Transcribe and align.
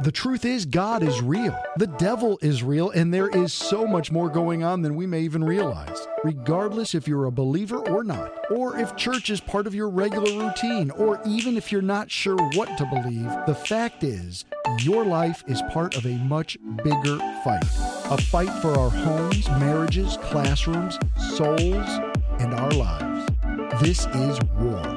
The 0.00 0.12
truth 0.12 0.44
is, 0.44 0.64
God 0.64 1.02
is 1.02 1.20
real. 1.20 1.60
The 1.76 1.88
devil 1.88 2.38
is 2.40 2.62
real, 2.62 2.90
and 2.90 3.12
there 3.12 3.28
is 3.28 3.52
so 3.52 3.84
much 3.84 4.12
more 4.12 4.28
going 4.28 4.62
on 4.62 4.82
than 4.82 4.94
we 4.94 5.06
may 5.06 5.22
even 5.22 5.42
realize. 5.42 6.06
Regardless 6.22 6.94
if 6.94 7.08
you're 7.08 7.24
a 7.24 7.32
believer 7.32 7.78
or 7.78 8.04
not, 8.04 8.32
or 8.48 8.78
if 8.78 8.94
church 8.94 9.28
is 9.28 9.40
part 9.40 9.66
of 9.66 9.74
your 9.74 9.88
regular 9.88 10.30
routine, 10.38 10.92
or 10.92 11.20
even 11.26 11.56
if 11.56 11.72
you're 11.72 11.82
not 11.82 12.12
sure 12.12 12.36
what 12.54 12.78
to 12.78 12.86
believe, 12.86 13.28
the 13.48 13.56
fact 13.56 14.04
is, 14.04 14.44
your 14.78 15.04
life 15.04 15.42
is 15.48 15.62
part 15.72 15.96
of 15.96 16.06
a 16.06 16.14
much 16.18 16.56
bigger 16.84 17.18
fight. 17.42 17.64
A 18.10 18.16
fight 18.30 18.52
for 18.62 18.78
our 18.78 18.90
homes, 18.90 19.48
marriages, 19.48 20.16
classrooms, 20.22 20.96
souls, 21.36 21.88
and 22.38 22.54
our 22.54 22.70
lives. 22.70 23.28
This 23.82 24.06
is 24.06 24.38
war. 24.60 24.94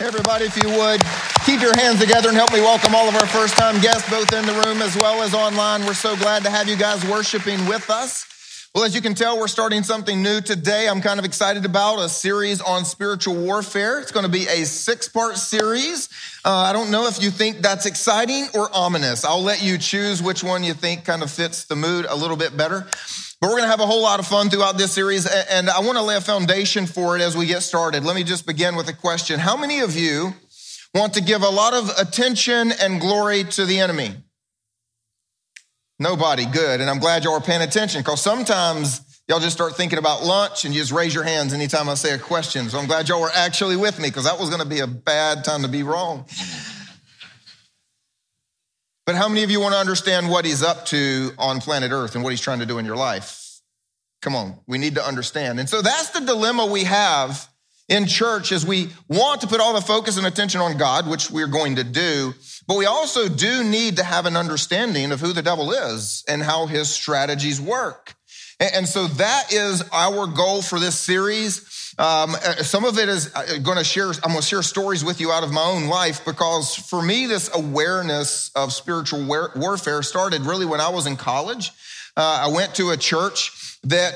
Everybody, 0.00 0.46
if 0.46 0.56
you 0.62 0.70
would, 0.70 1.00
keep 1.44 1.60
your 1.60 1.74
hands 1.74 1.98
together 1.98 2.28
and 2.28 2.36
help 2.36 2.52
me 2.52 2.60
welcome 2.60 2.94
all 2.94 3.08
of 3.08 3.14
our 3.16 3.26
first 3.26 3.56
time 3.56 3.80
guests, 3.80 4.08
both 4.08 4.32
in 4.32 4.46
the 4.46 4.52
room 4.64 4.80
as 4.80 4.94
well 4.96 5.22
as 5.22 5.34
online. 5.34 5.84
We're 5.84 5.94
so 5.94 6.16
glad 6.16 6.44
to 6.44 6.50
have 6.50 6.68
you 6.68 6.76
guys 6.76 7.04
worshiping 7.08 7.66
with 7.66 7.90
us. 7.90 8.68
Well, 8.74 8.84
as 8.84 8.94
you 8.94 9.02
can 9.02 9.14
tell, 9.14 9.38
we're 9.38 9.48
starting 9.48 9.82
something 9.82 10.22
new 10.22 10.40
today. 10.40 10.88
I'm 10.88 11.00
kind 11.00 11.18
of 11.18 11.24
excited 11.24 11.66
about 11.66 11.98
a 11.98 12.08
series 12.08 12.60
on 12.60 12.84
spiritual 12.84 13.34
warfare. 13.34 14.00
It's 14.00 14.12
going 14.12 14.24
to 14.24 14.30
be 14.30 14.46
a 14.46 14.64
six 14.64 15.08
part 15.08 15.36
series. 15.36 16.08
Uh, 16.44 16.50
I 16.50 16.72
don't 16.72 16.90
know 16.90 17.06
if 17.08 17.22
you 17.22 17.30
think 17.30 17.58
that's 17.58 17.86
exciting 17.86 18.46
or 18.54 18.68
ominous. 18.72 19.24
I'll 19.24 19.42
let 19.42 19.62
you 19.62 19.78
choose 19.78 20.22
which 20.22 20.44
one 20.44 20.62
you 20.62 20.74
think 20.74 21.04
kind 21.04 21.22
of 21.22 21.30
fits 21.30 21.64
the 21.64 21.76
mood 21.76 22.06
a 22.08 22.16
little 22.16 22.36
bit 22.36 22.56
better. 22.56 22.86
But 23.40 23.48
we're 23.48 23.56
going 23.56 23.64
to 23.64 23.68
have 23.68 23.80
a 23.80 23.86
whole 23.86 24.02
lot 24.02 24.20
of 24.20 24.26
fun 24.26 24.48
throughout 24.48 24.78
this 24.78 24.92
series, 24.92 25.26
and 25.26 25.68
I 25.68 25.80
want 25.80 25.98
to 25.98 26.02
lay 26.02 26.14
a 26.14 26.20
foundation 26.20 26.86
for 26.86 27.16
it 27.16 27.22
as 27.22 27.36
we 27.36 27.46
get 27.46 27.62
started. 27.62 28.04
Let 28.04 28.14
me 28.14 28.22
just 28.22 28.46
begin 28.46 28.76
with 28.76 28.88
a 28.88 28.92
question. 28.92 29.40
How 29.40 29.56
many 29.56 29.80
of 29.80 29.96
you 29.96 30.32
want 30.94 31.14
to 31.14 31.22
give 31.22 31.42
a 31.42 31.48
lot 31.48 31.74
of 31.74 31.90
attention 31.98 32.72
and 32.80 33.00
glory 33.00 33.44
to 33.44 33.64
the 33.64 33.80
enemy? 33.80 34.14
Nobody, 35.98 36.46
good. 36.46 36.80
And 36.80 36.90
I'm 36.90 36.98
glad 36.98 37.24
y'all 37.24 37.34
are 37.34 37.40
paying 37.40 37.62
attention 37.62 38.00
because 38.00 38.20
sometimes 38.20 39.00
y'all 39.28 39.40
just 39.40 39.54
start 39.54 39.76
thinking 39.76 39.98
about 39.98 40.24
lunch 40.24 40.64
and 40.64 40.74
you 40.74 40.80
just 40.80 40.92
raise 40.92 41.14
your 41.14 41.24
hands 41.24 41.52
anytime 41.52 41.88
I 41.88 41.94
say 41.94 42.12
a 42.12 42.18
question. 42.18 42.68
So 42.68 42.78
I'm 42.78 42.86
glad 42.86 43.08
y'all 43.08 43.20
were 43.20 43.30
actually 43.32 43.76
with 43.76 43.98
me 44.00 44.08
because 44.08 44.24
that 44.24 44.38
was 44.38 44.48
going 44.48 44.62
to 44.62 44.68
be 44.68 44.80
a 44.80 44.86
bad 44.86 45.44
time 45.44 45.62
to 45.62 45.68
be 45.68 45.82
wrong. 45.82 46.26
But 49.06 49.16
how 49.16 49.28
many 49.28 49.42
of 49.42 49.50
you 49.50 49.60
want 49.60 49.74
to 49.74 49.80
understand 49.80 50.28
what 50.30 50.44
he's 50.44 50.62
up 50.62 50.86
to 50.86 51.32
on 51.38 51.60
planet 51.60 51.90
Earth 51.92 52.14
and 52.14 52.22
what 52.22 52.30
he's 52.30 52.40
trying 52.40 52.60
to 52.60 52.66
do 52.66 52.78
in 52.78 52.84
your 52.84 52.96
life? 52.96 53.60
Come 54.22 54.36
on, 54.36 54.58
we 54.68 54.78
need 54.78 54.94
to 54.94 55.04
understand. 55.04 55.58
And 55.58 55.68
so 55.68 55.82
that's 55.82 56.10
the 56.10 56.20
dilemma 56.20 56.66
we 56.66 56.84
have 56.84 57.48
in 57.92 58.06
church 58.06 58.52
is 58.52 58.64
we 58.64 58.88
want 59.06 59.42
to 59.42 59.46
put 59.46 59.60
all 59.60 59.74
the 59.74 59.82
focus 59.82 60.16
and 60.16 60.26
attention 60.26 60.62
on 60.62 60.78
God, 60.78 61.06
which 61.06 61.30
we're 61.30 61.46
going 61.46 61.76
to 61.76 61.84
do, 61.84 62.32
but 62.66 62.78
we 62.78 62.86
also 62.86 63.28
do 63.28 63.62
need 63.62 63.96
to 63.96 64.02
have 64.02 64.24
an 64.24 64.34
understanding 64.34 65.12
of 65.12 65.20
who 65.20 65.34
the 65.34 65.42
devil 65.42 65.72
is 65.72 66.24
and 66.26 66.42
how 66.42 66.66
his 66.66 66.88
strategies 66.88 67.60
work. 67.60 68.14
And 68.58 68.88
so 68.88 69.08
that 69.08 69.52
is 69.52 69.82
our 69.92 70.26
goal 70.26 70.62
for 70.62 70.80
this 70.80 70.98
series. 70.98 71.94
Um, 71.98 72.30
some 72.62 72.86
of 72.86 72.98
it 72.98 73.10
is 73.10 73.30
uh, 73.34 73.58
going 73.62 73.76
to 73.76 73.84
share, 73.84 74.08
I'm 74.08 74.30
going 74.30 74.36
to 74.36 74.42
share 74.42 74.62
stories 74.62 75.04
with 75.04 75.20
you 75.20 75.30
out 75.30 75.44
of 75.44 75.52
my 75.52 75.62
own 75.62 75.88
life 75.88 76.24
because 76.24 76.74
for 76.74 77.02
me, 77.02 77.26
this 77.26 77.54
awareness 77.54 78.50
of 78.54 78.72
spiritual 78.72 79.26
warfare 79.26 80.02
started 80.02 80.42
really 80.42 80.64
when 80.64 80.80
I 80.80 80.88
was 80.88 81.06
in 81.06 81.16
college. 81.16 81.70
Uh, 82.16 82.46
I 82.46 82.54
went 82.54 82.74
to 82.76 82.90
a 82.90 82.96
church 82.96 83.78
that 83.82 84.14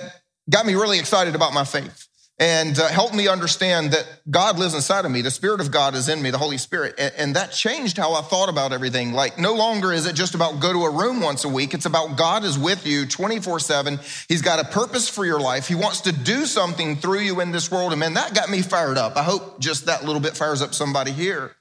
got 0.49 0.65
me 0.65 0.75
really 0.75 0.99
excited 0.99 1.35
about 1.35 1.53
my 1.53 1.65
faith 1.65 2.06
and 2.39 2.79
uh, 2.79 2.89
helped 2.89 3.15
me 3.15 3.29
understand 3.29 3.93
that 3.93 4.07
God 4.31 4.59
lives 4.59 4.75
inside 4.75 5.07
of 5.07 5.11
me. 5.11 5.23
The 5.23 5.31
Spirit 5.31 5.61
of 5.61 5.71
God 5.71 5.95
is 5.95 6.09
in 6.11 6.21
me, 6.21 6.31
the 6.31 6.39
Holy 6.39 6.59
Spirit. 6.59 6.95
And, 6.99 7.13
and, 7.17 7.37
that 7.37 7.51
changed 7.51 7.97
how 7.97 8.13
I 8.13 8.21
thought 8.21 8.51
about 8.51 8.75
everything. 8.75 9.13
Like, 9.13 9.39
no 9.39 9.55
longer 9.55 9.91
is 9.91 10.07
it 10.07 10.15
just 10.15 10.35
about 10.35 10.61
go 10.61 10.73
to 10.73 10.85
a 10.85 10.91
room 10.91 11.23
once 11.23 11.45
a 11.45 11.49
week. 11.49 11.73
It's 11.73 11.87
about 11.87 12.17
God 12.17 12.45
is 12.45 12.59
with 12.59 12.87
you 12.87 13.07
24 13.07 13.61
7. 13.61 13.99
He's 14.29 14.43
got 14.43 14.61
a 14.61 14.65
purpose 14.65 15.09
for 15.09 15.25
your 15.25 15.41
life. 15.41 15.67
He 15.67 15.75
wants 15.75 16.03
to 16.03 16.13
do 16.13 16.45
something 16.45 16.97
through 16.97 17.21
you 17.21 17.41
in 17.41 17.53
this 17.53 17.71
world. 17.71 17.93
And 17.93 18.01
man, 18.01 18.15
that 18.15 18.35
got 18.35 18.51
me 18.51 18.61
fired 18.61 18.99
up. 18.99 19.17
I 19.17 19.23
hope 19.23 19.59
just 19.59 19.87
that 19.87 20.05
little 20.05 20.21
bit 20.21 20.37
fires 20.37 20.61
up 20.61 20.75
somebody 20.75 21.13
here. 21.13 21.57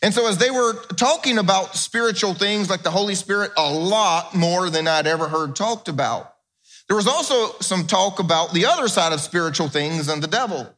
And 0.00 0.14
so, 0.14 0.26
as 0.26 0.38
they 0.38 0.50
were 0.50 0.72
talking 0.94 1.36
about 1.36 1.76
spiritual 1.76 2.32
things 2.32 2.70
like 2.70 2.82
the 2.82 2.90
Holy 2.90 3.14
Spirit, 3.14 3.50
a 3.58 3.70
lot 3.70 4.34
more 4.34 4.70
than 4.70 4.88
I'd 4.88 5.06
ever 5.06 5.28
heard 5.28 5.54
talked 5.54 5.88
about. 5.88 6.34
There 6.88 6.96
was 6.96 7.06
also 7.06 7.58
some 7.60 7.86
talk 7.86 8.18
about 8.18 8.52
the 8.52 8.66
other 8.66 8.88
side 8.88 9.12
of 9.12 9.20
spiritual 9.20 9.68
things 9.68 10.08
and 10.08 10.22
the 10.22 10.26
devil. 10.26 10.74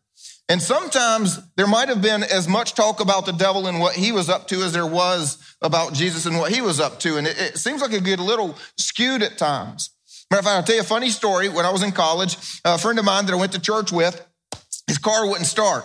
And 0.49 0.61
sometimes 0.61 1.39
there 1.57 1.69
might 1.69 1.89
have 1.89 2.03
been 2.03 2.25
as 2.25 2.49
much 2.49 2.75
talk 2.75 2.99
about 2.99 3.25
the 3.25 3.33
devil 3.33 3.69
and 3.69 3.79
what 3.79 3.95
he 3.95 4.11
was 4.11 4.29
up 4.29 4.49
to 4.49 4.63
as 4.63 4.73
there 4.73 4.87
was 4.87 5.39
about 5.63 5.93
Jesus 5.93 6.27
and 6.27 6.37
what 6.39 6.51
he 6.53 6.61
was 6.61 6.81
up 6.81 6.99
to. 7.01 7.17
And 7.19 7.29
it, 7.29 7.41
it 7.41 7.59
seems 7.59 7.81
like 7.81 7.93
it 7.93 8.03
get 8.03 8.19
a 8.19 8.25
little 8.25 8.59
skewed 8.77 9.23
at 9.23 9.39
times. 9.39 9.91
Matter 10.29 10.41
of 10.41 10.45
fact, 10.45 10.57
I'll 10.57 10.63
tell 10.65 10.75
you 10.75 10.81
a 10.81 10.85
funny 10.85 11.11
story. 11.11 11.49
When 11.49 11.65
I 11.65 11.71
was 11.71 11.85
in 11.85 11.93
college, 11.93 12.37
a 12.65 12.79
friend 12.79 12.99
of 12.99 13.05
mine 13.05 13.27
that 13.27 13.33
I 13.33 13.37
went 13.37 13.53
to 13.53 13.61
church 13.61 13.93
with, 13.93 14.27
his 14.89 14.99
car 14.99 15.29
wouldn't 15.29 15.47
start. 15.47 15.85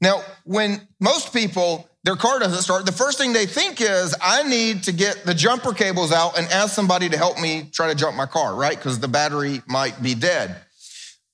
Now, 0.00 0.22
when 0.44 0.86
most 1.00 1.32
people 1.32 1.88
their 2.04 2.16
car 2.16 2.38
doesn't 2.38 2.62
start, 2.62 2.86
the 2.86 2.92
first 2.92 3.18
thing 3.18 3.32
they 3.32 3.46
think 3.46 3.80
is, 3.80 4.14
I 4.22 4.44
need 4.44 4.84
to 4.84 4.92
get 4.92 5.24
the 5.24 5.34
jumper 5.34 5.72
cables 5.72 6.12
out 6.12 6.38
and 6.38 6.46
ask 6.52 6.72
somebody 6.72 7.08
to 7.08 7.16
help 7.16 7.40
me 7.40 7.68
try 7.72 7.88
to 7.88 7.96
jump 7.96 8.16
my 8.16 8.26
car, 8.26 8.54
right? 8.54 8.76
Because 8.76 9.00
the 9.00 9.08
battery 9.08 9.60
might 9.66 10.00
be 10.00 10.14
dead. 10.14 10.56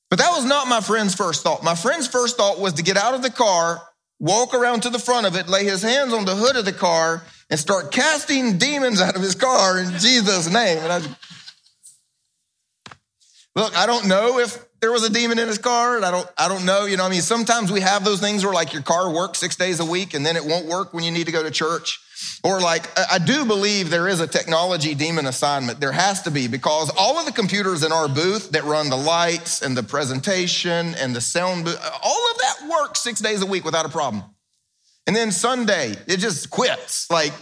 But 0.08 0.18
that 0.18 0.30
was 0.30 0.46
not 0.46 0.68
my 0.68 0.80
friend's 0.80 1.14
first 1.14 1.42
thought. 1.42 1.62
My 1.62 1.74
friend's 1.74 2.08
first 2.08 2.38
thought 2.38 2.58
was 2.58 2.72
to 2.74 2.82
get 2.82 2.96
out 2.96 3.12
of 3.12 3.22
the 3.22 3.30
car, 3.30 3.82
walk 4.18 4.54
around 4.54 4.84
to 4.84 4.90
the 4.90 4.98
front 4.98 5.26
of 5.26 5.36
it, 5.36 5.46
lay 5.46 5.64
his 5.64 5.82
hands 5.82 6.14
on 6.14 6.24
the 6.24 6.34
hood 6.34 6.56
of 6.56 6.64
the 6.64 6.72
car, 6.72 7.22
and 7.50 7.60
start 7.60 7.92
casting 7.92 8.56
demons 8.56 9.00
out 9.00 9.14
of 9.14 9.20
his 9.20 9.34
car 9.34 9.78
in 9.78 9.98
Jesus' 9.98 10.50
name. 10.50 10.78
And 10.78 10.92
I, 10.92 11.00
look, 13.54 13.76
I 13.76 13.84
don't 13.84 14.06
know 14.06 14.38
if 14.38 14.64
there 14.82 14.90
was 14.90 15.04
a 15.04 15.10
demon 15.10 15.38
in 15.38 15.46
his 15.46 15.58
car. 15.58 15.96
And 15.96 16.04
I 16.04 16.10
don't, 16.10 16.28
I 16.36 16.48
don't 16.48 16.66
know. 16.66 16.84
You 16.84 16.96
know, 16.96 17.06
I 17.06 17.08
mean, 17.08 17.22
sometimes 17.22 17.72
we 17.72 17.80
have 17.80 18.04
those 18.04 18.20
things 18.20 18.44
where 18.44 18.52
like 18.52 18.74
your 18.74 18.82
car 18.82 19.10
works 19.10 19.38
six 19.38 19.56
days 19.56 19.80
a 19.80 19.84
week 19.84 20.12
and 20.12 20.26
then 20.26 20.36
it 20.36 20.44
won't 20.44 20.66
work 20.66 20.92
when 20.92 21.04
you 21.04 21.12
need 21.12 21.26
to 21.26 21.32
go 21.32 21.42
to 21.42 21.50
church. 21.50 22.00
Or 22.44 22.60
like, 22.60 22.86
I 23.10 23.18
do 23.18 23.44
believe 23.44 23.90
there 23.90 24.08
is 24.08 24.20
a 24.20 24.26
technology 24.26 24.94
demon 24.94 25.26
assignment. 25.26 25.80
There 25.80 25.92
has 25.92 26.22
to 26.22 26.32
be 26.32 26.48
because 26.48 26.90
all 26.98 27.18
of 27.18 27.26
the 27.26 27.32
computers 27.32 27.84
in 27.84 27.92
our 27.92 28.08
booth 28.08 28.50
that 28.50 28.64
run 28.64 28.90
the 28.90 28.96
lights 28.96 29.62
and 29.62 29.76
the 29.76 29.82
presentation 29.84 30.94
and 30.96 31.14
the 31.14 31.20
sound, 31.20 31.68
all 31.68 32.30
of 32.30 32.38
that 32.38 32.68
works 32.68 33.00
six 33.00 33.20
days 33.20 33.40
a 33.40 33.46
week 33.46 33.64
without 33.64 33.86
a 33.86 33.88
problem. 33.88 34.24
And 35.06 35.14
then 35.14 35.30
Sunday, 35.30 35.94
it 36.06 36.18
just 36.18 36.50
quits. 36.50 37.10
Like, 37.10 37.32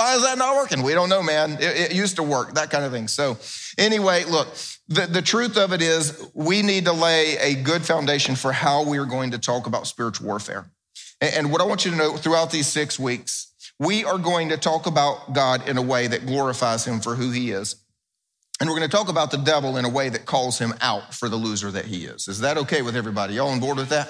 why 0.00 0.16
is 0.16 0.22
that 0.22 0.38
not 0.38 0.56
working? 0.56 0.82
We 0.82 0.94
don't 0.94 1.10
know, 1.10 1.22
man. 1.22 1.58
It, 1.60 1.90
it 1.90 1.94
used 1.94 2.16
to 2.16 2.22
work, 2.22 2.54
that 2.54 2.70
kind 2.70 2.86
of 2.86 2.90
thing. 2.90 3.06
So, 3.06 3.36
anyway, 3.76 4.24
look, 4.24 4.48
the, 4.88 5.06
the 5.06 5.20
truth 5.20 5.58
of 5.58 5.74
it 5.74 5.82
is, 5.82 6.26
we 6.32 6.62
need 6.62 6.86
to 6.86 6.92
lay 6.92 7.36
a 7.36 7.54
good 7.54 7.84
foundation 7.84 8.34
for 8.34 8.50
how 8.50 8.82
we 8.88 8.96
are 8.96 9.04
going 9.04 9.32
to 9.32 9.38
talk 9.38 9.66
about 9.66 9.86
spiritual 9.86 10.26
warfare. 10.26 10.70
And, 11.20 11.34
and 11.34 11.52
what 11.52 11.60
I 11.60 11.64
want 11.64 11.84
you 11.84 11.90
to 11.90 11.98
know 11.98 12.16
throughout 12.16 12.50
these 12.50 12.66
six 12.66 12.98
weeks, 12.98 13.52
we 13.78 14.02
are 14.06 14.16
going 14.16 14.48
to 14.48 14.56
talk 14.56 14.86
about 14.86 15.34
God 15.34 15.68
in 15.68 15.76
a 15.76 15.82
way 15.82 16.06
that 16.06 16.24
glorifies 16.24 16.86
him 16.86 17.00
for 17.00 17.14
who 17.14 17.30
he 17.30 17.50
is. 17.50 17.76
And 18.58 18.70
we're 18.70 18.78
going 18.78 18.88
to 18.88 18.96
talk 18.96 19.10
about 19.10 19.30
the 19.30 19.36
devil 19.36 19.76
in 19.76 19.84
a 19.84 19.90
way 19.90 20.08
that 20.08 20.24
calls 20.24 20.58
him 20.58 20.72
out 20.80 21.12
for 21.12 21.28
the 21.28 21.36
loser 21.36 21.70
that 21.72 21.84
he 21.84 22.06
is. 22.06 22.26
Is 22.26 22.40
that 22.40 22.56
okay 22.56 22.80
with 22.80 22.96
everybody? 22.96 23.34
Y'all 23.34 23.48
on 23.48 23.60
board 23.60 23.76
with 23.76 23.90
that? 23.90 24.08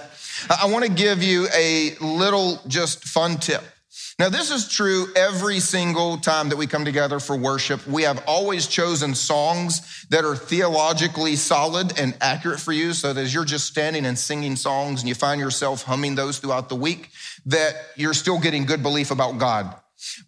I 0.49 0.67
want 0.67 0.84
to 0.84 0.91
give 0.93 1.21
you 1.21 1.49
a 1.53 1.97
little 2.01 2.61
just 2.69 3.05
fun 3.05 3.39
tip. 3.39 3.65
Now, 4.21 4.29
this 4.29 4.51
is 4.51 4.69
true 4.69 5.07
every 5.17 5.61
single 5.61 6.19
time 6.19 6.51
that 6.51 6.57
we 6.57 6.67
come 6.67 6.85
together 6.85 7.21
for 7.21 7.39
worship. 7.39 7.87
We 7.87 8.03
have 8.03 8.23
always 8.27 8.67
chosen 8.67 9.15
songs 9.15 10.05
that 10.11 10.27
are 10.27 10.37
theologically 10.37 11.37
solid 11.37 11.99
and 11.99 12.15
accurate 12.21 12.61
for 12.61 12.73
you 12.73 12.93
so 12.93 13.15
that 13.15 13.21
as 13.23 13.33
you're 13.33 13.47
just 13.47 13.67
standing 13.67 14.05
and 14.05 14.19
singing 14.19 14.57
songs 14.57 15.01
and 15.01 15.09
you 15.09 15.15
find 15.15 15.41
yourself 15.41 15.85
humming 15.85 16.17
those 16.17 16.39
throughout 16.39 16.69
the 16.69 16.77
week, 16.77 17.09
that 17.47 17.75
you're 17.97 18.13
still 18.13 18.39
getting 18.39 18.67
good 18.67 18.83
belief 18.83 19.11
about 19.11 19.39
God. 19.39 19.75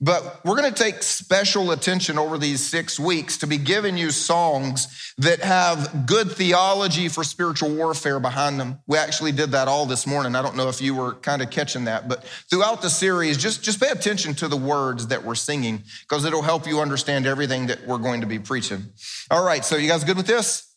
But 0.00 0.44
we're 0.44 0.56
going 0.56 0.72
to 0.72 0.82
take 0.82 1.02
special 1.02 1.70
attention 1.70 2.18
over 2.18 2.38
these 2.38 2.60
six 2.60 2.98
weeks 2.98 3.38
to 3.38 3.46
be 3.46 3.56
giving 3.56 3.96
you 3.96 4.10
songs 4.10 5.14
that 5.18 5.40
have 5.40 6.06
good 6.06 6.32
theology 6.32 7.08
for 7.08 7.24
spiritual 7.24 7.74
warfare 7.74 8.20
behind 8.20 8.58
them. 8.58 8.78
We 8.86 8.98
actually 8.98 9.32
did 9.32 9.52
that 9.52 9.68
all 9.68 9.86
this 9.86 10.06
morning. 10.06 10.34
I 10.34 10.42
don't 10.42 10.56
know 10.56 10.68
if 10.68 10.80
you 10.80 10.94
were 10.94 11.14
kind 11.14 11.42
of 11.42 11.50
catching 11.50 11.84
that, 11.84 12.08
but 12.08 12.24
throughout 12.50 12.82
the 12.82 12.90
series, 12.90 13.36
just, 13.36 13.62
just 13.62 13.80
pay 13.80 13.90
attention 13.90 14.34
to 14.34 14.48
the 14.48 14.56
words 14.56 15.08
that 15.08 15.24
we're 15.24 15.34
singing 15.34 15.82
because 16.02 16.24
it'll 16.24 16.42
help 16.42 16.66
you 16.66 16.80
understand 16.80 17.26
everything 17.26 17.66
that 17.66 17.86
we're 17.86 17.98
going 17.98 18.20
to 18.20 18.26
be 18.26 18.38
preaching. 18.38 18.84
All 19.30 19.44
right, 19.44 19.64
so 19.64 19.76
you 19.76 19.88
guys 19.88 20.04
good 20.04 20.16
with 20.16 20.26
this? 20.26 20.68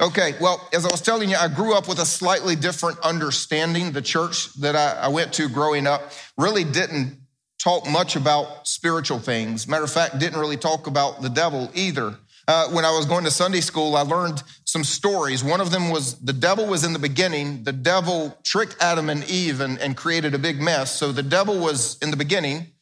Okay, 0.00 0.34
well, 0.40 0.66
as 0.72 0.86
I 0.86 0.88
was 0.90 1.02
telling 1.02 1.28
you, 1.28 1.36
I 1.36 1.48
grew 1.48 1.74
up 1.74 1.86
with 1.86 1.98
a 1.98 2.06
slightly 2.06 2.56
different 2.56 2.98
understanding. 3.00 3.92
The 3.92 4.00
church 4.00 4.54
that 4.54 4.74
I, 4.74 4.92
I 4.92 5.08
went 5.08 5.34
to 5.34 5.48
growing 5.48 5.86
up 5.86 6.10
really 6.38 6.64
didn't 6.64 7.18
talk 7.62 7.86
much 7.88 8.16
about 8.16 8.66
spiritual 8.66 9.18
things. 9.18 9.68
Matter 9.68 9.84
of 9.84 9.92
fact, 9.92 10.18
didn't 10.18 10.40
really 10.40 10.56
talk 10.56 10.86
about 10.86 11.20
the 11.22 11.28
devil 11.28 11.70
either. 11.74 12.16
Uh, 12.48 12.68
when 12.70 12.84
I 12.84 12.90
was 12.90 13.06
going 13.06 13.24
to 13.24 13.30
Sunday 13.30 13.60
school, 13.60 13.96
I 13.96 14.00
learned 14.00 14.42
some 14.64 14.82
stories. 14.82 15.44
One 15.44 15.60
of 15.60 15.70
them 15.70 15.90
was 15.90 16.18
the 16.20 16.32
devil 16.32 16.66
was 16.66 16.84
in 16.84 16.92
the 16.92 16.98
beginning. 16.98 17.62
The 17.62 17.72
devil 17.72 18.36
tricked 18.42 18.76
Adam 18.80 19.08
and 19.08 19.22
Eve 19.30 19.60
and, 19.60 19.78
and 19.78 19.96
created 19.96 20.34
a 20.34 20.38
big 20.38 20.60
mess. 20.60 20.96
So 20.96 21.12
the 21.12 21.22
devil 21.22 21.60
was 21.60 21.96
in 22.02 22.10
the 22.10 22.16
beginning. 22.16 22.72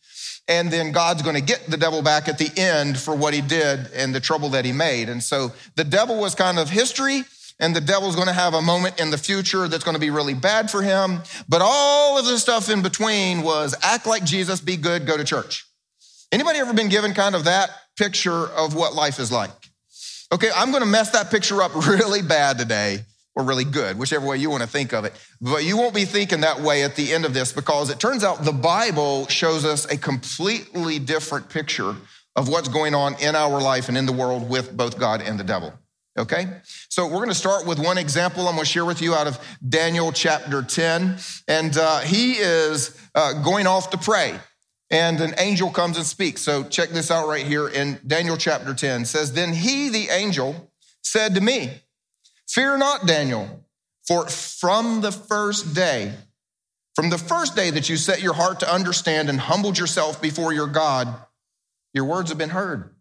and 0.48 0.70
then 0.70 0.92
God's 0.92 1.22
going 1.22 1.36
to 1.36 1.42
get 1.42 1.66
the 1.66 1.76
devil 1.76 2.00
back 2.02 2.26
at 2.26 2.38
the 2.38 2.50
end 2.56 2.98
for 2.98 3.14
what 3.14 3.34
he 3.34 3.42
did 3.42 3.92
and 3.94 4.14
the 4.14 4.20
trouble 4.20 4.48
that 4.50 4.64
he 4.64 4.72
made. 4.72 5.10
And 5.10 5.22
so 5.22 5.52
the 5.76 5.84
devil 5.84 6.18
was 6.18 6.34
kind 6.34 6.58
of 6.58 6.70
history, 6.70 7.24
and 7.60 7.74
the 7.74 7.80
devil's 7.80 8.14
going 8.14 8.28
to 8.28 8.32
have 8.32 8.54
a 8.54 8.62
moment 8.62 9.00
in 9.00 9.10
the 9.10 9.18
future 9.18 9.68
that's 9.68 9.84
going 9.84 9.94
to 9.94 10.00
be 10.00 10.10
really 10.10 10.34
bad 10.34 10.70
for 10.70 10.82
him. 10.82 11.20
But 11.48 11.60
all 11.62 12.18
of 12.18 12.24
the 12.24 12.38
stuff 12.38 12.70
in 12.70 12.82
between 12.82 13.42
was 13.42 13.74
act 13.82 14.06
like 14.06 14.24
Jesus, 14.24 14.60
be 14.60 14.76
good, 14.76 15.06
go 15.06 15.16
to 15.16 15.24
church. 15.24 15.66
Anybody 16.30 16.58
ever 16.58 16.72
been 16.72 16.88
given 16.88 17.14
kind 17.14 17.34
of 17.34 17.44
that 17.44 17.70
picture 17.96 18.46
of 18.48 18.74
what 18.74 18.94
life 18.94 19.18
is 19.18 19.32
like? 19.32 19.50
Okay, 20.32 20.50
I'm 20.54 20.70
going 20.70 20.82
to 20.82 20.88
mess 20.88 21.10
that 21.10 21.30
picture 21.30 21.62
up 21.62 21.74
really 21.86 22.22
bad 22.22 22.58
today 22.58 23.00
or 23.34 23.44
really 23.44 23.64
good, 23.64 23.98
whichever 23.98 24.26
way 24.26 24.36
you 24.36 24.50
want 24.50 24.62
to 24.62 24.68
think 24.68 24.92
of 24.92 25.04
it. 25.04 25.12
But 25.40 25.64
you 25.64 25.76
won't 25.76 25.94
be 25.94 26.04
thinking 26.04 26.40
that 26.42 26.60
way 26.60 26.82
at 26.82 26.96
the 26.96 27.12
end 27.12 27.24
of 27.24 27.32
this 27.32 27.52
because 27.52 27.88
it 27.88 27.98
turns 27.98 28.24
out 28.24 28.44
the 28.44 28.52
Bible 28.52 29.26
shows 29.28 29.64
us 29.64 29.84
a 29.86 29.96
completely 29.96 30.98
different 30.98 31.48
picture 31.48 31.94
of 32.36 32.48
what's 32.48 32.68
going 32.68 32.94
on 32.94 33.14
in 33.20 33.34
our 33.34 33.60
life 33.60 33.88
and 33.88 33.96
in 33.96 34.06
the 34.06 34.12
world 34.12 34.48
with 34.48 34.76
both 34.76 34.98
God 34.98 35.22
and 35.22 35.38
the 35.40 35.44
devil. 35.44 35.72
Okay? 36.18 36.46
So 36.88 37.06
we're 37.06 37.16
going 37.16 37.28
to 37.28 37.34
start 37.34 37.66
with 37.66 37.78
one 37.78 37.96
example 37.96 38.48
I'm 38.48 38.54
going 38.54 38.64
to 38.64 38.70
share 38.70 38.84
with 38.84 39.00
you 39.00 39.14
out 39.14 39.26
of 39.26 39.38
Daniel 39.66 40.12
chapter 40.12 40.62
10. 40.62 41.16
And 41.46 41.76
uh, 41.76 42.00
he 42.00 42.32
is 42.32 43.00
uh, 43.14 43.42
going 43.42 43.66
off 43.66 43.90
to 43.90 43.98
pray. 43.98 44.38
And 44.90 45.20
an 45.20 45.34
angel 45.38 45.70
comes 45.70 45.96
and 45.96 46.06
speaks. 46.06 46.40
So 46.40 46.64
check 46.64 46.88
this 46.90 47.10
out 47.10 47.28
right 47.28 47.46
here 47.46 47.68
in 47.68 48.00
Daniel 48.06 48.36
chapter 48.36 48.74
10. 48.74 49.02
It 49.02 49.06
says, 49.06 49.32
Then 49.32 49.52
he, 49.52 49.90
the 49.90 50.08
angel, 50.08 50.70
said 51.02 51.34
to 51.34 51.40
me, 51.40 51.70
Fear 52.48 52.78
not, 52.78 53.06
Daniel, 53.06 53.64
for 54.06 54.26
from 54.26 55.02
the 55.02 55.12
first 55.12 55.74
day, 55.74 56.14
from 56.96 57.10
the 57.10 57.18
first 57.18 57.54
day 57.54 57.70
that 57.70 57.90
you 57.90 57.96
set 57.96 58.22
your 58.22 58.32
heart 58.32 58.60
to 58.60 58.72
understand 58.72 59.28
and 59.28 59.38
humbled 59.38 59.78
yourself 59.78 60.20
before 60.20 60.52
your 60.54 60.66
God, 60.66 61.14
your 61.92 62.06
words 62.06 62.30
have 62.30 62.38
been 62.38 62.48
heard. 62.48 62.94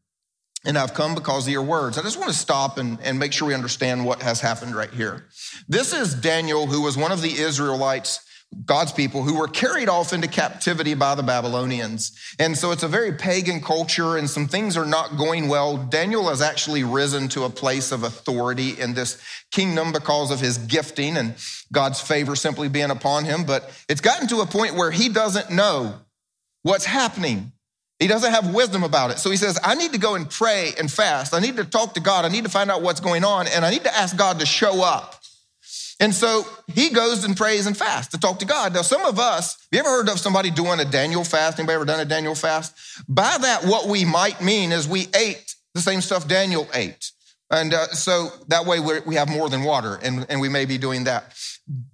And 0.68 0.78
I've 0.78 0.94
come 0.94 1.16
because 1.16 1.48
of 1.48 1.52
your 1.52 1.64
words. 1.64 1.98
I 1.98 2.04
just 2.04 2.20
want 2.20 2.30
to 2.30 2.38
stop 2.38 2.78
and, 2.78 3.00
and 3.02 3.18
make 3.18 3.34
sure 3.34 3.48
we 3.48 3.56
understand 3.56 4.06
what 4.06 4.22
has 4.22 4.42
happened 4.42 4.76
right 4.76 4.92
here. 4.92 5.26
This 5.68 5.94
is 5.94 6.14
Daniel, 6.14 6.68
who 6.68 6.82
was 6.82 6.98
one 6.98 7.12
of 7.12 7.22
the 7.22 7.40
Israelites 7.40 8.20
God's 8.66 8.92
people 8.92 9.24
who 9.24 9.38
were 9.38 9.48
carried 9.48 9.90
off 9.90 10.14
into 10.14 10.28
captivity 10.28 10.94
by 10.94 11.16
the 11.16 11.24
Babylonians. 11.24 12.18
And 12.40 12.58
so 12.58 12.72
it's 12.72 12.84
a 12.84 12.88
very 12.88 13.12
pagan 13.12 13.62
culture 13.62 14.18
and 14.18 14.30
some 14.30 14.48
things 14.48 14.78
are 14.78 14.86
not 14.86 15.18
going 15.18 15.48
well. 15.48 15.78
Daniel 15.78 16.30
has 16.30 16.42
actually 16.42 16.84
risen 16.84 17.28
to 17.30 17.44
a 17.44 17.50
place 17.50 17.92
of 17.92 18.04
authority 18.04 18.80
in 18.80 18.94
this 18.94 19.22
kingdom 19.52 19.92
because 19.92 20.32
of 20.32 20.40
his 20.40 20.58
gifting 20.58 21.18
and 21.18 21.36
God's 21.72 22.02
favor 22.02 22.36
simply 22.36 22.70
being 22.70 22.90
upon 22.90 23.26
him. 23.26 23.44
But 23.44 23.70
it's 23.90 24.02
gotten 24.02 24.28
to 24.30 24.40
a 24.40 24.46
point 24.46 24.76
where 24.76 24.92
he 24.92 25.10
doesn't 25.10 25.52
know 25.52 26.00
what's 26.64 26.86
happening. 26.86 27.52
He 28.00 28.08
doesn't 28.08 28.32
have 28.32 28.54
wisdom 28.54 28.84
about 28.84 29.12
it. 29.12 29.18
So 29.18 29.32
he 29.32 29.38
says, 29.38 29.60
I 29.64 29.74
need 29.74 29.94
to 29.94 29.98
go 29.98 30.16
and 30.16 30.30
pray 30.30 30.74
and 30.78 30.92
fast. 30.92 31.34
I 31.34 31.40
need 31.40 31.58
to 31.58 31.64
talk 31.66 31.96
to 31.96 32.00
God. 32.00 32.26
I 32.26 32.30
need 32.30 32.44
to 32.44 32.50
find 32.50 32.70
out 32.70 32.82
what's 32.82 33.00
going 33.00 33.24
on. 33.24 33.48
And 33.48 33.66
I 33.66 33.72
need 33.72 33.84
to 33.84 33.96
ask 33.96 34.16
God 34.16 34.40
to 34.40 34.46
show 34.46 34.84
up. 34.84 35.16
And 36.00 36.14
so 36.14 36.46
he 36.68 36.92
goes 36.92 37.24
and 37.24 37.36
prays 37.36 37.66
and 37.66 37.76
fasts 37.76 38.12
to 38.12 38.20
talk 38.20 38.38
to 38.40 38.46
God. 38.46 38.76
Now, 38.76 38.84
some 38.84 39.04
of 39.04 39.18
us, 39.18 39.56
have 39.56 39.68
you 39.72 39.80
ever 39.80 39.90
heard 39.90 40.10
of 40.10 40.20
somebody 40.20 40.52
doing 40.52 40.80
a 40.80 40.86
Daniel 40.86 41.24
fast? 41.24 41.58
Anybody 41.58 41.76
ever 41.76 41.86
done 41.86 42.00
a 42.00 42.06
Daniel 42.06 42.36
fast? 42.36 42.76
By 43.10 43.36
that, 43.42 43.66
what 43.66 43.88
we 43.88 44.06
might 44.06 44.40
mean 44.42 44.72
is 44.72 44.88
we 44.88 45.08
ate 45.16 45.56
the 45.74 45.82
same 45.82 46.02
stuff 46.02 46.28
Daniel 46.28 46.68
ate. 46.76 47.12
And 47.50 47.74
uh, 47.74 47.88
so 47.88 48.30
that 48.50 48.66
way 48.66 48.80
we 48.80 49.16
have 49.16 49.30
more 49.30 49.50
than 49.50 49.64
water, 49.64 49.98
and, 50.04 50.26
and 50.30 50.42
we 50.42 50.50
may 50.50 50.66
be 50.66 50.78
doing 50.78 51.06
that. 51.06 51.34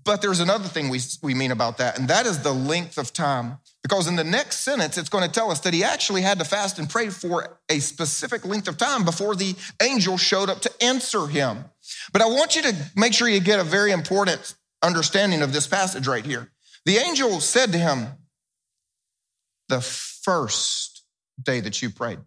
But 0.03 0.21
there's 0.21 0.39
another 0.39 0.67
thing 0.67 0.89
we, 0.89 1.00
we 1.21 1.35
mean 1.35 1.51
about 1.51 1.77
that, 1.77 2.00
and 2.00 2.07
that 2.07 2.25
is 2.25 2.41
the 2.41 2.51
length 2.51 2.97
of 2.97 3.13
time. 3.13 3.59
Because 3.83 4.07
in 4.07 4.15
the 4.15 4.24
next 4.24 4.59
sentence, 4.59 4.97
it's 4.97 5.09
going 5.09 5.25
to 5.25 5.31
tell 5.31 5.51
us 5.51 5.59
that 5.62 5.74
he 5.74 5.83
actually 5.83 6.21
had 6.21 6.39
to 6.39 6.45
fast 6.45 6.80
and 6.80 6.89
pray 6.89 7.09
for 7.09 7.59
a 7.69 7.80
specific 7.80 8.45
length 8.45 8.69
of 8.69 8.77
time 8.77 9.03
before 9.03 9.35
the 9.35 9.56
angel 9.81 10.18
showed 10.18 10.50
up 10.50 10.62
to 10.62 10.71
answer 10.81 11.27
him. 11.27 11.65
But 12.13 12.21
I 12.21 12.27
want 12.27 12.56
you 12.56 12.62
to 12.62 12.75
make 12.95 13.13
sure 13.13 13.27
you 13.27 13.41
get 13.41 13.59
a 13.59 13.63
very 13.63 13.91
important 13.91 14.56
understanding 14.81 15.41
of 15.41 15.51
this 15.51 15.68
passage 15.68 16.07
right 16.07 16.25
here. 16.25 16.50
The 16.85 16.97
angel 16.97 17.41
said 17.41 17.74
to 17.74 17.77
him, 17.77 18.07
The 19.68 19.81
first 19.81 21.03
day 21.41 21.59
that 21.59 21.81
you 21.81 21.89
prayed, 21.89 22.19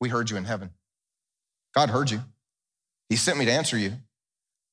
we 0.00 0.08
heard 0.08 0.30
you 0.30 0.38
in 0.38 0.44
heaven. 0.44 0.70
God 1.74 1.90
heard 1.90 2.10
you. 2.10 2.20
He 3.10 3.16
sent 3.16 3.38
me 3.38 3.44
to 3.44 3.52
answer 3.52 3.76
you. 3.76 3.92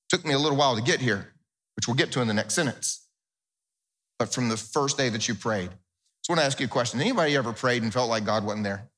Took 0.07 0.25
me 0.25 0.33
a 0.33 0.39
little 0.39 0.57
while 0.57 0.75
to 0.77 0.81
get 0.81 1.01
here, 1.01 1.33
which 1.75 1.87
we'll 1.87 1.97
get 1.97 2.13
to 2.13 2.21
in 2.21 2.27
the 2.29 2.33
next 2.33 2.53
sentence. 2.53 3.08
But 4.19 4.33
from 4.33 4.49
the 4.49 4.57
first 4.57 4.97
day 4.97 5.09
that 5.09 5.27
you 5.27 5.33
prayed, 5.33 5.69
so 6.21 6.31
I 6.31 6.33
want 6.33 6.41
to 6.41 6.45
ask 6.45 6.59
you 6.59 6.65
a 6.65 6.69
question. 6.69 7.01
Anybody 7.01 7.35
ever 7.35 7.53
prayed 7.53 7.81
and 7.81 7.91
felt 7.91 8.09
like 8.09 8.25
God 8.25 8.43
wasn't 8.43 8.65
there? 8.65 8.89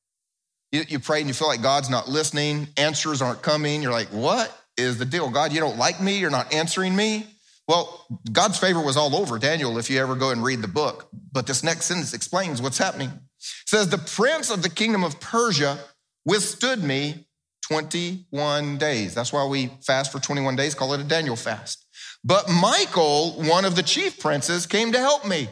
You, 0.71 0.83
you 0.87 0.99
prayed 0.99 1.21
and 1.21 1.29
you 1.29 1.33
feel 1.33 1.47
like 1.47 1.61
God's 1.61 1.89
not 1.89 2.09
listening, 2.09 2.67
answers 2.77 3.21
aren't 3.21 3.41
coming. 3.41 3.81
You're 3.81 3.91
like, 3.91 4.09
what 4.09 4.55
is 4.77 4.97
the 4.97 5.05
deal? 5.05 5.29
God, 5.29 5.53
you 5.53 5.59
don't 5.59 5.77
like 5.77 6.01
me, 6.01 6.17
you're 6.17 6.29
not 6.29 6.53
answering 6.53 6.95
me. 6.95 7.27
Well, 7.67 8.05
God's 8.31 8.57
favor 8.57 8.81
was 8.81 8.97
all 8.97 9.15
over 9.15 9.37
Daniel 9.39 9.77
if 9.77 9.89
you 9.89 9.99
ever 9.99 10.15
go 10.15 10.31
and 10.31 10.43
read 10.43 10.61
the 10.61 10.67
book. 10.67 11.07
But 11.31 11.47
this 11.47 11.63
next 11.63 11.85
sentence 11.85 12.13
explains 12.13 12.61
what's 12.61 12.77
happening. 12.77 13.09
It 13.09 13.21
says, 13.65 13.87
The 13.87 13.97
prince 13.97 14.49
of 14.49 14.63
the 14.63 14.69
kingdom 14.69 15.03
of 15.03 15.19
Persia 15.19 15.77
withstood 16.25 16.83
me 16.83 17.27
21 17.67 18.77
days. 18.77 19.13
That's 19.13 19.31
why 19.31 19.45
we 19.45 19.67
fast 19.85 20.11
for 20.11 20.19
21 20.19 20.55
days, 20.55 20.75
call 20.75 20.93
it 20.93 20.99
a 20.99 21.03
Daniel 21.05 21.35
fast. 21.35 21.80
But 22.23 22.49
Michael, 22.49 23.33
one 23.43 23.65
of 23.65 23.75
the 23.75 23.83
chief 23.83 24.19
princes, 24.19 24.65
came 24.67 24.91
to 24.91 24.99
help 24.99 25.27
me. 25.27 25.49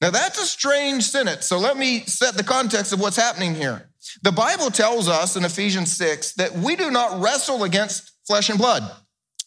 Now 0.00 0.10
that's 0.10 0.38
a 0.40 0.46
strange 0.46 1.04
sentence. 1.04 1.46
So 1.46 1.58
let 1.58 1.76
me 1.76 2.00
set 2.00 2.36
the 2.36 2.44
context 2.44 2.92
of 2.92 3.00
what's 3.00 3.16
happening 3.16 3.54
here. 3.54 3.88
The 4.22 4.32
Bible 4.32 4.70
tells 4.70 5.08
us 5.08 5.36
in 5.36 5.44
Ephesians 5.44 5.96
6 5.96 6.34
that 6.34 6.52
we 6.54 6.76
do 6.76 6.90
not 6.90 7.20
wrestle 7.20 7.64
against 7.64 8.12
flesh 8.26 8.48
and 8.48 8.58
blood. 8.58 8.82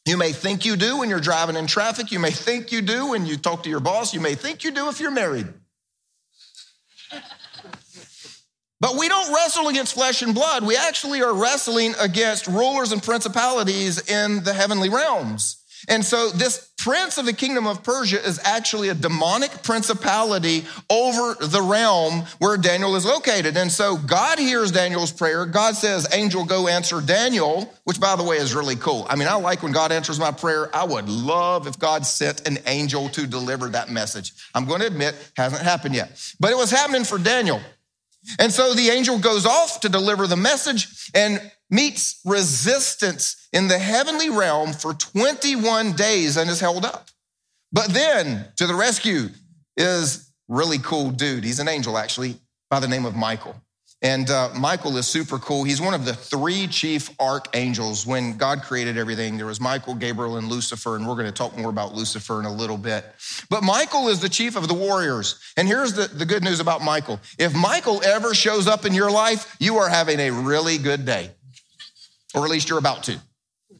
You 0.05 0.17
may 0.17 0.31
think 0.31 0.65
you 0.65 0.75
do 0.75 0.99
when 0.99 1.09
you're 1.09 1.19
driving 1.19 1.55
in 1.55 1.67
traffic. 1.67 2.11
You 2.11 2.19
may 2.19 2.31
think 2.31 2.71
you 2.71 2.81
do 2.81 3.07
when 3.07 3.25
you 3.25 3.37
talk 3.37 3.63
to 3.63 3.69
your 3.69 3.79
boss. 3.79 4.13
You 4.13 4.21
may 4.21 4.35
think 4.35 4.63
you 4.63 4.71
do 4.71 4.87
if 4.87 4.99
you're 4.99 5.11
married. 5.11 5.47
But 8.79 8.97
we 8.97 9.07
don't 9.07 9.33
wrestle 9.33 9.67
against 9.69 9.95
flesh 9.95 10.21
and 10.21 10.35
blood. 10.35 10.63
We 10.63 10.77
actually 10.77 11.21
are 11.23 11.33
wrestling 11.33 11.95
against 11.99 12.45
rulers 12.45 12.91
and 12.91 13.01
principalities 13.01 14.09
in 14.09 14.43
the 14.43 14.53
heavenly 14.53 14.89
realms. 14.89 15.64
And 15.87 16.03
so 16.03 16.29
this 16.29 16.71
prince 16.77 17.17
of 17.17 17.25
the 17.25 17.33
kingdom 17.33 17.65
of 17.67 17.83
Persia 17.83 18.23
is 18.23 18.39
actually 18.43 18.89
a 18.89 18.93
demonic 18.93 19.63
principality 19.63 20.65
over 20.89 21.35
the 21.39 21.61
realm 21.61 22.23
where 22.39 22.57
Daniel 22.57 22.95
is 22.95 23.05
located. 23.05 23.57
And 23.57 23.71
so 23.71 23.97
God 23.97 24.37
hears 24.39 24.71
Daniel's 24.71 25.11
prayer. 25.11 25.45
God 25.45 25.75
says, 25.75 26.07
angel, 26.13 26.45
go 26.45 26.67
answer 26.67 27.01
Daniel, 27.01 27.73
which 27.85 27.99
by 27.99 28.15
the 28.15 28.23
way 28.23 28.37
is 28.37 28.53
really 28.53 28.75
cool. 28.75 29.05
I 29.09 29.15
mean, 29.15 29.27
I 29.27 29.35
like 29.35 29.63
when 29.63 29.71
God 29.71 29.91
answers 29.91 30.19
my 30.19 30.31
prayer. 30.31 30.69
I 30.75 30.83
would 30.83 31.09
love 31.09 31.67
if 31.67 31.79
God 31.79 32.05
sent 32.05 32.47
an 32.47 32.59
angel 32.65 33.09
to 33.09 33.25
deliver 33.25 33.69
that 33.69 33.89
message. 33.89 34.33
I'm 34.53 34.65
going 34.65 34.81
to 34.81 34.87
admit, 34.87 35.15
hasn't 35.37 35.63
happened 35.63 35.95
yet, 35.95 36.19
but 36.39 36.51
it 36.51 36.57
was 36.57 36.71
happening 36.71 37.03
for 37.03 37.17
Daniel. 37.17 37.61
And 38.39 38.51
so 38.51 38.73
the 38.73 38.89
angel 38.89 39.19
goes 39.19 39.45
off 39.45 39.79
to 39.81 39.89
deliver 39.89 40.27
the 40.27 40.35
message 40.35 41.09
and 41.13 41.39
meets 41.69 42.19
resistance 42.25 43.47
in 43.51 43.67
the 43.67 43.79
heavenly 43.79 44.29
realm 44.29 44.73
for 44.73 44.93
21 44.93 45.93
days 45.93 46.37
and 46.37 46.49
is 46.49 46.59
held 46.59 46.85
up. 46.85 47.09
But 47.71 47.89
then 47.89 48.45
to 48.57 48.67
the 48.67 48.75
rescue 48.75 49.29
is 49.77 50.31
really 50.47 50.77
cool 50.77 51.11
dude. 51.11 51.43
He's 51.43 51.59
an 51.59 51.67
angel 51.67 51.97
actually 51.97 52.37
by 52.69 52.79
the 52.79 52.87
name 52.87 53.05
of 53.05 53.15
Michael. 53.15 53.55
And 54.05 54.29
uh, 54.29 54.49
Michael 54.55 54.97
is 54.97 55.07
super 55.07 55.39
cool. 55.39 55.63
He's 55.63 55.81
one 55.81 55.95
of 55.95 56.05
the 56.05 56.13
three 56.13 56.67
chief 56.67 57.09
archangels. 57.19 58.05
When 58.05 58.37
God 58.37 58.61
created 58.61 58.99
everything, 58.99 59.35
there 59.35 59.47
was 59.47 59.59
Michael, 59.59 59.95
Gabriel, 59.95 60.37
and 60.37 60.47
Lucifer. 60.47 60.95
And 60.95 61.07
we're 61.07 61.15
going 61.15 61.25
to 61.25 61.31
talk 61.31 61.57
more 61.57 61.71
about 61.71 61.95
Lucifer 61.95 62.39
in 62.39 62.45
a 62.45 62.53
little 62.53 62.77
bit. 62.77 63.03
But 63.49 63.63
Michael 63.63 64.09
is 64.09 64.19
the 64.19 64.29
chief 64.29 64.55
of 64.55 64.67
the 64.67 64.75
warriors. 64.75 65.39
And 65.57 65.67
here's 65.67 65.93
the, 65.93 66.05
the 66.05 66.23
good 66.23 66.43
news 66.43 66.59
about 66.59 66.83
Michael 66.83 67.19
if 67.39 67.55
Michael 67.55 68.03
ever 68.03 68.35
shows 68.35 68.67
up 68.67 68.85
in 68.85 68.93
your 68.93 69.09
life, 69.09 69.55
you 69.59 69.77
are 69.77 69.89
having 69.89 70.19
a 70.19 70.29
really 70.29 70.77
good 70.77 71.03
day, 71.03 71.31
or 72.35 72.45
at 72.45 72.51
least 72.51 72.69
you're 72.69 72.77
about 72.77 73.01
to. 73.05 73.19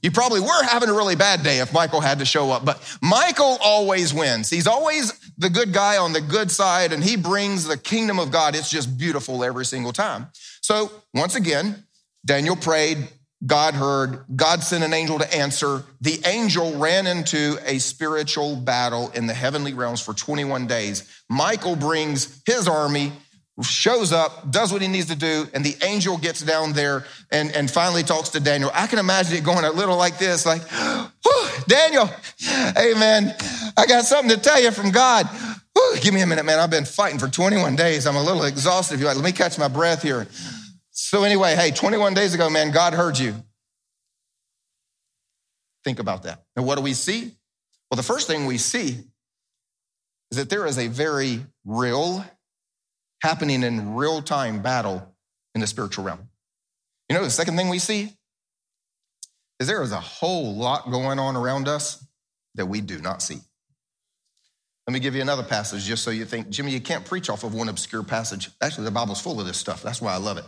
You 0.06 0.12
probably 0.12 0.40
were 0.40 0.64
having 0.64 0.88
a 0.88 0.94
really 0.94 1.16
bad 1.16 1.42
day 1.42 1.62
if 1.62 1.74
Michael 1.74 2.00
had 2.00 2.20
to 2.20 2.26
show 2.26 2.52
up, 2.52 2.64
but 2.64 2.80
Michael 3.02 3.58
always 3.60 4.14
wins. 4.14 4.52
He's 4.52 4.68
always 4.68 5.12
the 5.40 5.50
good 5.50 5.74
guy 5.74 5.98
on 5.98 6.14
the 6.14 6.22
good 6.22 6.52
side, 6.52 6.94
and 6.94 7.04
he 7.04 7.18
brings 7.18 7.66
the 7.66 7.76
kingdom 7.76 8.20
of 8.20 8.30
God. 8.30 8.56
It's 8.56 8.70
just 8.70 9.00
beautiful 9.00 9.44
every 9.44 9.66
single 9.66 9.92
time. 9.92 10.28
So, 10.62 10.92
once 11.16 11.34
again, 11.34 11.86
Daniel 12.24 12.56
prayed, 12.56 13.00
God 13.44 13.74
heard, 13.74 14.26
God 14.36 14.62
sent 14.62 14.84
an 14.84 14.94
angel 14.94 15.18
to 15.18 15.36
answer. 15.36 15.82
The 16.02 16.22
angel 16.24 16.78
ran 16.78 17.08
into 17.08 17.58
a 17.66 17.80
spiritual 17.80 18.58
battle 18.58 19.10
in 19.16 19.26
the 19.26 19.34
heavenly 19.34 19.74
realms 19.74 20.02
for 20.02 20.14
21 20.14 20.68
days. 20.68 21.04
Michael 21.32 21.76
brings 21.76 22.44
his 22.46 22.68
army 22.68 23.12
shows 23.64 24.12
up, 24.12 24.52
does 24.52 24.74
what 24.74 24.82
he 24.82 24.88
needs 24.88 25.08
to 25.08 25.16
do, 25.16 25.48
and 25.54 25.64
the 25.64 25.76
angel 25.84 26.18
gets 26.18 26.42
down 26.42 26.74
there 26.74 27.06
and, 27.32 27.52
and 27.52 27.72
finally 27.72 28.04
talks 28.04 28.30
to 28.30 28.40
Daniel. 28.40 28.70
I 28.74 28.88
can 28.88 29.00
imagine 29.00 29.38
it 29.38 29.44
going 29.44 29.64
a 29.64 29.72
little 29.72 29.98
like 29.98 30.18
this, 30.18 30.46
like, 30.46 30.62
Daniel, 31.68 32.10
hey 32.38 32.94
man, 32.96 33.34
I 33.78 33.86
got 33.86 34.06
something 34.06 34.36
to 34.36 34.42
tell 34.42 34.62
you 34.62 34.72
from 34.72 34.92
God. 34.92 35.28
Whew, 35.74 35.98
give 36.02 36.14
me 36.14 36.22
a 36.22 36.28
minute, 36.28 36.46
man. 36.46 36.60
I've 36.60 36.70
been 36.70 36.86
fighting 36.86 37.20
for 37.20 37.28
21 37.28 37.76
days. 37.76 38.08
I'm 38.08 38.16
a 38.16 38.24
little 38.24 38.44
exhausted. 38.44 38.96
If 38.96 39.00
You're 39.02 39.10
like, 39.10 39.18
let 39.18 39.26
me 39.26 39.32
catch 39.32 39.58
my 39.58 39.68
breath 39.68 40.02
here. 40.02 40.28
So, 40.92 41.24
anyway, 41.24 41.56
hey, 41.56 41.72
21 41.72 42.14
days 42.14 42.34
ago, 42.34 42.50
man, 42.50 42.72
God 42.72 42.94
heard 42.94 43.20
you. 43.20 43.36
Think 45.84 46.00
about 46.00 46.24
that. 46.24 46.44
And 46.56 46.66
what 46.66 46.78
do 46.78 46.82
we 46.82 46.94
see? 46.94 47.32
Well, 47.92 47.98
the 47.98 48.04
first 48.04 48.28
thing 48.28 48.46
we 48.46 48.58
see 48.58 48.98
is 50.32 50.38
that 50.38 50.50
there 50.50 50.66
is 50.66 50.78
a 50.78 50.88
very 50.88 51.46
real, 51.66 52.26
happening 53.22 53.64
in 53.64 53.96
real 53.96 54.22
time 54.22 54.62
battle 54.62 55.16
in 55.54 55.62
the 55.62 55.68
spiritual 55.68 56.04
realm. 56.04 56.30
You 57.10 57.16
know, 57.16 57.24
the 57.24 57.30
second 57.30 57.58
thing 57.58 57.70
we 57.70 57.80
see 57.80 58.14
is 59.60 59.68
there 59.68 59.82
is 59.82 59.92
a 59.92 60.00
whole 60.00 60.56
lot 60.56 60.92
going 60.92 61.20
on 61.20 61.36
around 61.36 61.68
us 61.68 62.06
that 62.56 62.66
we 62.66 62.82
do 62.82 63.00
not 63.00 63.22
see. 63.22 63.40
Let 64.88 64.94
me 64.94 65.00
give 65.00 65.16
you 65.16 65.22
another 65.22 65.44
passage 65.44 65.84
just 65.84 66.04
so 66.04 66.12
you 66.12 66.26
think, 66.26 66.50
Jimmy, 66.50 66.72
you 66.72 66.80
can't 66.80 67.06
preach 67.06 67.30
off 67.30 67.44
of 67.44 67.56
one 67.56 67.70
obscure 67.70 68.04
passage. 68.04 68.52
Actually, 68.62 68.86
the 68.86 68.92
Bible's 68.92 69.20
full 69.20 69.40
of 69.40 69.48
this 69.48 69.58
stuff. 69.58 69.82
That's 69.82 70.02
why 70.02 70.14
I 70.14 70.18
love 70.18 70.38
it. 70.38 70.46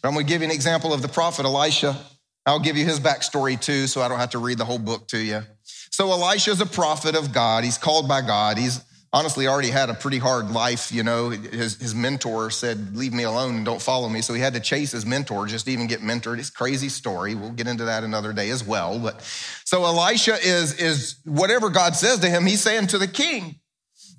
But 0.00 0.08
I'm 0.08 0.14
going 0.14 0.26
to 0.26 0.32
give 0.32 0.42
you 0.42 0.46
an 0.46 0.54
example 0.54 0.92
of 0.92 1.02
the 1.02 1.08
prophet 1.08 1.44
Elisha. 1.44 1.96
I'll 2.44 2.60
give 2.60 2.76
you 2.76 2.84
his 2.84 3.00
backstory 3.00 3.60
too, 3.60 3.88
so 3.88 4.02
I 4.02 4.08
don't 4.08 4.20
have 4.20 4.30
to 4.30 4.38
read 4.38 4.58
the 4.58 4.64
whole 4.64 4.78
book 4.78 5.08
to 5.08 5.18
you. 5.18 5.42
So 5.64 6.12
Elisha 6.12 6.52
is 6.52 6.60
a 6.60 6.66
prophet 6.66 7.16
of 7.16 7.32
God. 7.32 7.64
He's 7.64 7.78
called 7.78 8.06
by 8.06 8.20
God. 8.20 8.56
He's 8.56 8.84
honestly 9.12 9.46
already 9.46 9.70
had 9.70 9.90
a 9.90 9.94
pretty 9.94 10.18
hard 10.18 10.50
life. 10.50 10.92
You 10.92 11.02
know, 11.02 11.30
his, 11.30 11.76
his 11.76 11.94
mentor 11.94 12.50
said, 12.50 12.96
Leave 12.96 13.12
me 13.12 13.22
alone 13.22 13.56
and 13.56 13.64
don't 13.64 13.80
follow 13.82 14.08
me. 14.08 14.22
So 14.22 14.34
he 14.34 14.40
had 14.40 14.54
to 14.54 14.60
chase 14.60 14.92
his 14.92 15.06
mentor 15.06 15.46
just 15.46 15.66
to 15.66 15.72
even 15.72 15.86
get 15.86 16.00
mentored. 16.00 16.38
It's 16.38 16.50
crazy 16.50 16.88
story. 16.88 17.34
We'll 17.34 17.52
get 17.52 17.66
into 17.66 17.84
that 17.84 18.04
another 18.04 18.32
day 18.32 18.50
as 18.50 18.64
well. 18.64 18.98
But 18.98 19.22
so 19.64 19.84
Elisha 19.84 20.34
is, 20.34 20.78
is 20.80 21.16
whatever 21.24 21.70
God 21.70 21.96
says 21.96 22.18
to 22.20 22.28
him, 22.28 22.46
he's 22.46 22.60
saying 22.60 22.88
to 22.88 22.98
the 22.98 23.08
king. 23.08 23.56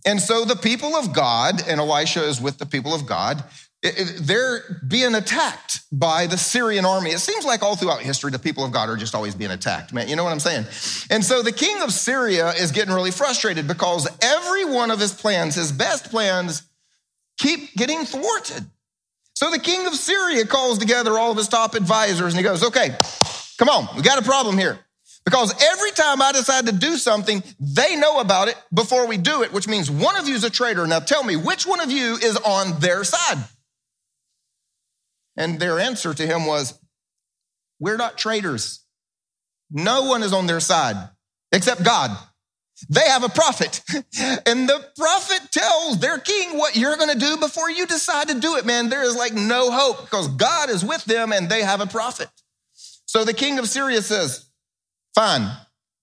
And 0.05 0.21
so 0.21 0.45
the 0.45 0.55
people 0.55 0.95
of 0.95 1.13
God, 1.13 1.61
and 1.67 1.79
Elisha 1.79 2.23
is 2.23 2.39
with 2.39 2.59
the 2.59 2.65
people 2.65 2.93
of 2.93 3.05
God, 3.05 3.43
they're 3.81 4.81
being 4.87 5.13
attacked 5.13 5.81
by 5.91 6.25
the 6.27 6.37
Syrian 6.37 6.83
army. 6.83 7.11
It 7.11 7.19
seems 7.19 7.45
like 7.45 7.61
all 7.61 7.75
throughout 7.75 8.01
history, 8.01 8.31
the 8.31 8.39
people 8.39 8.65
of 8.65 8.71
God 8.71 8.89
are 8.89 8.97
just 8.97 9.13
always 9.13 9.35
being 9.35 9.51
attacked, 9.51 9.93
man. 9.93 10.07
You 10.07 10.15
know 10.15 10.23
what 10.23 10.33
I'm 10.33 10.39
saying? 10.39 10.65
And 11.11 11.23
so 11.23 11.43
the 11.43 11.51
king 11.51 11.81
of 11.83 11.91
Syria 11.91 12.49
is 12.53 12.71
getting 12.71 12.93
really 12.93 13.11
frustrated 13.11 13.67
because 13.67 14.07
every 14.21 14.65
one 14.65 14.89
of 14.89 14.99
his 14.99 15.13
plans, 15.13 15.55
his 15.55 15.71
best 15.71 16.09
plans, 16.09 16.63
keep 17.37 17.75
getting 17.75 18.05
thwarted. 18.05 18.65
So 19.35 19.51
the 19.51 19.59
king 19.59 19.85
of 19.85 19.93
Syria 19.93 20.47
calls 20.47 20.79
together 20.79 21.19
all 21.19 21.29
of 21.29 21.37
his 21.37 21.47
top 21.47 21.75
advisors 21.75 22.33
and 22.33 22.37
he 22.37 22.43
goes, 22.43 22.63
okay, 22.63 22.95
come 23.59 23.69
on, 23.69 23.95
we 23.95 24.01
got 24.01 24.17
a 24.17 24.23
problem 24.23 24.57
here. 24.57 24.79
Because 25.23 25.53
every 25.61 25.91
time 25.91 26.21
I 26.21 26.31
decide 26.31 26.65
to 26.67 26.71
do 26.71 26.95
something, 26.95 27.43
they 27.59 27.95
know 27.97 28.21
about 28.21 28.47
it 28.47 28.55
before 28.73 29.05
we 29.05 29.17
do 29.17 29.43
it, 29.43 29.53
which 29.53 29.67
means 29.67 29.91
one 29.91 30.15
of 30.15 30.27
you 30.27 30.33
is 30.35 30.43
a 30.43 30.49
traitor. 30.49 30.87
Now 30.87 30.99
tell 30.99 31.23
me, 31.23 31.35
which 31.35 31.67
one 31.67 31.81
of 31.81 31.91
you 31.91 32.15
is 32.15 32.37
on 32.37 32.79
their 32.79 33.03
side? 33.03 33.43
And 35.37 35.59
their 35.59 35.79
answer 35.79 36.13
to 36.13 36.25
him 36.25 36.45
was, 36.45 36.79
We're 37.79 37.97
not 37.97 38.17
traitors. 38.17 38.83
No 39.69 40.03
one 40.03 40.23
is 40.23 40.33
on 40.33 40.47
their 40.47 40.59
side 40.59 41.09
except 41.51 41.83
God. 41.83 42.17
They 42.89 43.07
have 43.07 43.23
a 43.23 43.29
prophet. 43.29 43.81
And 44.45 44.67
the 44.67 44.83
prophet 44.97 45.41
tells 45.51 45.99
their 45.99 46.17
king 46.17 46.57
what 46.57 46.75
you're 46.75 46.95
going 46.95 47.11
to 47.11 47.19
do 47.19 47.37
before 47.37 47.69
you 47.69 47.85
decide 47.85 48.29
to 48.29 48.39
do 48.39 48.55
it, 48.55 48.65
man. 48.65 48.89
There 48.89 49.03
is 49.03 49.15
like 49.15 49.33
no 49.33 49.69
hope 49.69 50.01
because 50.01 50.27
God 50.29 50.69
is 50.69 50.83
with 50.83 51.03
them 51.05 51.33
and 51.33 51.49
they 51.49 51.61
have 51.61 51.81
a 51.81 51.85
prophet. 51.85 52.29
So 53.05 53.25
the 53.25 53.33
king 53.33 53.59
of 53.59 53.67
Syria 53.67 54.01
says, 54.01 54.49
Fine, 55.13 55.51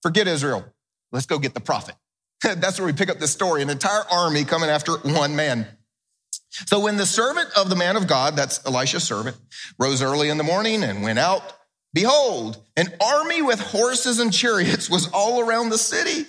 forget 0.03 0.29
Israel. 0.29 0.65
Let's 1.11 1.27
go 1.27 1.39
get 1.39 1.55
the 1.55 1.61
prophet. 1.61 1.95
That's 2.43 2.79
where 2.79 2.87
we 2.87 2.93
pick 2.93 3.09
up 3.09 3.19
this 3.19 3.33
story 3.33 3.63
an 3.63 3.71
entire 3.71 4.03
army 4.11 4.45
coming 4.45 4.69
after 4.69 4.93
one 4.99 5.35
man. 5.35 5.67
So 6.67 6.81
when 6.81 6.97
the 6.97 7.07
servant 7.07 7.51
of 7.57 7.69
the 7.69 7.77
man 7.77 7.97
of 7.97 8.07
God, 8.07 8.37
that's 8.37 8.65
Elisha's 8.65 9.05
servant, 9.05 9.37
rose 9.79 10.03
early 10.03 10.29
in 10.29 10.39
the 10.39 10.45
morning 10.45 10.83
and 10.85 11.03
went 11.03 11.19
out, 11.19 11.43
behold, 11.93 12.59
an 12.77 12.95
army 13.01 13.43
with 13.43 13.61
horses 13.61 14.21
and 14.21 14.33
chariots 14.33 14.89
was 14.89 15.11
all 15.13 15.41
around 15.41 15.71
the 15.71 15.79
city. 15.79 16.27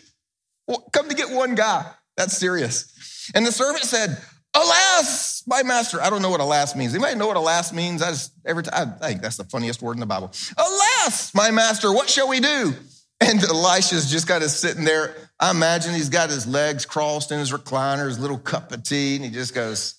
Come 0.92 1.10
to 1.10 1.16
get 1.16 1.30
one 1.30 1.56
guy. 1.56 1.86
That's 2.18 2.38
serious. 2.38 3.32
And 3.36 3.46
the 3.46 3.52
servant 3.52 3.84
said, 3.84 4.18
Alas, 4.56 5.44
my 5.48 5.64
master. 5.64 6.02
I 6.02 6.10
don't 6.10 6.22
know 6.22 6.30
what 6.30 6.40
alas 6.40 6.76
means. 6.76 6.94
Anybody 6.94 7.16
know 7.16 7.28
what 7.28 7.36
alas 7.36 7.74
means? 7.74 8.02
I 8.02 8.12
just 8.12 8.32
every 8.46 8.64
time 8.64 8.96
I 9.02 9.10
think 9.10 9.22
that's 9.22 9.36
the 9.38 9.44
funniest 9.44 9.82
word 9.82 9.94
in 9.94 10.00
the 10.00 10.06
Bible. 10.06 10.32
Alas, 10.58 11.34
my 11.36 11.52
master, 11.52 11.92
what 11.92 12.10
shall 12.10 12.30
we 12.30 12.40
do? 12.40 12.74
And 13.20 13.44
Elisha's 13.44 14.10
just 14.10 14.28
kind 14.28 14.44
of 14.44 14.50
sitting 14.50 14.86
there. 14.86 15.16
I 15.40 15.52
imagine 15.52 15.94
he's 15.94 16.10
got 16.10 16.30
his 16.30 16.48
legs 16.48 16.86
crossed 16.86 17.32
in 17.32 17.40
his 17.40 17.52
recliner, 17.52 18.08
his 18.08 18.20
little 18.20 18.38
cup 18.38 18.72
of 18.72 18.84
tea, 18.84 19.18
and 19.18 19.26
he 19.26 19.32
just 19.32 19.54
goes, 19.54 19.96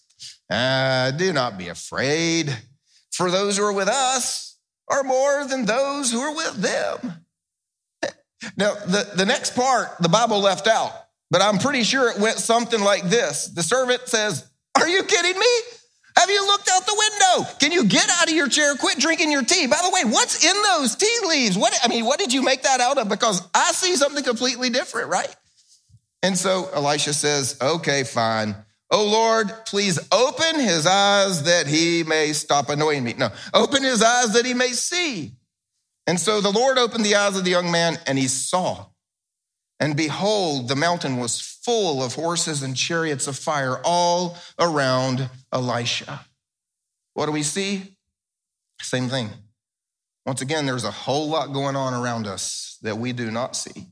uh, 0.51 1.11
do 1.13 1.33
not 1.33 1.59
be 1.59 1.69
afraid, 1.69 2.57
for 3.11 3.31
those 3.31 3.57
who 3.57 3.65
are 3.65 3.73
with 3.73 3.89
us 3.89 4.57
are 4.89 5.03
more 5.03 5.47
than 5.47 5.65
those 5.65 6.13
who 6.13 6.21
are 6.21 6.35
with 6.35 6.55
them. 6.57 7.25
Now, 8.57 8.75
the, 8.75 9.11
the 9.17 9.25
next 9.25 9.57
part, 9.57 9.89
the 9.99 10.11
Bible 10.11 10.41
left 10.41 10.69
out, 10.69 10.93
but 11.31 11.43
I'm 11.43 11.59
pretty 11.59 11.83
sure 11.83 12.11
it 12.11 12.21
went 12.21 12.37
something 12.37 12.81
like 12.81 13.05
this. 13.05 13.47
The 13.47 13.63
servant 13.63 14.03
says, 14.07 14.49
Are 14.79 14.87
you 14.87 15.03
kidding 15.03 15.37
me? 15.37 15.47
Have 16.17 16.31
you 16.31 16.47
looked 16.47 16.69
out 16.71 16.87
the 16.87 16.95
window? 16.97 17.51
Can 17.59 17.73
you 17.73 17.85
get 17.85 18.09
out 18.09 18.29
of 18.29 18.35
your 18.35 18.49
chair? 18.49 18.75
Quit 18.77 18.99
drinking 18.99 19.33
your 19.33 19.43
tea. 19.43 19.67
By 19.67 19.79
the 19.83 19.91
way, 19.91 20.11
what's 20.13 20.45
in 20.45 20.63
those 20.63 20.95
tea 20.97 21.19
leaves? 21.27 21.59
What 21.59 21.79
I 21.83 21.89
mean, 21.89 22.05
what 22.05 22.19
did 22.19 22.33
you 22.33 22.43
make 22.43 22.63
that 22.63 22.81
out 22.81 22.99
of? 22.99 23.09
Because 23.09 23.43
I 23.55 23.73
see 23.73 23.97
something 23.97 24.23
completely 24.23 24.71
different, 24.71 25.09
right? 25.09 25.35
And 26.23 26.37
so 26.37 26.71
Elisha 26.73 27.15
says, 27.15 27.57
"Okay, 27.61 28.05
fine. 28.05 28.55
Oh 28.91 29.05
Lord, 29.05 29.53
please 29.67 29.99
open 30.13 30.61
his 30.61 30.87
eyes 30.87 31.43
that 31.45 31.67
he 31.67 32.05
may 32.05 32.33
stop 32.33 32.69
annoying 32.69 33.03
me. 33.05 33.15
No, 33.19 33.31
open 33.53 33.83
his 33.83 34.03
eyes 34.03 34.33
that 34.35 34.47
he 34.47 34.55
may 34.55 34.69
see. 34.69 35.33
And 36.07 36.21
so 36.21 36.41
the 36.41 36.53
Lord 36.53 36.79
opened 36.79 37.05
the 37.05 37.17
eyes 37.17 37.37
of 37.37 37.45
the 37.45 37.51
young 37.51 37.71
man 37.71 37.99
and 38.07 38.17
he 38.17 38.29
saw. 38.29 38.87
And 39.81 39.97
behold, 39.97 40.69
the 40.69 40.77
mountain 40.77 41.17
was 41.19 41.41
full 41.41 42.03
of 42.03 42.15
horses 42.15 42.63
and 42.63 42.77
chariots 42.77 43.27
of 43.27 43.37
fire 43.37 43.81
all 43.85 44.39
around 44.59 45.29
Elisha. 45.53 46.25
What 47.15 47.27
do 47.27 47.33
we 47.33 47.43
see? 47.43 47.97
Same 48.81 49.09
thing. 49.09 49.31
Once 50.25 50.43
again, 50.43 50.67
there's 50.67 50.85
a 50.85 50.91
whole 50.91 51.29
lot 51.29 51.53
going 51.53 51.77
on 51.77 51.93
around 51.93 52.27
us 52.27 52.79
that 52.83 52.99
we 52.99 53.13
do 53.13 53.31
not 53.31 53.57
see. 53.57 53.87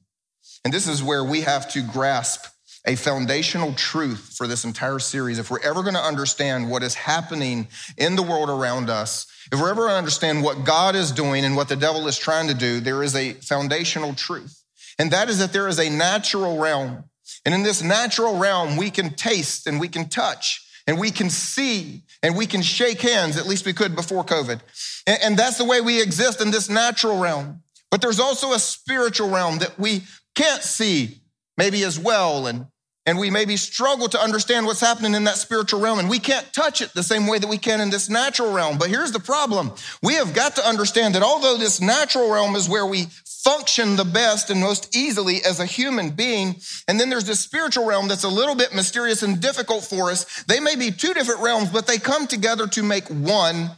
And 0.65 0.73
this 0.73 0.87
is 0.87 1.03
where 1.03 1.25
we 1.25 1.43
have 1.43 1.71
to 1.73 1.83
grasp 1.83 2.47
a 2.87 2.97
foundational 2.97 3.73
truth 3.75 4.35
for 4.37 4.47
this 4.47 4.65
entire 4.65 4.99
series. 4.99 5.39
If 5.39 5.51
we're 5.51 5.63
ever 5.63 5.83
going 5.83 5.95
to 5.95 6.01
understand 6.01 6.71
what 6.71 6.83
is 6.83 6.95
happening 6.95 7.69
in 7.97 8.15
the 8.15 8.23
world 8.23 8.51
around 8.51 8.91
us, 8.91 9.27
if 9.51 9.61
we're 9.61 9.71
ever 9.71 9.83
going 9.83 9.93
to 9.93 9.99
understand 9.99 10.43
what 10.43 10.65
God 10.65 10.95
is 10.95 11.11
doing 11.11 11.45
and 11.45 11.57
what 11.57 11.69
the 11.69 11.77
devil 11.77 12.07
is 12.09 12.19
trying 12.19 12.49
to 12.49 12.55
do, 12.55 12.81
there 12.81 13.03
is 13.03 13.15
a 13.15 13.33
foundational 13.35 14.15
truth. 14.15 14.63
And 14.99 15.11
that 15.13 15.29
is 15.29 15.39
that 15.39 15.53
there 15.53 15.69
is 15.69 15.79
a 15.79 15.89
natural 15.89 16.59
realm. 16.59 17.05
And 17.45 17.55
in 17.55 17.63
this 17.63 17.83
natural 17.83 18.39
realm, 18.39 18.77
we 18.77 18.91
can 18.91 19.11
taste 19.11 19.67
and 19.67 19.81
we 19.81 19.89
can 19.89 20.09
touch 20.09 20.61
and 20.87 20.99
we 20.99 21.11
can 21.11 21.31
see 21.31 22.03
and 22.23 22.37
we 22.37 22.47
can 22.47 22.63
shake 22.63 23.01
hands. 23.01 23.39
At 23.39 23.47
least 23.47 23.67
we 23.67 23.73
could 23.73 23.97
before 23.97 24.25
COVID. 24.25 24.61
And 25.07 25.37
that's 25.37 25.59
the 25.59 25.65
way 25.65 25.81
we 25.81 26.03
exist 26.03 26.41
in 26.41 26.51
this 26.51 26.69
natural 26.69 27.19
realm. 27.19 27.63
But 27.91 28.03
there's 28.03 28.21
also 28.21 28.53
a 28.53 28.59
spiritual 28.59 29.31
realm 29.31 29.59
that 29.59 29.79
we 29.79 30.03
can't 30.35 30.63
see 30.63 31.21
maybe 31.57 31.85
as 31.85 31.99
well. 31.99 32.47
And 32.47 32.67
and 33.07 33.19
we 33.19 33.31
maybe 33.31 33.57
struggle 33.57 34.09
to 34.09 34.21
understand 34.21 34.65
what's 34.67 34.81
happening 34.81 35.15
in 35.15 35.25
that 35.25 35.37
spiritual 35.37 35.81
realm, 35.81 35.99
and 35.99 36.09
we 36.09 36.19
can't 36.19 36.51
touch 36.53 36.81
it 36.81 36.93
the 36.95 37.03
same 37.03 37.27
way 37.27 37.39
that 37.39 37.49
we 37.49 37.59
can 37.59 37.81
in 37.81 37.91
this 37.91 38.09
natural 38.09 38.53
realm. 38.53 38.79
But 38.79 38.89
here's 38.89 39.13
the 39.13 39.21
problem 39.21 39.73
we 40.03 40.15
have 40.15 40.35
got 40.35 40.57
to 40.57 40.67
understand 40.67 41.15
that 41.15 41.23
although 41.23 41.57
this 41.57 41.81
natural 41.81 42.31
realm 42.31 42.57
is 42.57 42.69
where 42.69 42.87
we 42.87 43.07
function 43.27 43.97
the 43.97 44.05
best 44.05 44.49
and 44.49 44.61
most 44.61 44.97
easily 44.97 45.45
as 45.45 45.61
a 45.61 45.67
human 45.67 46.11
being, 46.11 46.57
and 46.89 46.99
then 46.99 47.11
there's 47.11 47.27
this 47.27 47.41
spiritual 47.41 47.87
realm 47.87 48.09
that's 48.09 48.25
a 48.25 48.29
little 48.29 48.55
bit 48.55 48.75
mysterious 48.75 49.23
and 49.23 49.41
difficult 49.41 49.85
for 49.85 50.11
us, 50.11 50.43
they 50.45 50.61
may 50.61 50.77
be 50.77 50.91
two 50.91 51.13
different 51.13 51.43
realms, 51.43 51.69
but 51.69 51.87
they 51.87 51.99
come 51.99 52.27
together 52.27 52.67
to 52.69 52.83
make 52.83 53.07
one 53.09 53.71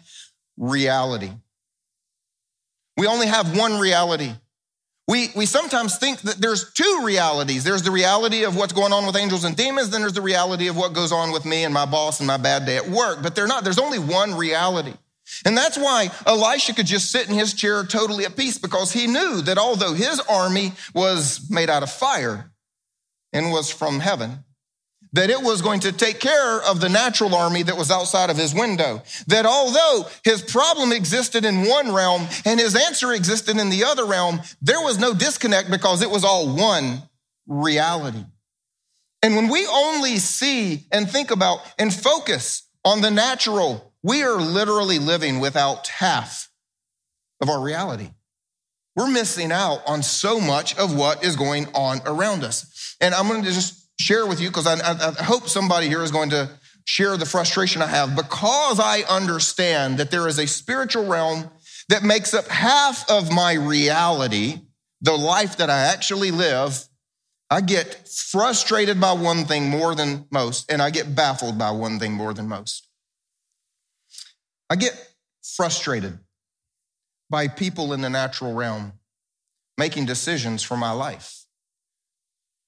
reality. 0.56 1.32
We 2.96 3.06
only 3.08 3.26
have 3.26 3.58
one 3.58 3.78
reality. 3.78 4.32
We, 5.08 5.28
we 5.36 5.46
sometimes 5.46 5.98
think 5.98 6.22
that 6.22 6.36
there's 6.38 6.72
two 6.72 7.02
realities. 7.04 7.62
There's 7.62 7.82
the 7.82 7.92
reality 7.92 8.42
of 8.44 8.56
what's 8.56 8.72
going 8.72 8.92
on 8.92 9.06
with 9.06 9.16
angels 9.16 9.44
and 9.44 9.56
demons, 9.56 9.90
then 9.90 10.00
there's 10.00 10.14
the 10.14 10.20
reality 10.20 10.66
of 10.66 10.76
what 10.76 10.94
goes 10.94 11.12
on 11.12 11.30
with 11.30 11.44
me 11.44 11.62
and 11.62 11.72
my 11.72 11.86
boss 11.86 12.18
and 12.18 12.26
my 12.26 12.36
bad 12.36 12.66
day 12.66 12.76
at 12.76 12.88
work. 12.88 13.22
But 13.22 13.36
they're 13.36 13.46
not. 13.46 13.62
There's 13.62 13.78
only 13.78 14.00
one 14.00 14.34
reality. 14.34 14.94
And 15.44 15.56
that's 15.56 15.76
why 15.76 16.10
Elisha 16.26 16.74
could 16.74 16.86
just 16.86 17.10
sit 17.10 17.28
in 17.28 17.34
his 17.34 17.54
chair 17.54 17.84
totally 17.84 18.24
at 18.24 18.36
peace 18.36 18.58
because 18.58 18.92
he 18.92 19.06
knew 19.06 19.42
that 19.42 19.58
although 19.58 19.92
his 19.92 20.20
army 20.28 20.72
was 20.94 21.48
made 21.50 21.68
out 21.68 21.82
of 21.82 21.90
fire 21.90 22.50
and 23.32 23.50
was 23.50 23.70
from 23.70 24.00
heaven, 24.00 24.44
that 25.16 25.30
it 25.30 25.42
was 25.42 25.62
going 25.62 25.80
to 25.80 25.92
take 25.92 26.20
care 26.20 26.60
of 26.62 26.80
the 26.80 26.88
natural 26.88 27.34
army 27.34 27.62
that 27.62 27.76
was 27.76 27.90
outside 27.90 28.30
of 28.30 28.36
his 28.36 28.54
window. 28.54 29.02
That 29.26 29.46
although 29.46 30.08
his 30.24 30.42
problem 30.42 30.92
existed 30.92 31.44
in 31.44 31.66
one 31.66 31.92
realm 31.92 32.28
and 32.44 32.60
his 32.60 32.76
answer 32.76 33.12
existed 33.12 33.58
in 33.58 33.70
the 33.70 33.84
other 33.84 34.04
realm, 34.04 34.40
there 34.62 34.80
was 34.80 34.98
no 34.98 35.14
disconnect 35.14 35.70
because 35.70 36.02
it 36.02 36.10
was 36.10 36.24
all 36.24 36.54
one 36.54 37.02
reality. 37.46 38.24
And 39.22 39.36
when 39.36 39.48
we 39.48 39.66
only 39.66 40.18
see 40.18 40.86
and 40.92 41.10
think 41.10 41.30
about 41.30 41.60
and 41.78 41.92
focus 41.92 42.68
on 42.84 43.00
the 43.00 43.10
natural, 43.10 43.92
we 44.02 44.22
are 44.22 44.36
literally 44.36 44.98
living 44.98 45.40
without 45.40 45.88
half 45.88 46.48
of 47.40 47.48
our 47.48 47.60
reality. 47.60 48.10
We're 48.94 49.10
missing 49.10 49.52
out 49.52 49.80
on 49.86 50.02
so 50.02 50.40
much 50.40 50.76
of 50.78 50.96
what 50.96 51.24
is 51.24 51.36
going 51.36 51.66
on 51.74 52.00
around 52.06 52.44
us. 52.44 52.96
And 53.00 53.14
I'm 53.14 53.28
going 53.28 53.42
to 53.42 53.50
just 53.50 53.85
share 53.98 54.26
with 54.26 54.40
you 54.40 54.48
because 54.48 54.66
I, 54.66 54.74
I, 54.74 55.14
I 55.18 55.22
hope 55.22 55.48
somebody 55.48 55.88
here 55.88 56.02
is 56.02 56.10
going 56.10 56.30
to 56.30 56.50
share 56.84 57.16
the 57.16 57.26
frustration 57.26 57.82
I 57.82 57.86
have 57.86 58.14
because 58.14 58.78
I 58.78 59.02
understand 59.08 59.98
that 59.98 60.10
there 60.10 60.28
is 60.28 60.38
a 60.38 60.46
spiritual 60.46 61.06
realm 61.06 61.50
that 61.88 62.02
makes 62.02 62.34
up 62.34 62.46
half 62.48 63.08
of 63.10 63.32
my 63.32 63.54
reality, 63.54 64.60
the 65.00 65.16
life 65.16 65.56
that 65.58 65.70
I 65.70 65.78
actually 65.78 66.30
live. 66.30 66.86
I 67.48 67.60
get 67.60 68.08
frustrated 68.08 69.00
by 69.00 69.12
one 69.12 69.44
thing 69.44 69.68
more 69.68 69.94
than 69.94 70.26
most, 70.32 70.70
and 70.70 70.82
I 70.82 70.90
get 70.90 71.14
baffled 71.14 71.56
by 71.56 71.70
one 71.70 72.00
thing 72.00 72.12
more 72.12 72.34
than 72.34 72.48
most. 72.48 72.88
I 74.68 74.74
get 74.74 74.92
frustrated 75.54 76.18
by 77.30 77.46
people 77.46 77.92
in 77.92 78.00
the 78.00 78.10
natural 78.10 78.52
realm 78.52 78.94
making 79.78 80.06
decisions 80.06 80.62
for 80.62 80.76
my 80.76 80.90
life 80.90 81.45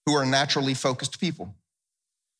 who 0.08 0.14
are 0.14 0.24
naturally 0.24 0.72
focused 0.72 1.20
people. 1.20 1.54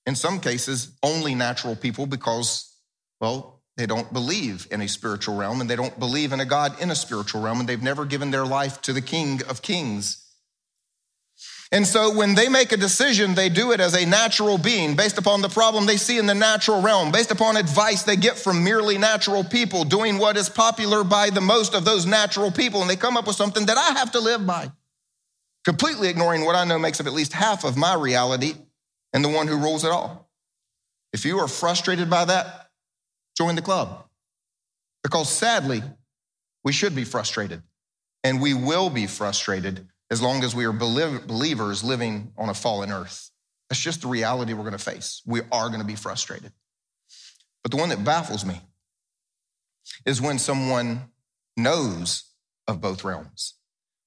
In 0.06 0.14
some 0.14 0.40
cases, 0.40 0.92
only 1.02 1.34
natural 1.34 1.76
people 1.76 2.06
because, 2.06 2.74
well, 3.20 3.60
they 3.76 3.84
don't 3.84 4.10
believe 4.10 4.66
in 4.70 4.80
a 4.80 4.88
spiritual 4.88 5.36
realm 5.36 5.60
and 5.60 5.68
they 5.68 5.76
don't 5.76 5.98
believe 5.98 6.32
in 6.32 6.40
a 6.40 6.46
God 6.46 6.80
in 6.80 6.90
a 6.90 6.94
spiritual 6.94 7.42
realm 7.42 7.60
and 7.60 7.68
they've 7.68 7.82
never 7.82 8.06
given 8.06 8.30
their 8.30 8.46
life 8.46 8.80
to 8.82 8.94
the 8.94 9.02
King 9.02 9.42
of 9.50 9.60
Kings. 9.60 10.24
And 11.70 11.86
so 11.86 12.14
when 12.14 12.34
they 12.34 12.48
make 12.48 12.72
a 12.72 12.78
decision, 12.78 13.34
they 13.34 13.50
do 13.50 13.72
it 13.72 13.80
as 13.80 13.94
a 13.94 14.06
natural 14.06 14.56
being 14.56 14.96
based 14.96 15.18
upon 15.18 15.42
the 15.42 15.50
problem 15.50 15.84
they 15.84 15.98
see 15.98 16.16
in 16.16 16.24
the 16.24 16.34
natural 16.34 16.80
realm, 16.80 17.12
based 17.12 17.30
upon 17.30 17.58
advice 17.58 18.02
they 18.02 18.16
get 18.16 18.38
from 18.38 18.64
merely 18.64 18.96
natural 18.96 19.44
people, 19.44 19.84
doing 19.84 20.16
what 20.16 20.38
is 20.38 20.48
popular 20.48 21.04
by 21.04 21.28
the 21.28 21.42
most 21.42 21.74
of 21.74 21.84
those 21.84 22.06
natural 22.06 22.50
people. 22.50 22.80
And 22.80 22.88
they 22.88 22.96
come 22.96 23.18
up 23.18 23.26
with 23.26 23.36
something 23.36 23.66
that 23.66 23.76
I 23.76 23.98
have 23.98 24.12
to 24.12 24.20
live 24.20 24.46
by 24.46 24.72
completely 25.64 26.08
ignoring 26.08 26.44
what 26.44 26.56
I 26.56 26.64
know 26.64 26.78
makes 26.78 27.00
up 27.00 27.06
at 27.06 27.12
least 27.12 27.32
half 27.32 27.64
of 27.64 27.76
my 27.76 27.94
reality 27.94 28.54
and 29.12 29.24
the 29.24 29.28
one 29.28 29.48
who 29.48 29.56
rules 29.56 29.84
it 29.84 29.90
all. 29.90 30.30
If 31.12 31.24
you 31.24 31.38
are 31.38 31.48
frustrated 31.48 32.10
by 32.10 32.24
that, 32.26 32.70
join 33.36 33.54
the 33.54 33.62
club. 33.62 34.04
Because 35.02 35.30
sadly, 35.30 35.82
we 36.64 36.72
should 36.72 36.94
be 36.94 37.04
frustrated, 37.04 37.62
and 38.24 38.42
we 38.42 38.52
will 38.52 38.90
be 38.90 39.06
frustrated 39.06 39.86
as 40.10 40.20
long 40.20 40.42
as 40.42 40.54
we 40.54 40.64
are 40.64 40.72
believers 40.72 41.84
living 41.84 42.32
on 42.36 42.48
a 42.48 42.54
fallen 42.54 42.90
earth. 42.90 43.30
That's 43.68 43.80
just 43.80 44.02
the 44.02 44.08
reality 44.08 44.54
we're 44.54 44.62
going 44.62 44.72
to 44.72 44.78
face. 44.78 45.22
We 45.26 45.40
are 45.52 45.68
going 45.68 45.80
to 45.80 45.86
be 45.86 45.94
frustrated. 45.94 46.52
But 47.62 47.70
the 47.70 47.76
one 47.76 47.90
that 47.90 48.04
baffles 48.04 48.44
me 48.44 48.60
is 50.04 50.20
when 50.20 50.38
someone 50.38 51.10
knows 51.56 52.24
of 52.66 52.80
both 52.80 53.04
realms. 53.04 53.54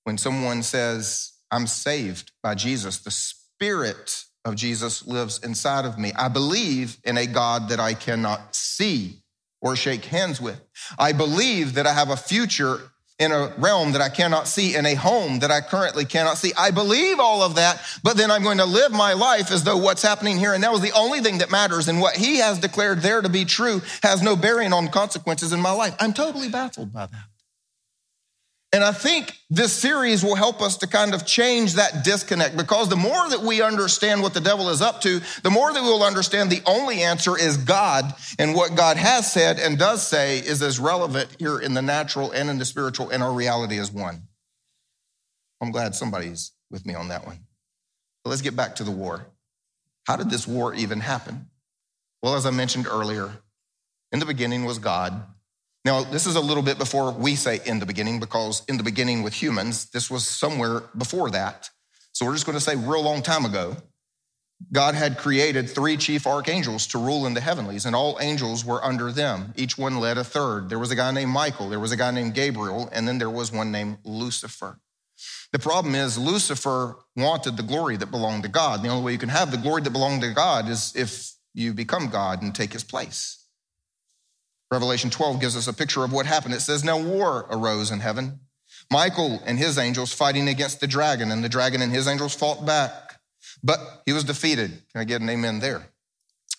When 0.04 0.18
someone 0.18 0.64
says, 0.64 1.31
I'm 1.52 1.68
saved 1.68 2.32
by 2.42 2.56
Jesus. 2.56 3.00
The 3.00 3.12
Spirit 3.12 4.24
of 4.46 4.56
Jesus 4.56 5.06
lives 5.06 5.40
inside 5.44 5.86
of 5.86 6.00
me. 6.00 6.12
I 6.16 6.30
believe 6.30 6.98
in 7.04 7.18
a 7.18 7.28
God 7.28 7.70
that 7.70 7.80
I 7.80 7.94
cannot 7.94 8.56
see 8.56 9.18
or 9.62 9.76
shake 9.76 10.06
hands 10.06 10.42
with. 10.42 10.60
I 10.98 11.12
believe 11.12 11.76
that 11.76 11.86
I 11.86 11.94
have 11.94 12.10
a 12.10 12.18
future 12.18 12.80
in 13.20 13.32
a 13.32 13.54
realm 13.60 13.92
that 13.92 14.02
I 14.02 14.10
cannot 14.10 14.48
see, 14.48 14.76
in 14.76 14.88
a 14.88 14.96
home 14.96 15.40
that 15.40 15.52
I 15.52 15.62
currently 15.62 16.06
cannot 16.06 16.40
see. 16.40 16.54
I 16.58 16.72
believe 16.72 17.20
all 17.20 17.44
of 17.44 17.54
that, 17.54 17.80
but 18.02 18.18
then 18.18 18.32
I'm 18.32 18.42
going 18.42 18.58
to 18.58 18.66
live 18.66 18.92
my 18.92 19.14
life 19.14 19.52
as 19.52 19.64
though 19.64 19.78
what's 19.78 20.02
happening 20.02 20.40
here 20.40 20.54
and 20.54 20.62
now 20.62 20.74
is 20.74 20.82
the 20.82 20.92
only 20.94 21.20
thing 21.20 21.38
that 21.38 21.52
matters, 21.52 21.88
and 21.88 22.02
what 22.02 22.16
He 22.16 22.38
has 22.38 22.58
declared 22.58 23.02
there 23.02 23.22
to 23.22 23.30
be 23.30 23.46
true 23.46 23.84
has 24.02 24.24
no 24.24 24.36
bearing 24.36 24.74
on 24.74 24.88
consequences 24.88 25.54
in 25.54 25.62
my 25.62 25.72
life. 25.72 25.96
I'm 26.00 26.14
totally 26.14 26.50
baffled 26.50 26.92
by 26.92 27.06
that. 27.06 27.31
And 28.74 28.86
I 28.86 28.94
think 28.94 29.38
this 29.50 29.74
series 29.74 30.24
will 30.24 30.36
help 30.36 30.62
us 30.62 30.78
to 30.78 30.88
kind 30.88 31.14
of 31.14 31.26
change 31.26 31.74
that 31.74 32.06
disconnect 32.06 32.56
because 32.56 32.88
the 32.88 32.96
more 32.96 33.30
that 33.30 33.42
we 33.42 33.62
understand 33.62 34.22
what 34.22 34.34
the 34.34 34.40
devil 34.40 34.70
is 34.70 34.82
up 34.82 35.02
to, 35.02 35.20
the 35.44 35.50
more 35.50 35.74
that 35.74 35.82
we'll 35.82 36.04
understand 36.04 36.50
the 36.50 36.62
only 36.66 37.02
answer 37.02 37.38
is 37.38 37.58
God. 37.58 38.14
And 38.40 38.56
what 38.56 38.76
God 38.76 38.96
has 38.96 39.30
said 39.30 39.60
and 39.60 39.78
does 39.78 40.08
say 40.08 40.40
is 40.40 40.62
as 40.62 40.80
relevant 40.80 41.36
here 41.38 41.60
in 41.60 41.74
the 41.74 41.82
natural 41.82 42.32
and 42.32 42.50
in 42.50 42.60
the 42.60 42.66
spiritual, 42.66 43.10
and 43.10 43.22
our 43.22 43.34
reality 43.34 43.78
is 43.78 43.92
one. 43.92 44.24
I'm 45.60 45.72
glad 45.72 45.94
somebody's 45.94 46.54
with 46.70 46.86
me 46.86 46.94
on 46.94 47.10
that 47.10 47.26
one. 47.26 47.40
But 48.24 48.30
let's 48.30 48.42
get 48.42 48.56
back 48.56 48.76
to 48.76 48.86
the 48.86 48.92
war. 48.92 49.28
How 50.08 50.16
did 50.16 50.30
this 50.30 50.48
war 50.48 50.74
even 50.74 51.02
happen? 51.02 51.50
Well, 52.24 52.36
as 52.36 52.46
I 52.46 52.52
mentioned 52.52 52.88
earlier, 52.88 53.32
in 54.14 54.20
the 54.20 54.26
beginning 54.26 54.64
was 54.64 54.80
God. 54.80 55.24
Now, 55.84 56.04
this 56.04 56.28
is 56.28 56.36
a 56.36 56.42
little 56.42 56.62
bit 56.62 56.78
before 56.78 57.12
we 57.12 57.36
say 57.36 57.60
in 57.66 57.80
the 57.80 57.86
beginning, 57.86 58.20
because 58.20 58.64
in 58.68 58.78
the 58.78 58.84
beginning 58.84 59.24
with 59.24 59.34
humans, 59.34 59.90
this 59.90 60.12
was 60.12 60.28
somewhere 60.28 60.84
before 60.96 61.32
that. 61.32 61.70
So 62.14 62.26
we're 62.26 62.34
just 62.34 62.46
going 62.46 62.58
to 62.58 62.64
say 62.64 62.76
real 62.76 63.02
long 63.02 63.24
time 63.24 63.46
ago, 63.46 63.78
God 64.72 64.94
had 64.94 65.18
created 65.18 65.68
three 65.68 65.98
chief 65.98 66.28
archangels 66.28 66.86
to 66.88 67.00
rule 67.00 67.26
in 67.26 67.34
the 67.34 67.42
heavenlies, 67.42 67.86
and 67.86 67.96
all 67.96 68.20
angels 68.22 68.64
were 68.64 68.84
under 68.86 69.12
them. 69.12 69.54
Each 69.58 69.76
one 69.76 70.00
led 70.00 70.20
a 70.20 70.24
third. 70.24 70.70
There 70.70 70.78
was 70.78 70.92
a 70.92 70.96
guy 70.96 71.12
named 71.12 71.32
Michael, 71.32 71.70
there 71.70 71.80
was 71.80 71.92
a 71.92 71.98
guy 71.98 72.12
named 72.12 72.36
Gabriel, 72.36 72.88
and 72.92 73.08
then 73.08 73.18
there 73.18 73.30
was 73.30 73.52
one 73.52 73.72
named 73.72 73.98
Lucifer. 74.04 74.80
The 75.52 75.60
problem 75.60 75.96
is, 75.96 76.18
Lucifer 76.18 76.96
wanted 77.16 77.58
the 77.58 77.64
glory 77.64 77.98
that 77.98 78.12
belonged 78.12 78.44
to 78.44 78.50
God. 78.50 78.84
The 78.84 78.90
only 78.90 79.04
way 79.04 79.12
you 79.14 79.18
can 79.18 79.30
have 79.30 79.52
the 79.52 79.58
glory 79.58 79.82
that 79.82 79.90
belonged 79.90 80.22
to 80.22 80.32
God 80.32 80.70
is 80.70 80.94
if 80.96 81.34
you 81.54 81.74
become 81.74 82.10
God 82.10 82.42
and 82.42 82.54
take 82.54 82.72
his 82.72 82.84
place. 82.84 83.41
Revelation 84.72 85.10
12 85.10 85.42
gives 85.42 85.58
us 85.58 85.68
a 85.68 85.74
picture 85.74 86.04
of 86.04 86.14
what 86.14 86.26
happened. 86.26 86.54
It 86.54 86.62
says, 86.62 86.84
Now 86.84 86.98
war 86.98 87.46
arose 87.50 87.92
in 87.92 88.00
heaven. 88.00 88.40
Michael 88.90 89.42
and 89.46 89.60
his 89.60 89.78
angels 89.78 90.14
fighting 90.14 90.48
against 90.48 90.80
the 90.80 90.88
dragon, 90.88 91.30
and 91.30 91.44
the 91.44 91.50
dragon 91.50 91.82
and 91.82 91.92
his 91.92 92.08
angels 92.08 92.34
fought 92.34 92.66
back. 92.66 93.20
But 93.62 93.80
he 94.06 94.14
was 94.14 94.24
defeated. 94.24 94.72
Can 94.92 95.02
I 95.02 95.04
get 95.04 95.22
an 95.22 95.30
amen 95.30 95.60
there? 95.60 95.88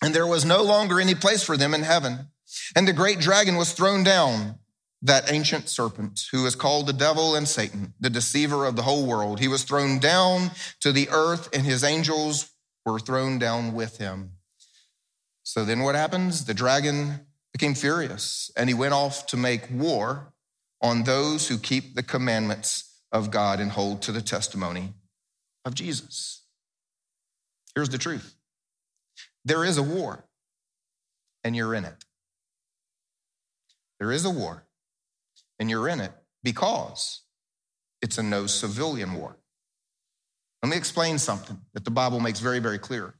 And 0.01 0.13
there 0.13 0.27
was 0.27 0.45
no 0.45 0.61
longer 0.61 0.99
any 0.99 1.15
place 1.15 1.43
for 1.43 1.57
them 1.57 1.73
in 1.73 1.81
heaven. 1.81 2.27
And 2.75 2.87
the 2.87 2.93
great 2.93 3.19
dragon 3.19 3.55
was 3.55 3.73
thrown 3.73 4.03
down, 4.03 4.59
that 5.01 5.31
ancient 5.31 5.67
serpent 5.67 6.21
who 6.31 6.45
is 6.45 6.55
called 6.55 6.87
the 6.87 6.93
devil 6.93 7.35
and 7.35 7.47
Satan, 7.47 7.93
the 7.99 8.09
deceiver 8.09 8.65
of 8.65 8.75
the 8.75 8.83
whole 8.83 9.05
world. 9.05 9.39
He 9.39 9.47
was 9.47 9.63
thrown 9.63 9.99
down 9.99 10.51
to 10.81 10.91
the 10.91 11.09
earth, 11.09 11.49
and 11.53 11.65
his 11.65 11.83
angels 11.83 12.51
were 12.85 12.99
thrown 12.99 13.39
down 13.39 13.73
with 13.73 13.97
him. 13.97 14.33
So 15.41 15.65
then 15.65 15.81
what 15.81 15.95
happens? 15.95 16.45
The 16.45 16.53
dragon 16.53 17.25
became 17.53 17.75
furious 17.75 18.51
and 18.57 18.69
he 18.69 18.73
went 18.73 18.93
off 18.93 19.25
to 19.27 19.37
make 19.37 19.69
war 19.71 20.33
on 20.81 21.03
those 21.03 21.47
who 21.47 21.57
keep 21.57 21.95
the 21.95 22.03
commandments 22.03 22.99
of 23.11 23.31
God 23.31 23.59
and 23.61 23.71
hold 23.71 24.01
to 24.01 24.11
the 24.11 24.21
testimony 24.21 24.93
of 25.63 25.75
Jesus. 25.75 26.43
Here's 27.73 27.89
the 27.89 27.97
truth 27.97 28.35
there 29.45 29.63
is 29.63 29.77
a 29.77 29.83
war, 29.83 30.25
and 31.43 31.55
you're 31.55 31.73
in 31.73 31.85
it. 31.85 32.05
There 33.99 34.11
is 34.11 34.25
a 34.25 34.29
war, 34.29 34.65
and 35.59 35.69
you're 35.69 35.87
in 35.87 36.01
it 36.01 36.11
because 36.43 37.21
it's 38.01 38.17
a 38.17 38.23
no 38.23 38.47
civilian 38.47 39.13
war. 39.13 39.37
Let 40.61 40.69
me 40.69 40.77
explain 40.77 41.19
something 41.19 41.59
that 41.73 41.85
the 41.85 41.91
Bible 41.91 42.19
makes 42.19 42.39
very, 42.39 42.59
very 42.59 42.79
clear. 42.79 43.15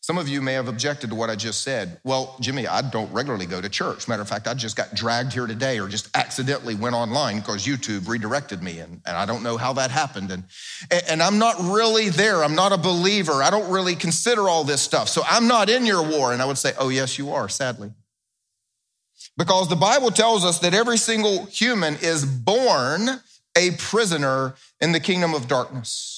Some 0.00 0.18
of 0.18 0.28
you 0.28 0.40
may 0.40 0.54
have 0.54 0.68
objected 0.68 1.10
to 1.10 1.16
what 1.16 1.30
I 1.30 1.36
just 1.36 1.62
said. 1.62 2.00
Well, 2.04 2.36
Jimmy, 2.40 2.66
I 2.66 2.82
don't 2.82 3.12
regularly 3.12 3.46
go 3.46 3.60
to 3.60 3.68
church. 3.68 4.08
Matter 4.08 4.22
of 4.22 4.28
fact, 4.28 4.48
I 4.48 4.54
just 4.54 4.76
got 4.76 4.94
dragged 4.94 5.32
here 5.32 5.46
today 5.46 5.78
or 5.78 5.88
just 5.88 6.08
accidentally 6.16 6.74
went 6.74 6.94
online 6.94 7.40
because 7.40 7.66
YouTube 7.66 8.08
redirected 8.08 8.62
me, 8.62 8.78
and, 8.78 9.00
and 9.06 9.16
I 9.16 9.26
don't 9.26 9.42
know 9.42 9.56
how 9.56 9.72
that 9.74 9.90
happened. 9.90 10.30
And, 10.30 10.44
and 11.08 11.22
I'm 11.22 11.38
not 11.38 11.56
really 11.60 12.08
there. 12.08 12.42
I'm 12.44 12.54
not 12.54 12.72
a 12.72 12.78
believer. 12.78 13.42
I 13.42 13.50
don't 13.50 13.70
really 13.70 13.94
consider 13.94 14.48
all 14.48 14.64
this 14.64 14.80
stuff. 14.80 15.08
So 15.08 15.22
I'm 15.28 15.46
not 15.46 15.68
in 15.68 15.84
your 15.84 16.02
war. 16.02 16.32
And 16.32 16.40
I 16.40 16.44
would 16.44 16.58
say, 16.58 16.72
oh, 16.78 16.88
yes, 16.88 17.18
you 17.18 17.32
are, 17.32 17.48
sadly. 17.48 17.90
Because 19.36 19.68
the 19.68 19.76
Bible 19.76 20.10
tells 20.10 20.44
us 20.44 20.58
that 20.60 20.74
every 20.74 20.98
single 20.98 21.46
human 21.46 21.96
is 21.96 22.24
born 22.24 23.08
a 23.56 23.72
prisoner 23.72 24.54
in 24.80 24.92
the 24.92 25.00
kingdom 25.00 25.34
of 25.34 25.48
darkness 25.48 26.17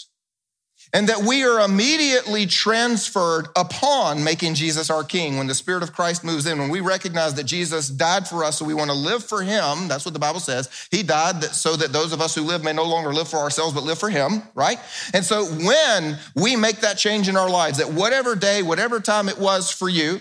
and 0.93 1.09
that 1.09 1.23
we 1.23 1.45
are 1.45 1.61
immediately 1.61 2.47
transferred 2.47 3.47
upon 3.55 4.25
making 4.25 4.55
Jesus 4.55 4.91
our 4.91 5.05
King. 5.05 5.37
When 5.37 5.47
the 5.47 5.55
Spirit 5.55 5.83
of 5.83 5.93
Christ 5.93 6.25
moves 6.25 6.47
in, 6.47 6.59
when 6.59 6.69
we 6.69 6.81
recognize 6.81 7.35
that 7.35 7.45
Jesus 7.45 7.89
died 7.89 8.27
for 8.27 8.43
us, 8.43 8.59
so 8.59 8.65
we 8.65 8.75
want 8.75 8.91
to 8.91 8.97
live 8.97 9.25
for 9.25 9.43
Him, 9.43 9.87
that's 9.87 10.05
what 10.05 10.15
the 10.15 10.21
Bible 10.21 10.41
says. 10.41 10.69
He 10.91 11.03
died 11.03 11.45
so 11.45 11.77
that 11.77 11.93
those 11.93 12.13
of 12.13 12.21
us 12.21 12.35
who 12.35 12.43
live 12.43 12.65
may 12.65 12.73
no 12.73 12.85
longer 12.85 13.13
live 13.13 13.29
for 13.29 13.39
ourselves, 13.39 13.73
but 13.73 13.85
live 13.85 13.99
for 13.99 14.11
Him, 14.11 14.43
right? 14.55 14.79
And 15.15 15.25
so 15.25 15.45
when 15.45 16.19
we 16.35 16.57
make 16.57 16.79
that 16.81 16.99
change 16.99 17.29
in 17.29 17.37
our 17.37 17.51
lives, 17.51 17.79
that 17.79 17.93
whatever 17.93 18.35
day, 18.35 18.63
whatever 18.63 18.99
time 18.99 19.29
it 19.29 19.39
was 19.39 19.71
for 19.71 19.89
you, 19.89 20.21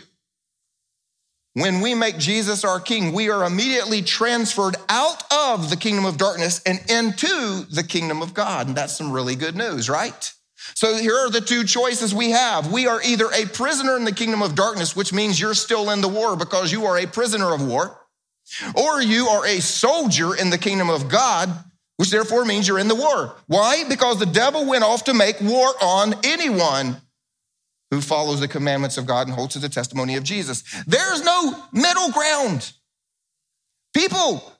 when 1.54 1.82
we 1.82 1.96
make 1.96 2.20
Jesus 2.20 2.64
our 2.64 2.80
King, 2.80 3.12
we 3.12 3.32
are 3.32 3.44
immediately 3.44 4.04
transferred 4.04 4.76
out 4.88 5.24
of 5.34 5.72
the 5.72 5.76
kingdom 5.76 6.06
of 6.06 6.18
darkness 6.18 6.62
and 6.64 6.80
into 6.90 7.66
the 7.72 7.84
kingdom 7.84 8.22
of 8.22 8.36
God. 8.36 8.68
And 8.68 8.76
that's 8.76 8.96
some 8.96 9.12
really 9.12 9.36
good 9.36 9.56
news, 9.56 9.90
right? 9.90 10.32
So 10.76 10.96
here 10.96 11.16
are 11.16 11.30
the 11.30 11.42
two 11.42 11.64
choices 11.64 12.14
we 12.14 12.32
have. 12.32 12.72
We 12.72 12.88
are 12.88 13.02
either 13.02 13.30
a 13.32 13.46
prisoner 13.46 13.98
in 13.98 14.06
the 14.06 14.12
kingdom 14.12 14.42
of 14.42 14.56
darkness, 14.56 14.96
which 14.96 15.14
means 15.14 15.40
you're 15.40 15.54
still 15.54 15.90
in 15.90 16.02
the 16.02 16.08
war 16.08 16.36
because 16.36 16.72
you 16.72 16.86
are 16.86 16.98
a 16.98 17.08
prisoner 17.08 17.54
of 17.54 17.66
war, 17.66 18.00
or 18.76 19.02
you 19.02 19.28
are 19.28 19.46
a 19.46 19.60
soldier 19.60 20.36
in 20.36 20.50
the 20.50 20.58
kingdom 20.58 20.90
of 20.90 21.10
God, 21.10 21.50
which 21.98 22.12
therefore 22.12 22.46
means 22.46 22.68
you're 22.68 22.80
in 22.80 22.88
the 22.88 22.96
war. 22.96 23.36
Why? 23.48 23.84
Because 23.88 24.20
the 24.20 24.26
devil 24.26 24.66
went 24.66 24.84
off 24.84 25.04
to 25.06 25.14
make 25.14 25.40
war 25.42 25.74
on 25.82 26.16
anyone 26.24 26.98
who 27.92 28.02
follows 28.02 28.40
the 28.40 28.48
commandments 28.48 28.98
of 28.98 29.06
God 29.06 29.28
and 29.28 29.36
holds 29.36 29.54
to 29.54 29.60
the 29.60 29.70
testimony 29.70 30.16
of 30.16 30.24
Jesus. 30.24 30.64
There's 30.86 31.24
no 31.24 31.64
middle 31.74 32.12
ground. 32.12 32.72
People 33.94 34.54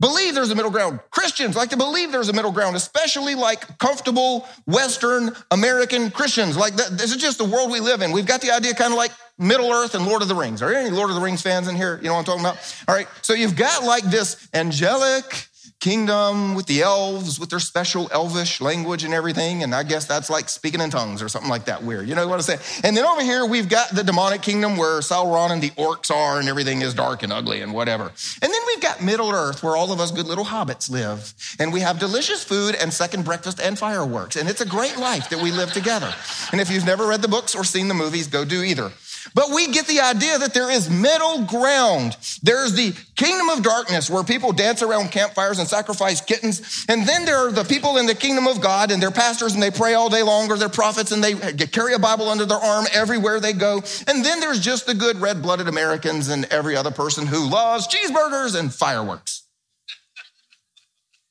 believe 0.00 0.34
there's 0.34 0.50
a 0.50 0.54
middle 0.54 0.70
ground. 0.70 1.00
Christians 1.10 1.56
like 1.56 1.70
to 1.70 1.76
believe 1.76 2.12
there's 2.12 2.28
a 2.28 2.32
middle 2.32 2.52
ground, 2.52 2.76
especially 2.76 3.34
like 3.34 3.78
comfortable 3.78 4.46
Western 4.66 5.34
American 5.50 6.10
Christians. 6.10 6.56
Like 6.56 6.76
that, 6.76 6.98
this 6.98 7.10
is 7.14 7.16
just 7.16 7.38
the 7.38 7.44
world 7.44 7.70
we 7.70 7.80
live 7.80 8.02
in. 8.02 8.12
We've 8.12 8.26
got 8.26 8.40
the 8.40 8.50
idea 8.50 8.74
kind 8.74 8.92
of 8.92 8.98
like 8.98 9.12
Middle 9.38 9.72
Earth 9.72 9.94
and 9.94 10.06
Lord 10.06 10.22
of 10.22 10.28
the 10.28 10.34
Rings. 10.34 10.62
Are 10.62 10.70
there 10.70 10.80
any 10.80 10.90
Lord 10.90 11.10
of 11.10 11.16
the 11.16 11.22
Rings 11.22 11.42
fans 11.42 11.68
in 11.68 11.76
here? 11.76 11.98
You 12.02 12.08
know 12.08 12.14
what 12.14 12.20
I'm 12.20 12.24
talking 12.24 12.40
about? 12.40 12.76
All 12.88 12.94
right. 12.94 13.08
So 13.22 13.34
you've 13.34 13.56
got 13.56 13.84
like 13.84 14.04
this 14.04 14.48
angelic, 14.54 15.48
kingdom 15.84 16.54
with 16.54 16.64
the 16.64 16.80
elves 16.80 17.38
with 17.38 17.50
their 17.50 17.60
special 17.60 18.08
elvish 18.10 18.62
language 18.62 19.04
and 19.04 19.12
everything. 19.12 19.62
And 19.62 19.74
I 19.74 19.82
guess 19.82 20.06
that's 20.06 20.30
like 20.30 20.48
speaking 20.48 20.80
in 20.80 20.88
tongues 20.88 21.20
or 21.20 21.28
something 21.28 21.50
like 21.50 21.66
that 21.66 21.82
weird. 21.82 22.08
You 22.08 22.14
know 22.14 22.26
what 22.26 22.36
I'm 22.36 22.40
saying? 22.40 22.60
And 22.82 22.96
then 22.96 23.04
over 23.04 23.20
here, 23.20 23.44
we've 23.44 23.68
got 23.68 23.90
the 23.90 24.02
demonic 24.02 24.40
kingdom 24.40 24.78
where 24.78 25.00
Sauron 25.00 25.50
and 25.50 25.62
the 25.62 25.68
orcs 25.72 26.10
are 26.10 26.40
and 26.40 26.48
everything 26.48 26.80
is 26.80 26.94
dark 26.94 27.22
and 27.22 27.30
ugly 27.30 27.60
and 27.60 27.74
whatever. 27.74 28.04
And 28.04 28.50
then 28.50 28.60
we've 28.66 28.80
got 28.80 29.02
Middle 29.02 29.30
Earth 29.30 29.62
where 29.62 29.76
all 29.76 29.92
of 29.92 30.00
us 30.00 30.10
good 30.10 30.26
little 30.26 30.46
hobbits 30.46 30.88
live. 30.88 31.34
And 31.58 31.70
we 31.70 31.80
have 31.80 31.98
delicious 31.98 32.42
food 32.42 32.74
and 32.76 32.90
second 32.90 33.26
breakfast 33.26 33.60
and 33.60 33.78
fireworks. 33.78 34.36
And 34.36 34.48
it's 34.48 34.62
a 34.62 34.66
great 34.66 34.96
life 34.96 35.28
that 35.28 35.42
we 35.42 35.50
live 35.50 35.74
together. 35.74 36.14
And 36.50 36.62
if 36.62 36.70
you've 36.70 36.86
never 36.86 37.06
read 37.06 37.20
the 37.20 37.28
books 37.28 37.54
or 37.54 37.62
seen 37.62 37.88
the 37.88 37.94
movies, 37.94 38.26
go 38.26 38.46
do 38.46 38.62
either. 38.62 38.90
But 39.32 39.50
we 39.54 39.68
get 39.68 39.86
the 39.86 40.00
idea 40.00 40.38
that 40.38 40.52
there 40.52 40.70
is 40.70 40.90
middle 40.90 41.44
ground. 41.44 42.16
There's 42.42 42.74
the 42.74 42.92
kingdom 43.16 43.48
of 43.48 43.62
darkness 43.62 44.10
where 44.10 44.22
people 44.22 44.52
dance 44.52 44.82
around 44.82 45.12
campfires 45.12 45.58
and 45.58 45.66
sacrifice 45.66 46.20
kittens. 46.20 46.84
And 46.88 47.08
then 47.08 47.24
there 47.24 47.38
are 47.46 47.52
the 47.52 47.64
people 47.64 47.96
in 47.96 48.06
the 48.06 48.14
kingdom 48.14 48.46
of 48.46 48.60
God 48.60 48.90
and 48.90 49.02
they're 49.02 49.10
pastors 49.10 49.54
and 49.54 49.62
they 49.62 49.70
pray 49.70 49.94
all 49.94 50.10
day 50.10 50.22
long 50.22 50.50
or 50.50 50.58
they're 50.58 50.68
prophets 50.68 51.12
and 51.12 51.24
they 51.24 51.34
carry 51.68 51.94
a 51.94 51.98
Bible 51.98 52.28
under 52.28 52.44
their 52.44 52.58
arm 52.58 52.84
everywhere 52.92 53.40
they 53.40 53.54
go. 53.54 53.82
And 54.06 54.24
then 54.24 54.40
there's 54.40 54.60
just 54.60 54.86
the 54.86 54.94
good 54.94 55.16
red 55.16 55.40
blooded 55.40 55.68
Americans 55.68 56.28
and 56.28 56.44
every 56.46 56.76
other 56.76 56.90
person 56.90 57.26
who 57.26 57.48
loves 57.48 57.88
cheeseburgers 57.88 58.58
and 58.58 58.74
fireworks. 58.74 59.46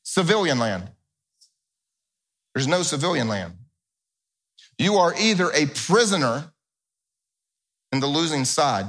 Civilian 0.03 0.58
land. 0.58 0.89
There's 2.53 2.67
no 2.67 2.84
civilian 2.84 3.27
land. 3.27 3.53
You 4.77 4.95
are 4.95 5.13
either 5.17 5.51
a 5.51 5.67
prisoner 5.67 6.53
in 7.93 7.99
the 7.99 8.08
losing 8.08 8.43
side 8.43 8.88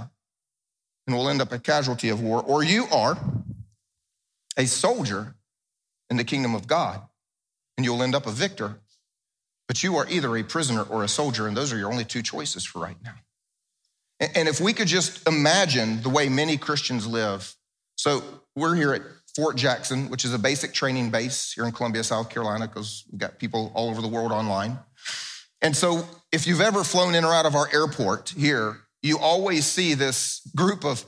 and 1.06 1.14
will 1.14 1.28
end 1.28 1.42
up 1.42 1.52
a 1.52 1.58
casualty 1.58 2.08
of 2.08 2.22
war, 2.22 2.42
or 2.42 2.64
you 2.64 2.86
are 2.90 3.16
a 4.56 4.66
soldier 4.66 5.36
in 6.08 6.16
the 6.16 6.24
kingdom 6.24 6.54
of 6.54 6.66
God 6.66 7.02
and 7.76 7.84
you'll 7.84 8.02
end 8.02 8.14
up 8.14 8.26
a 8.26 8.30
victor. 8.32 8.80
But 9.68 9.82
you 9.82 9.96
are 9.96 10.06
either 10.08 10.36
a 10.36 10.42
prisoner 10.42 10.82
or 10.82 11.04
a 11.04 11.08
soldier, 11.08 11.46
and 11.46 11.56
those 11.56 11.72
are 11.72 11.78
your 11.78 11.90
only 11.90 12.04
two 12.04 12.22
choices 12.22 12.64
for 12.64 12.80
right 12.80 12.96
now. 13.02 13.14
And 14.20 14.48
if 14.48 14.60
we 14.60 14.72
could 14.72 14.88
just 14.88 15.26
imagine 15.26 16.02
the 16.02 16.08
way 16.08 16.28
many 16.28 16.56
Christians 16.56 17.06
live. 17.06 17.54
So 17.96 18.22
we're 18.54 18.74
here 18.74 18.94
at 18.94 19.02
Fort 19.34 19.56
Jackson, 19.56 20.08
which 20.08 20.24
is 20.24 20.32
a 20.32 20.38
basic 20.38 20.72
training 20.72 21.10
base 21.10 21.52
here 21.52 21.64
in 21.64 21.72
Columbia, 21.72 22.04
South 22.04 22.30
Carolina, 22.30 22.68
because 22.68 23.04
we've 23.10 23.18
got 23.18 23.38
people 23.38 23.72
all 23.74 23.90
over 23.90 24.00
the 24.00 24.08
world 24.08 24.32
online. 24.32 24.78
And 25.60 25.76
so 25.76 26.06
if 26.30 26.46
you've 26.46 26.60
ever 26.60 26.84
flown 26.84 27.14
in 27.14 27.24
or 27.24 27.32
out 27.34 27.46
of 27.46 27.54
our 27.54 27.68
airport 27.72 28.34
here, 28.36 28.78
you 29.04 29.18
always 29.18 29.66
see 29.66 29.92
this 29.92 30.40
group 30.56 30.84
of 30.84 31.04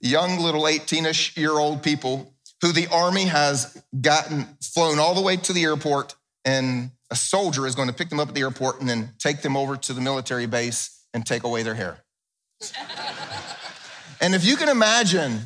young 0.00 0.38
little 0.38 0.62
18ish 0.62 1.36
year 1.36 1.52
old 1.52 1.82
people 1.82 2.34
who 2.60 2.72
the 2.72 2.86
army 2.88 3.24
has 3.24 3.82
gotten 4.00 4.46
flown 4.62 4.98
all 4.98 5.14
the 5.14 5.22
way 5.22 5.36
to 5.36 5.52
the 5.54 5.64
airport 5.64 6.14
and 6.44 6.90
a 7.10 7.16
soldier 7.16 7.66
is 7.66 7.74
going 7.74 7.88
to 7.88 7.94
pick 7.94 8.10
them 8.10 8.20
up 8.20 8.28
at 8.28 8.34
the 8.34 8.42
airport 8.42 8.80
and 8.80 8.88
then 8.88 9.14
take 9.18 9.40
them 9.40 9.56
over 9.56 9.76
to 9.78 9.94
the 9.94 10.00
military 10.00 10.46
base 10.46 11.06
and 11.14 11.24
take 11.24 11.42
away 11.42 11.62
their 11.62 11.74
hair. 11.74 12.04
and 14.20 14.34
if 14.34 14.44
you 14.44 14.56
can 14.56 14.68
imagine 14.68 15.40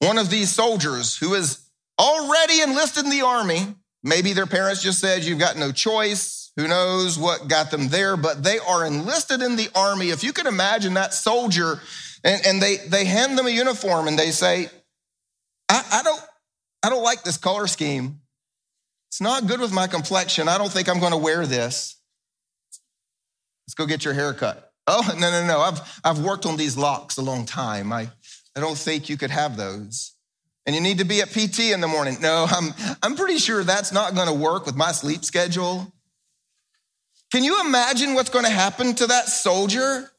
one 0.00 0.18
of 0.18 0.28
these 0.28 0.50
soldiers 0.50 1.16
who 1.16 1.32
is 1.34 1.66
already 1.98 2.60
enlisted 2.60 3.04
in 3.04 3.10
the 3.10 3.22
army, 3.22 3.74
maybe 4.02 4.34
their 4.34 4.46
parents 4.46 4.82
just 4.82 5.00
said, 5.00 5.24
You've 5.24 5.38
got 5.38 5.56
no 5.56 5.72
choice. 5.72 6.37
Who 6.58 6.66
knows 6.66 7.16
what 7.16 7.46
got 7.46 7.70
them 7.70 7.88
there, 7.88 8.16
but 8.16 8.42
they 8.42 8.58
are 8.58 8.84
enlisted 8.84 9.42
in 9.42 9.54
the 9.54 9.68
army. 9.76 10.10
If 10.10 10.24
you 10.24 10.32
can 10.32 10.48
imagine 10.48 10.94
that 10.94 11.14
soldier, 11.14 11.80
and, 12.24 12.44
and 12.44 12.60
they, 12.60 12.78
they 12.78 13.04
hand 13.04 13.38
them 13.38 13.46
a 13.46 13.50
uniform 13.50 14.08
and 14.08 14.18
they 14.18 14.32
say, 14.32 14.68
I, 15.68 15.84
I, 15.92 16.02
don't, 16.02 16.20
I 16.82 16.90
don't 16.90 17.04
like 17.04 17.22
this 17.22 17.36
color 17.36 17.68
scheme. 17.68 18.22
It's 19.08 19.20
not 19.20 19.46
good 19.46 19.60
with 19.60 19.72
my 19.72 19.86
complexion. 19.86 20.48
I 20.48 20.58
don't 20.58 20.70
think 20.70 20.88
I'm 20.88 20.98
going 20.98 21.12
to 21.12 21.18
wear 21.18 21.46
this. 21.46 21.94
Let's 23.66 23.74
go 23.74 23.86
get 23.86 24.04
your 24.04 24.14
hair 24.14 24.34
cut. 24.34 24.72
Oh, 24.88 25.14
no, 25.18 25.30
no, 25.30 25.46
no. 25.46 25.60
I've, 25.60 26.00
I've 26.02 26.18
worked 26.18 26.44
on 26.44 26.56
these 26.56 26.76
locks 26.76 27.18
a 27.18 27.22
long 27.22 27.46
time. 27.46 27.92
I, 27.92 28.08
I 28.56 28.60
don't 28.60 28.76
think 28.76 29.08
you 29.08 29.16
could 29.16 29.30
have 29.30 29.56
those. 29.56 30.12
And 30.66 30.74
you 30.74 30.82
need 30.82 30.98
to 30.98 31.04
be 31.04 31.20
at 31.20 31.30
PT 31.30 31.70
in 31.72 31.80
the 31.80 31.86
morning. 31.86 32.16
No, 32.20 32.46
I'm, 32.50 32.74
I'm 33.00 33.14
pretty 33.14 33.38
sure 33.38 33.62
that's 33.62 33.92
not 33.92 34.16
going 34.16 34.26
to 34.26 34.34
work 34.34 34.66
with 34.66 34.74
my 34.74 34.90
sleep 34.90 35.24
schedule. 35.24 35.92
Can 37.30 37.44
you 37.44 37.60
imagine 37.64 38.14
what's 38.14 38.30
going 38.30 38.44
to 38.44 38.50
happen 38.50 38.94
to 38.94 39.06
that 39.08 39.28
soldier? 39.28 40.10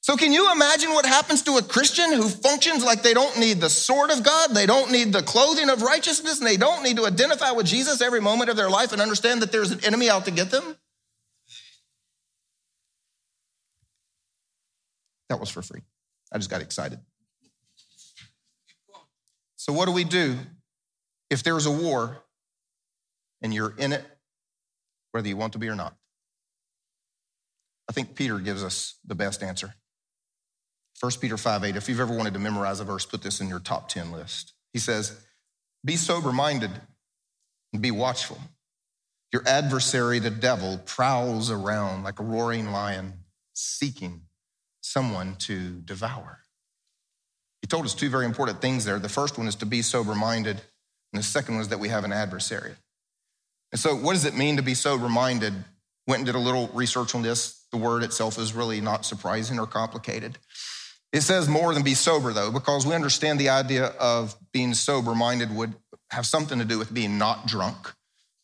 So, 0.00 0.16
can 0.16 0.32
you 0.32 0.52
imagine 0.52 0.92
what 0.92 1.04
happens 1.04 1.42
to 1.42 1.56
a 1.56 1.62
Christian 1.62 2.12
who 2.12 2.28
functions 2.28 2.84
like 2.84 3.02
they 3.02 3.12
don't 3.12 3.38
need 3.40 3.60
the 3.60 3.68
sword 3.68 4.10
of 4.10 4.22
God, 4.22 4.50
they 4.54 4.64
don't 4.64 4.92
need 4.92 5.12
the 5.12 5.22
clothing 5.22 5.68
of 5.68 5.82
righteousness, 5.82 6.38
and 6.38 6.46
they 6.46 6.56
don't 6.56 6.84
need 6.84 6.96
to 6.96 7.06
identify 7.06 7.50
with 7.50 7.66
Jesus 7.66 8.00
every 8.00 8.20
moment 8.20 8.48
of 8.48 8.56
their 8.56 8.70
life 8.70 8.92
and 8.92 9.02
understand 9.02 9.42
that 9.42 9.50
there's 9.50 9.72
an 9.72 9.84
enemy 9.84 10.08
out 10.08 10.24
to 10.26 10.30
get 10.30 10.50
them? 10.50 10.76
That 15.28 15.40
was 15.40 15.50
for 15.50 15.60
free. 15.60 15.82
I 16.32 16.38
just 16.38 16.50
got 16.50 16.62
excited. 16.62 17.00
So, 19.56 19.72
what 19.72 19.86
do 19.86 19.92
we 19.92 20.04
do 20.04 20.36
if 21.30 21.42
there's 21.42 21.66
a 21.66 21.70
war 21.70 22.22
and 23.42 23.52
you're 23.52 23.74
in 23.76 23.92
it 23.92 24.04
whether 25.12 25.28
you 25.28 25.36
want 25.36 25.52
to 25.54 25.58
be 25.58 25.68
or 25.68 25.74
not. 25.74 25.96
I 27.88 27.92
think 27.92 28.14
Peter 28.14 28.38
gives 28.38 28.64
us 28.64 28.96
the 29.04 29.14
best 29.14 29.42
answer. 29.42 29.74
1 31.00 31.12
Peter 31.20 31.36
5 31.36 31.64
8, 31.64 31.76
if 31.76 31.88
you've 31.88 32.00
ever 32.00 32.14
wanted 32.14 32.32
to 32.34 32.40
memorize 32.40 32.80
a 32.80 32.84
verse, 32.84 33.04
put 33.04 33.22
this 33.22 33.40
in 33.40 33.48
your 33.48 33.60
top 33.60 33.88
10 33.88 34.12
list. 34.12 34.54
He 34.72 34.78
says, 34.78 35.20
Be 35.84 35.96
sober 35.96 36.32
minded 36.32 36.70
and 37.72 37.82
be 37.82 37.90
watchful. 37.90 38.38
Your 39.32 39.42
adversary, 39.46 40.18
the 40.18 40.30
devil, 40.30 40.78
prowls 40.86 41.50
around 41.50 42.04
like 42.04 42.20
a 42.20 42.24
roaring 42.24 42.70
lion, 42.70 43.12
seeking 43.52 44.22
someone 44.80 45.36
to 45.36 45.80
devour. 45.80 46.40
He 47.60 47.66
told 47.66 47.84
us 47.84 47.94
two 47.94 48.08
very 48.08 48.24
important 48.24 48.60
things 48.60 48.84
there. 48.84 48.98
The 48.98 49.08
first 49.08 49.36
one 49.36 49.48
is 49.48 49.56
to 49.56 49.66
be 49.66 49.82
sober 49.82 50.14
minded, 50.14 50.60
and 51.12 51.20
the 51.20 51.22
second 51.22 51.56
one 51.56 51.62
is 51.62 51.68
that 51.68 51.80
we 51.80 51.88
have 51.88 52.04
an 52.04 52.12
adversary. 52.12 52.72
And 53.76 53.80
so, 53.82 53.94
what 53.94 54.14
does 54.14 54.24
it 54.24 54.34
mean 54.34 54.56
to 54.56 54.62
be 54.62 54.72
sober 54.72 55.06
minded? 55.06 55.52
Went 56.06 56.20
and 56.20 56.26
did 56.26 56.34
a 56.34 56.38
little 56.38 56.68
research 56.68 57.14
on 57.14 57.20
this. 57.20 57.66
The 57.72 57.76
word 57.76 58.02
itself 58.02 58.38
is 58.38 58.54
really 58.54 58.80
not 58.80 59.04
surprising 59.04 59.58
or 59.58 59.66
complicated. 59.66 60.38
It 61.12 61.20
says 61.20 61.46
more 61.46 61.74
than 61.74 61.82
be 61.82 61.92
sober, 61.92 62.32
though, 62.32 62.50
because 62.50 62.86
we 62.86 62.94
understand 62.94 63.38
the 63.38 63.50
idea 63.50 63.88
of 64.00 64.34
being 64.50 64.72
sober 64.72 65.14
minded 65.14 65.54
would 65.54 65.74
have 66.10 66.24
something 66.24 66.58
to 66.58 66.64
do 66.64 66.78
with 66.78 66.94
being 66.94 67.18
not 67.18 67.48
drunk, 67.48 67.92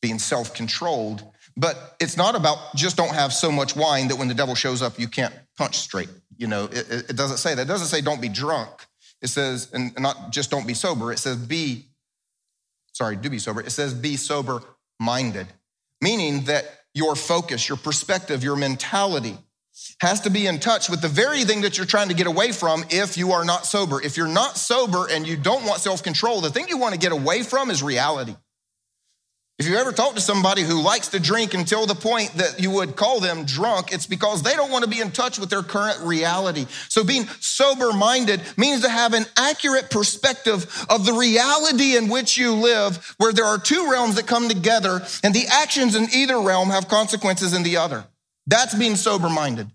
being 0.02 0.18
self 0.18 0.52
controlled. 0.52 1.24
But 1.56 1.96
it's 1.98 2.18
not 2.18 2.34
about 2.34 2.58
just 2.76 2.98
don't 2.98 3.14
have 3.14 3.32
so 3.32 3.50
much 3.50 3.74
wine 3.74 4.08
that 4.08 4.16
when 4.16 4.28
the 4.28 4.34
devil 4.34 4.54
shows 4.54 4.82
up, 4.82 4.98
you 4.98 5.08
can't 5.08 5.32
punch 5.56 5.78
straight. 5.78 6.10
You 6.36 6.48
know, 6.48 6.64
it, 6.64 7.08
it 7.08 7.16
doesn't 7.16 7.38
say 7.38 7.54
that. 7.54 7.62
It 7.62 7.68
doesn't 7.68 7.86
say 7.86 8.02
don't 8.02 8.20
be 8.20 8.28
drunk. 8.28 8.68
It 9.22 9.28
says, 9.28 9.70
and 9.72 9.98
not 9.98 10.30
just 10.30 10.50
don't 10.50 10.66
be 10.66 10.74
sober, 10.74 11.10
it 11.10 11.18
says 11.18 11.36
be, 11.36 11.86
sorry, 12.92 13.16
do 13.16 13.30
be 13.30 13.38
sober. 13.38 13.62
It 13.62 13.70
says 13.70 13.94
be 13.94 14.18
sober 14.18 14.62
minded, 15.02 15.46
meaning 16.00 16.44
that 16.44 16.64
your 16.94 17.14
focus, 17.14 17.68
your 17.68 17.78
perspective, 17.78 18.42
your 18.44 18.56
mentality 18.56 19.36
has 20.00 20.20
to 20.20 20.30
be 20.30 20.46
in 20.46 20.58
touch 20.58 20.88
with 20.88 21.00
the 21.00 21.08
very 21.08 21.44
thing 21.44 21.62
that 21.62 21.76
you're 21.76 21.86
trying 21.86 22.08
to 22.08 22.14
get 22.14 22.26
away 22.26 22.52
from 22.52 22.84
if 22.90 23.16
you 23.16 23.32
are 23.32 23.44
not 23.44 23.66
sober. 23.66 24.00
If 24.00 24.16
you're 24.16 24.28
not 24.28 24.56
sober 24.56 25.06
and 25.10 25.26
you 25.26 25.36
don't 25.36 25.64
want 25.64 25.80
self 25.80 26.02
control, 26.02 26.40
the 26.40 26.50
thing 26.50 26.66
you 26.68 26.78
want 26.78 26.94
to 26.94 27.00
get 27.00 27.12
away 27.12 27.42
from 27.42 27.70
is 27.70 27.82
reality. 27.82 28.36
If 29.58 29.68
you 29.68 29.76
ever 29.76 29.92
talk 29.92 30.16
to 30.16 30.20
somebody 30.20 30.62
who 30.62 30.82
likes 30.82 31.06
to 31.08 31.20
drink 31.20 31.54
until 31.54 31.86
the 31.86 31.94
point 31.94 32.32
that 32.32 32.58
you 32.58 32.70
would 32.70 32.96
call 32.96 33.20
them 33.20 33.44
drunk, 33.44 33.92
it's 33.92 34.08
because 34.08 34.42
they 34.42 34.54
don't 34.54 34.72
want 34.72 34.82
to 34.82 34.90
be 34.90 35.00
in 35.00 35.12
touch 35.12 35.38
with 35.38 35.50
their 35.50 35.62
current 35.62 36.00
reality. 36.00 36.66
So 36.88 37.04
being 37.04 37.28
sober 37.38 37.92
minded 37.92 38.40
means 38.56 38.82
to 38.82 38.88
have 38.88 39.14
an 39.14 39.24
accurate 39.36 39.88
perspective 39.88 40.84
of 40.88 41.06
the 41.06 41.12
reality 41.12 41.96
in 41.96 42.08
which 42.08 42.36
you 42.36 42.54
live, 42.54 43.14
where 43.18 43.32
there 43.32 43.44
are 43.44 43.56
two 43.56 43.88
realms 43.88 44.16
that 44.16 44.26
come 44.26 44.48
together 44.48 45.00
and 45.22 45.32
the 45.32 45.46
actions 45.48 45.94
in 45.94 46.08
either 46.12 46.40
realm 46.40 46.70
have 46.70 46.88
consequences 46.88 47.52
in 47.52 47.62
the 47.62 47.76
other. 47.76 48.04
That's 48.48 48.74
being 48.74 48.96
sober 48.96 49.28
minded. 49.28 49.70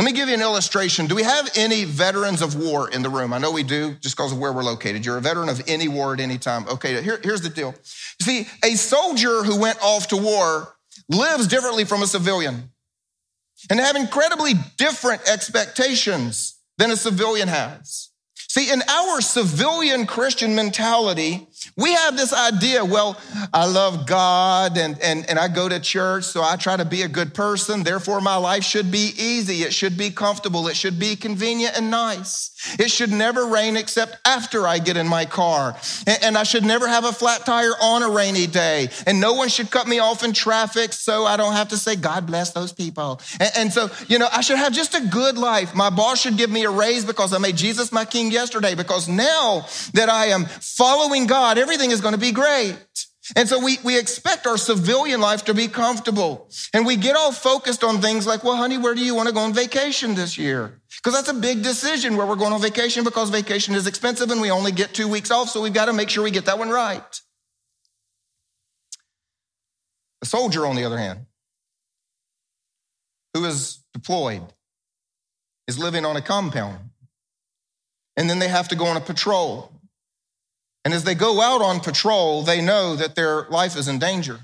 Let 0.00 0.06
me 0.06 0.12
give 0.12 0.30
you 0.30 0.34
an 0.34 0.40
illustration. 0.40 1.08
Do 1.08 1.14
we 1.14 1.24
have 1.24 1.50
any 1.54 1.84
veterans 1.84 2.40
of 2.40 2.56
war 2.56 2.88
in 2.88 3.02
the 3.02 3.10
room? 3.10 3.34
I 3.34 3.38
know 3.38 3.52
we 3.52 3.62
do, 3.62 3.96
just 4.00 4.16
because 4.16 4.32
of 4.32 4.38
where 4.38 4.50
we're 4.50 4.62
located. 4.62 5.04
You're 5.04 5.18
a 5.18 5.20
veteran 5.20 5.50
of 5.50 5.60
any 5.66 5.88
war 5.88 6.14
at 6.14 6.20
any 6.20 6.38
time. 6.38 6.66
Okay, 6.68 7.02
here, 7.02 7.20
here's 7.22 7.42
the 7.42 7.50
deal. 7.50 7.74
You 8.18 8.24
see, 8.24 8.46
a 8.64 8.76
soldier 8.76 9.42
who 9.42 9.60
went 9.60 9.78
off 9.82 10.08
to 10.08 10.16
war 10.16 10.74
lives 11.10 11.48
differently 11.48 11.84
from 11.84 12.02
a 12.02 12.06
civilian 12.06 12.70
and 13.68 13.78
have 13.78 13.94
incredibly 13.94 14.54
different 14.78 15.28
expectations 15.28 16.58
than 16.78 16.90
a 16.90 16.96
civilian 16.96 17.48
has. 17.48 18.08
See, 18.50 18.68
in 18.68 18.82
our 18.88 19.20
civilian 19.20 20.06
Christian 20.06 20.56
mentality, 20.56 21.46
we 21.76 21.92
have 21.92 22.16
this 22.16 22.32
idea, 22.32 22.84
well, 22.84 23.16
I 23.54 23.66
love 23.66 24.08
God 24.08 24.76
and, 24.76 25.00
and, 25.00 25.24
and 25.30 25.38
I 25.38 25.46
go 25.46 25.68
to 25.68 25.78
church, 25.78 26.24
so 26.24 26.42
I 26.42 26.56
try 26.56 26.76
to 26.76 26.84
be 26.84 27.02
a 27.02 27.08
good 27.08 27.32
person. 27.32 27.84
Therefore, 27.84 28.20
my 28.20 28.34
life 28.34 28.64
should 28.64 28.90
be 28.90 29.12
easy. 29.16 29.62
It 29.62 29.72
should 29.72 29.96
be 29.96 30.10
comfortable. 30.10 30.66
It 30.66 30.74
should 30.74 30.98
be 30.98 31.14
convenient 31.14 31.78
and 31.78 31.92
nice. 31.92 32.50
It 32.78 32.90
should 32.90 33.10
never 33.10 33.46
rain 33.46 33.76
except 33.76 34.16
after 34.26 34.66
I 34.66 34.78
get 34.78 34.96
in 34.96 35.08
my 35.08 35.24
car. 35.24 35.76
And, 36.06 36.38
I 36.40 36.44
should 36.44 36.64
never 36.64 36.88
have 36.88 37.04
a 37.04 37.12
flat 37.12 37.44
tire 37.44 37.72
on 37.82 38.02
a 38.02 38.08
rainy 38.08 38.46
day. 38.46 38.88
And 39.06 39.20
no 39.20 39.34
one 39.34 39.48
should 39.48 39.70
cut 39.70 39.86
me 39.86 39.98
off 39.98 40.24
in 40.24 40.32
traffic 40.32 40.92
so 40.92 41.26
I 41.26 41.36
don't 41.36 41.52
have 41.52 41.68
to 41.68 41.76
say, 41.76 41.96
God 41.96 42.26
bless 42.26 42.52
those 42.52 42.72
people. 42.72 43.20
And 43.56 43.72
so, 43.72 43.90
you 44.08 44.18
know, 44.18 44.28
I 44.32 44.40
should 44.40 44.58
have 44.58 44.72
just 44.72 44.94
a 44.94 45.00
good 45.00 45.36
life. 45.36 45.74
My 45.74 45.90
boss 45.90 46.20
should 46.20 46.36
give 46.36 46.50
me 46.50 46.64
a 46.64 46.70
raise 46.70 47.04
because 47.04 47.32
I 47.32 47.38
made 47.38 47.56
Jesus 47.56 47.92
my 47.92 48.04
king 48.04 48.30
yesterday. 48.30 48.74
Because 48.74 49.08
now 49.08 49.66
that 49.94 50.08
I 50.08 50.26
am 50.26 50.46
following 50.46 51.26
God, 51.26 51.58
everything 51.58 51.90
is 51.90 52.00
going 52.00 52.14
to 52.14 52.20
be 52.20 52.32
great. 52.32 52.76
And 53.36 53.48
so 53.48 53.62
we, 53.62 53.78
we 53.84 53.98
expect 53.98 54.46
our 54.46 54.56
civilian 54.56 55.20
life 55.20 55.44
to 55.44 55.54
be 55.54 55.68
comfortable. 55.68 56.48
And 56.74 56.84
we 56.84 56.96
get 56.96 57.16
all 57.16 57.32
focused 57.32 57.84
on 57.84 58.00
things 58.00 58.26
like, 58.26 58.42
well, 58.42 58.56
honey, 58.56 58.78
where 58.78 58.94
do 58.94 59.04
you 59.04 59.14
want 59.14 59.28
to 59.28 59.34
go 59.34 59.40
on 59.40 59.52
vacation 59.52 60.14
this 60.14 60.36
year? 60.36 60.80
Because 60.96 61.14
that's 61.14 61.28
a 61.28 61.40
big 61.40 61.62
decision 61.62 62.16
where 62.16 62.26
we're 62.26 62.36
going 62.36 62.52
on 62.52 62.60
vacation 62.60 63.04
because 63.04 63.30
vacation 63.30 63.74
is 63.74 63.86
expensive 63.86 64.30
and 64.30 64.40
we 64.40 64.50
only 64.50 64.72
get 64.72 64.92
two 64.94 65.08
weeks 65.08 65.30
off. 65.30 65.48
So 65.48 65.60
we've 65.62 65.72
got 65.72 65.86
to 65.86 65.92
make 65.92 66.10
sure 66.10 66.24
we 66.24 66.30
get 66.30 66.46
that 66.46 66.58
one 66.58 66.70
right. 66.70 67.20
A 70.22 70.26
soldier, 70.26 70.66
on 70.66 70.76
the 70.76 70.84
other 70.84 70.98
hand, 70.98 71.20
who 73.32 73.44
is 73.44 73.78
deployed, 73.94 74.42
is 75.66 75.78
living 75.78 76.04
on 76.04 76.16
a 76.16 76.20
compound. 76.20 76.78
And 78.16 78.28
then 78.28 78.38
they 78.38 78.48
have 78.48 78.68
to 78.68 78.76
go 78.76 78.86
on 78.86 78.96
a 78.96 79.00
patrol. 79.00 79.72
And 80.84 80.94
as 80.94 81.04
they 81.04 81.14
go 81.14 81.40
out 81.40 81.60
on 81.62 81.80
patrol, 81.80 82.42
they 82.42 82.60
know 82.60 82.96
that 82.96 83.14
their 83.14 83.46
life 83.50 83.76
is 83.76 83.88
in 83.88 83.98
danger. 83.98 84.40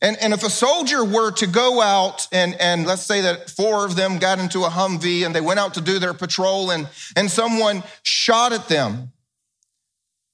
And, 0.00 0.18
and 0.20 0.32
if 0.32 0.42
a 0.42 0.50
soldier 0.50 1.04
were 1.04 1.30
to 1.32 1.46
go 1.46 1.80
out 1.80 2.26
and, 2.30 2.54
and 2.60 2.86
let's 2.86 3.02
say 3.02 3.22
that 3.22 3.48
four 3.48 3.86
of 3.86 3.96
them 3.96 4.18
got 4.18 4.38
into 4.38 4.64
a 4.64 4.68
Humvee 4.68 5.24
and 5.24 5.34
they 5.34 5.40
went 5.40 5.60
out 5.60 5.74
to 5.74 5.80
do 5.80 5.98
their 5.98 6.12
patrol 6.12 6.70
and, 6.70 6.88
and 7.16 7.30
someone 7.30 7.82
shot 8.02 8.52
at 8.52 8.68
them 8.68 9.12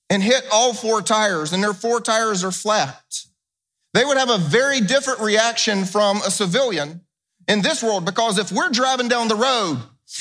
and 0.09 0.23
hit 0.23 0.45
all 0.53 0.75
four 0.75 1.03
tires 1.03 1.53
and 1.53 1.63
their 1.63 1.73
four 1.73 2.01
tires 2.01 2.43
are 2.43 2.51
flat, 2.51 3.21
they 3.95 4.05
would 4.05 4.17
have 4.17 4.31
a 4.31 4.39
very 4.39 4.81
different 4.81 5.21
reaction 5.21 5.85
from 5.85 6.17
a 6.19 6.31
civilian 6.31 7.03
in 7.47 7.63
this 7.63 7.83
world 7.83 8.05
because 8.05 8.39
if 8.39 8.51
we're 8.51 8.71
driving 8.71 9.09
down 9.09 9.29
the 9.29 9.37
road 9.37 9.79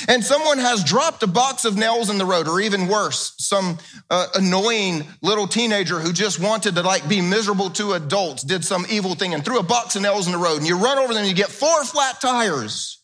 and 0.07 0.23
someone 0.23 0.59
has 0.59 0.83
dropped 0.83 1.23
a 1.23 1.27
box 1.27 1.65
of 1.65 1.75
nails 1.75 2.09
in 2.09 2.17
the 2.17 2.25
road, 2.25 2.47
or 2.47 2.61
even 2.61 2.87
worse, 2.87 3.33
some 3.37 3.77
uh, 4.09 4.27
annoying 4.35 5.07
little 5.21 5.47
teenager 5.47 5.99
who 5.99 6.13
just 6.13 6.39
wanted 6.39 6.75
to 6.75 6.83
like 6.83 7.07
be 7.09 7.21
miserable 7.21 7.69
to 7.71 7.93
adults 7.93 8.43
did 8.43 8.63
some 8.63 8.85
evil 8.89 9.15
thing 9.15 9.33
and 9.33 9.43
threw 9.43 9.59
a 9.59 9.63
box 9.63 9.95
of 9.95 10.01
nails 10.01 10.27
in 10.27 10.31
the 10.31 10.37
road, 10.37 10.57
and 10.57 10.67
you 10.67 10.77
run 10.77 10.97
over 10.97 11.13
them 11.13 11.23
and 11.23 11.27
you 11.27 11.35
get 11.35 11.49
four 11.49 11.83
flat 11.83 12.21
tires, 12.21 13.01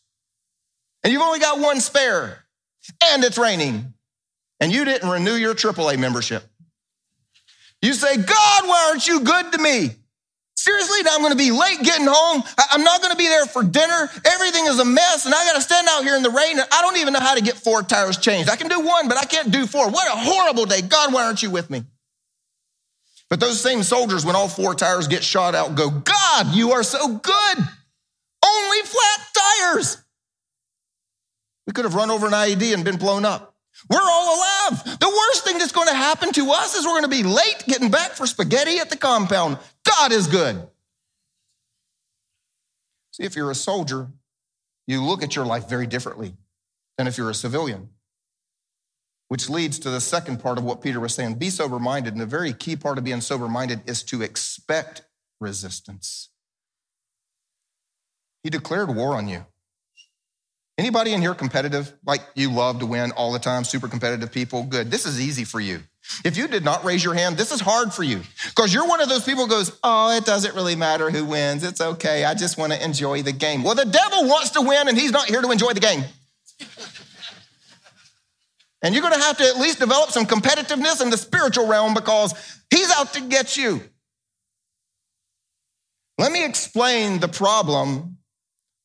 and 1.03 1.11
you've 1.11 1.21
only 1.21 1.39
got 1.39 1.59
one 1.59 1.79
spare, 1.79 2.45
and 3.03 3.23
it's 3.23 3.37
raining, 3.37 3.93
and 4.59 4.71
you 4.71 4.85
didn't 4.85 5.09
renew 5.09 5.33
your 5.33 5.55
AAA 5.55 5.97
membership. 5.97 6.43
You 7.81 7.93
say, 7.93 8.15
God, 8.15 8.67
why 8.67 8.87
aren't 8.89 9.07
you 9.07 9.21
good 9.21 9.51
to 9.51 9.57
me? 9.57 9.91
Seriously, 10.55 11.03
now 11.03 11.11
I'm 11.13 11.19
going 11.19 11.31
to 11.31 11.37
be 11.37 11.51
late 11.51 11.81
getting 11.83 12.07
home. 12.09 12.43
I'm 12.71 12.83
not 12.83 13.01
going 13.01 13.11
to 13.11 13.17
be 13.17 13.27
there 13.27 13.45
for 13.45 13.61
dinner. 13.61 14.09
Everything 14.25 14.65
is 14.65 14.79
a 14.79 14.85
mess, 14.85 15.25
and 15.25 15.35
I 15.35 15.43
got 15.45 15.55
to 15.55 15.61
stand 15.61 15.87
out 15.89 16.03
here 16.03 16.15
in 16.15 16.23
the 16.23 16.29
rain. 16.29 16.57
And 16.57 16.67
I 16.71 16.81
don't 16.81 16.97
even 16.97 17.13
know 17.13 17.19
how 17.19 17.35
to 17.35 17.41
get 17.41 17.55
four 17.55 17.83
tires 17.83 18.17
changed. 18.17 18.49
I 18.49 18.55
can 18.55 18.69
do 18.69 18.79
one, 18.79 19.07
but 19.07 19.17
I 19.17 19.25
can't 19.25 19.51
do 19.51 19.67
four. 19.67 19.89
What 19.89 20.07
a 20.07 20.17
horrible 20.17 20.65
day. 20.65 20.81
God, 20.81 21.13
why 21.13 21.25
aren't 21.25 21.43
you 21.43 21.49
with 21.51 21.69
me? 21.69 21.83
But 23.29 23.39
those 23.39 23.59
same 23.59 23.83
soldiers, 23.83 24.25
when 24.25 24.35
all 24.35 24.47
four 24.47 24.75
tires 24.75 25.07
get 25.07 25.23
shot 25.23 25.55
out, 25.55 25.75
go, 25.75 25.89
God, 25.89 26.53
you 26.53 26.71
are 26.71 26.83
so 26.83 27.07
good. 27.07 27.57
Only 28.45 28.81
flat 28.83 29.27
tires. 29.33 29.97
We 31.67 31.73
could 31.73 31.85
have 31.85 31.95
run 31.95 32.11
over 32.11 32.27
an 32.27 32.33
IED 32.33 32.73
and 32.73 32.85
been 32.85 32.97
blown 32.97 33.25
up. 33.25 33.54
We're 33.89 34.01
all 34.01 34.37
alive. 34.37 34.99
The 34.99 35.07
worst 35.07 35.43
thing 35.43 35.57
that's 35.57 35.71
going 35.71 35.87
to 35.87 35.93
happen 35.93 36.31
to 36.33 36.51
us 36.51 36.75
is 36.75 36.85
we're 36.85 36.99
going 36.99 37.03
to 37.03 37.09
be 37.09 37.23
late 37.23 37.63
getting 37.67 37.91
back 37.91 38.11
for 38.11 38.25
spaghetti 38.25 38.79
at 38.79 38.89
the 38.89 38.97
compound. 38.97 39.57
God 39.83 40.11
is 40.11 40.27
good. 40.27 40.67
See, 43.11 43.23
if 43.23 43.35
you're 43.35 43.51
a 43.51 43.55
soldier, 43.55 44.09
you 44.87 45.03
look 45.03 45.23
at 45.23 45.35
your 45.35 45.45
life 45.45 45.69
very 45.69 45.87
differently 45.87 46.35
than 46.97 47.07
if 47.07 47.17
you're 47.17 47.29
a 47.29 47.35
civilian, 47.35 47.89
which 49.27 49.49
leads 49.49 49.79
to 49.79 49.89
the 49.89 50.01
second 50.01 50.39
part 50.39 50.57
of 50.57 50.63
what 50.63 50.81
Peter 50.81 50.99
was 50.99 51.13
saying 51.13 51.35
be 51.35 51.49
sober 51.49 51.79
minded. 51.79 52.13
And 52.13 52.21
the 52.21 52.25
very 52.25 52.53
key 52.53 52.75
part 52.75 52.97
of 52.97 53.03
being 53.03 53.21
sober 53.21 53.47
minded 53.47 53.81
is 53.89 54.03
to 54.03 54.21
expect 54.21 55.03
resistance. 55.39 56.29
He 58.43 58.49
declared 58.49 58.95
war 58.95 59.15
on 59.15 59.27
you. 59.27 59.45
Anybody 60.77 61.13
in 61.13 61.21
here 61.21 61.33
competitive? 61.33 61.93
Like 62.05 62.21
you 62.35 62.51
love 62.51 62.79
to 62.79 62.85
win 62.85 63.11
all 63.11 63.31
the 63.31 63.39
time, 63.39 63.63
super 63.63 63.87
competitive 63.87 64.31
people? 64.31 64.63
Good. 64.63 64.91
This 64.91 65.05
is 65.05 65.21
easy 65.21 65.45
for 65.45 65.61
you. 65.61 65.81
If 66.23 66.37
you 66.37 66.47
did 66.47 66.65
not 66.65 66.83
raise 66.83 67.03
your 67.03 67.13
hand, 67.13 67.37
this 67.37 67.51
is 67.51 67.61
hard 67.61 67.93
for 67.93 68.03
you 68.03 68.21
because 68.49 68.73
you're 68.73 68.87
one 68.87 69.01
of 69.01 69.07
those 69.07 69.23
people 69.23 69.47
goes, 69.47 69.71
"Oh, 69.83 70.15
it 70.15 70.25
doesn't 70.25 70.53
really 70.53 70.75
matter 70.75 71.09
who 71.09 71.25
wins. 71.25 71.63
It's 71.63 71.79
okay. 71.79 72.25
I 72.25 72.33
just 72.33 72.57
want 72.57 72.73
to 72.73 72.83
enjoy 72.83 73.21
the 73.21 73.31
game." 73.31 73.63
Well, 73.63 73.73
the 73.73 73.85
devil 73.85 74.27
wants 74.27 74.51
to 74.51 74.61
win 74.61 74.87
and 74.87 74.97
he's 74.97 75.11
not 75.11 75.29
here 75.29 75.41
to 75.41 75.49
enjoy 75.49 75.71
the 75.71 75.79
game. 75.79 76.03
and 78.81 78.93
you're 78.93 79.01
going 79.01 79.13
to 79.13 79.25
have 79.25 79.37
to 79.37 79.45
at 79.45 79.57
least 79.57 79.79
develop 79.79 80.11
some 80.11 80.25
competitiveness 80.25 81.01
in 81.01 81.09
the 81.09 81.17
spiritual 81.17 81.67
realm 81.67 81.93
because 81.93 82.33
he's 82.69 82.91
out 82.91 83.13
to 83.13 83.21
get 83.21 83.55
you. 83.55 83.81
Let 86.17 86.31
me 86.31 86.45
explain 86.45 87.19
the 87.19 87.27
problem 87.27 88.17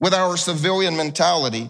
with 0.00 0.14
our 0.14 0.36
civilian 0.36 0.96
mentality 0.96 1.68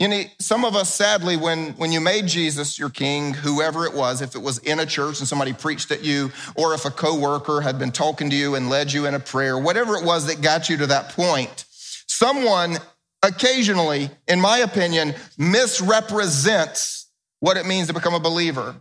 you 0.00 0.08
know, 0.08 0.22
some 0.38 0.64
of 0.64 0.74
us, 0.74 0.92
sadly, 0.92 1.36
when, 1.36 1.72
when 1.72 1.92
you 1.92 2.00
made 2.00 2.26
Jesus 2.26 2.78
your 2.78 2.88
king, 2.88 3.34
whoever 3.34 3.84
it 3.84 3.92
was, 3.92 4.22
if 4.22 4.34
it 4.34 4.40
was 4.40 4.56
in 4.58 4.80
a 4.80 4.86
church 4.86 5.18
and 5.18 5.28
somebody 5.28 5.52
preached 5.52 5.90
at 5.90 6.02
you, 6.02 6.32
or 6.56 6.72
if 6.72 6.86
a 6.86 6.90
coworker 6.90 7.60
had 7.60 7.78
been 7.78 7.92
talking 7.92 8.30
to 8.30 8.36
you 8.36 8.54
and 8.54 8.70
led 8.70 8.94
you 8.94 9.04
in 9.04 9.14
a 9.14 9.20
prayer, 9.20 9.58
whatever 9.58 9.96
it 9.96 10.04
was 10.04 10.26
that 10.26 10.40
got 10.40 10.70
you 10.70 10.78
to 10.78 10.86
that 10.86 11.10
point, 11.10 11.66
someone 12.06 12.78
occasionally, 13.22 14.08
in 14.26 14.40
my 14.40 14.58
opinion, 14.58 15.14
misrepresents 15.36 17.10
what 17.40 17.58
it 17.58 17.66
means 17.66 17.88
to 17.88 17.92
become 17.92 18.14
a 18.14 18.20
believer. 18.20 18.74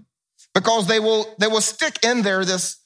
Because 0.55 0.87
they 0.87 1.01
will, 1.01 1.35
they 1.37 1.47
will 1.47 1.59
stick 1.59 1.99
in 2.01 2.21
there 2.21 2.45
this, 2.45 2.77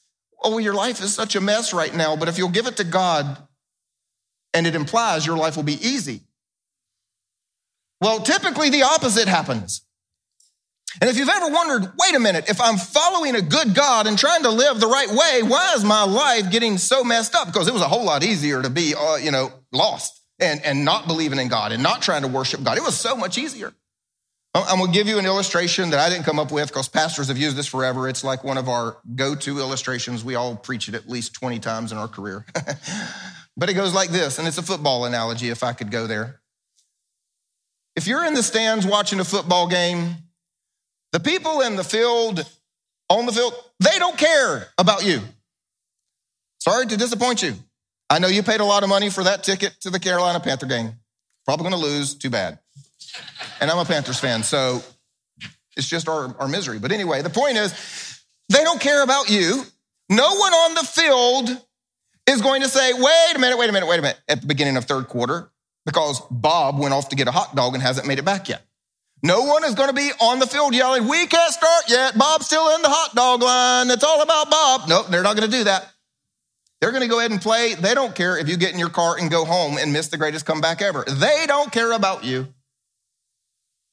oh, 0.42 0.58
your 0.58 0.74
life 0.74 1.00
is 1.00 1.14
such 1.14 1.36
a 1.36 1.40
mess 1.40 1.72
right 1.72 1.94
now, 1.94 2.16
but 2.16 2.28
if 2.28 2.36
you'll 2.36 2.48
give 2.48 2.66
it 2.66 2.78
to 2.78 2.84
God, 2.84 3.38
and 4.52 4.66
it 4.66 4.74
implies 4.74 5.24
your 5.24 5.36
life 5.36 5.54
will 5.54 5.62
be 5.62 5.74
easy. 5.74 6.22
Well, 8.04 8.20
typically 8.20 8.68
the 8.68 8.82
opposite 8.82 9.28
happens. 9.28 9.80
And 11.00 11.08
if 11.08 11.16
you've 11.16 11.26
ever 11.26 11.48
wondered, 11.48 11.90
wait 11.98 12.14
a 12.14 12.20
minute, 12.20 12.50
if 12.50 12.60
I'm 12.60 12.76
following 12.76 13.34
a 13.34 13.40
good 13.40 13.74
God 13.74 14.06
and 14.06 14.18
trying 14.18 14.42
to 14.42 14.50
live 14.50 14.78
the 14.78 14.86
right 14.86 15.08
way, 15.08 15.42
why 15.42 15.72
is 15.74 15.86
my 15.86 16.04
life 16.04 16.50
getting 16.50 16.76
so 16.76 17.02
messed 17.02 17.34
up? 17.34 17.46
Because 17.46 17.66
it 17.66 17.72
was 17.72 17.80
a 17.80 17.88
whole 17.88 18.04
lot 18.04 18.22
easier 18.22 18.60
to 18.60 18.68
be, 18.68 18.94
uh, 18.94 19.16
you 19.16 19.30
know, 19.30 19.50
lost 19.72 20.20
and, 20.38 20.62
and 20.66 20.84
not 20.84 21.06
believing 21.06 21.38
in 21.38 21.48
God 21.48 21.72
and 21.72 21.82
not 21.82 22.02
trying 22.02 22.20
to 22.20 22.28
worship 22.28 22.62
God. 22.62 22.76
It 22.76 22.84
was 22.84 22.94
so 22.94 23.16
much 23.16 23.38
easier. 23.38 23.72
I'm 24.54 24.80
going 24.80 24.92
to 24.92 24.98
give 24.98 25.08
you 25.08 25.18
an 25.18 25.24
illustration 25.24 25.88
that 25.88 25.98
I 25.98 26.10
didn't 26.10 26.24
come 26.24 26.38
up 26.38 26.52
with 26.52 26.68
because 26.68 26.88
pastors 26.88 27.28
have 27.28 27.38
used 27.38 27.56
this 27.56 27.66
forever. 27.66 28.06
It's 28.06 28.22
like 28.22 28.44
one 28.44 28.58
of 28.58 28.68
our 28.68 28.98
go 29.14 29.34
to 29.34 29.58
illustrations. 29.60 30.22
We 30.22 30.34
all 30.34 30.56
preach 30.56 30.90
it 30.90 30.94
at 30.94 31.08
least 31.08 31.32
20 31.36 31.58
times 31.58 31.90
in 31.90 31.96
our 31.96 32.08
career. 32.08 32.44
but 33.56 33.70
it 33.70 33.74
goes 33.74 33.94
like 33.94 34.10
this, 34.10 34.38
and 34.38 34.46
it's 34.46 34.58
a 34.58 34.62
football 34.62 35.06
analogy 35.06 35.48
if 35.48 35.64
I 35.64 35.72
could 35.72 35.90
go 35.90 36.06
there. 36.06 36.42
If 37.96 38.06
you're 38.06 38.24
in 38.24 38.34
the 38.34 38.42
stands 38.42 38.86
watching 38.86 39.20
a 39.20 39.24
football 39.24 39.68
game, 39.68 40.16
the 41.12 41.20
people 41.20 41.60
in 41.60 41.76
the 41.76 41.84
field, 41.84 42.44
on 43.08 43.26
the 43.26 43.32
field, 43.32 43.54
they 43.80 43.98
don't 43.98 44.18
care 44.18 44.68
about 44.78 45.04
you. 45.04 45.20
Sorry 46.58 46.86
to 46.86 46.96
disappoint 46.96 47.42
you. 47.42 47.54
I 48.10 48.18
know 48.18 48.28
you 48.28 48.42
paid 48.42 48.60
a 48.60 48.64
lot 48.64 48.82
of 48.82 48.88
money 48.88 49.10
for 49.10 49.24
that 49.24 49.44
ticket 49.44 49.76
to 49.82 49.90
the 49.90 50.00
Carolina 50.00 50.40
Panther 50.40 50.66
game. 50.66 50.94
Probably 51.44 51.68
going 51.68 51.80
to 51.80 51.86
lose. 51.86 52.14
Too 52.14 52.30
bad. 52.30 52.58
And 53.60 53.70
I'm 53.70 53.78
a 53.78 53.84
Panthers 53.84 54.18
fan, 54.18 54.42
so 54.42 54.82
it's 55.76 55.88
just 55.88 56.08
our, 56.08 56.34
our 56.38 56.48
misery. 56.48 56.78
But 56.78 56.92
anyway, 56.92 57.22
the 57.22 57.30
point 57.30 57.56
is, 57.56 57.72
they 58.48 58.62
don't 58.64 58.80
care 58.80 59.02
about 59.02 59.30
you. 59.30 59.62
No 60.08 60.34
one 60.34 60.52
on 60.52 60.74
the 60.74 60.82
field 60.82 61.64
is 62.26 62.40
going 62.40 62.62
to 62.62 62.68
say, 62.68 62.92
wait 62.92 63.32
a 63.34 63.38
minute, 63.38 63.58
wait 63.58 63.68
a 63.68 63.72
minute, 63.72 63.86
wait 63.86 63.98
a 63.98 64.02
minute, 64.02 64.20
at 64.28 64.40
the 64.40 64.46
beginning 64.46 64.76
of 64.76 64.84
third 64.84 65.08
quarter, 65.08 65.50
because 65.86 66.20
Bob 66.30 66.78
went 66.78 66.94
off 66.94 67.08
to 67.10 67.16
get 67.16 67.28
a 67.28 67.30
hot 67.30 67.54
dog 67.54 67.74
and 67.74 67.82
hasn't 67.82 68.06
made 68.06 68.18
it 68.18 68.24
back 68.24 68.48
yet. 68.48 68.62
No 69.22 69.42
one 69.44 69.64
is 69.64 69.74
going 69.74 69.88
to 69.88 69.94
be 69.94 70.10
on 70.20 70.38
the 70.38 70.46
field 70.46 70.74
yelling, 70.74 71.08
we 71.08 71.26
can't 71.26 71.52
start 71.52 71.84
yet. 71.88 72.16
Bob's 72.16 72.46
still 72.46 72.74
in 72.74 72.82
the 72.82 72.90
hot 72.90 73.14
dog 73.14 73.42
line. 73.42 73.90
It's 73.90 74.04
all 74.04 74.22
about 74.22 74.50
Bob. 74.50 74.88
Nope, 74.88 75.06
they're 75.08 75.22
not 75.22 75.36
going 75.36 75.50
to 75.50 75.56
do 75.56 75.64
that. 75.64 75.90
They're 76.80 76.90
going 76.90 77.02
to 77.02 77.08
go 77.08 77.18
ahead 77.18 77.30
and 77.30 77.40
play. 77.40 77.74
They 77.74 77.94
don't 77.94 78.14
care 78.14 78.36
if 78.36 78.48
you 78.48 78.58
get 78.58 78.74
in 78.74 78.78
your 78.78 78.90
car 78.90 79.16
and 79.18 79.30
go 79.30 79.46
home 79.46 79.78
and 79.78 79.92
miss 79.92 80.08
the 80.08 80.18
greatest 80.18 80.44
comeback 80.44 80.82
ever. 80.82 81.04
They 81.08 81.44
don't 81.46 81.72
care 81.72 81.92
about 81.92 82.24
you. 82.24 82.48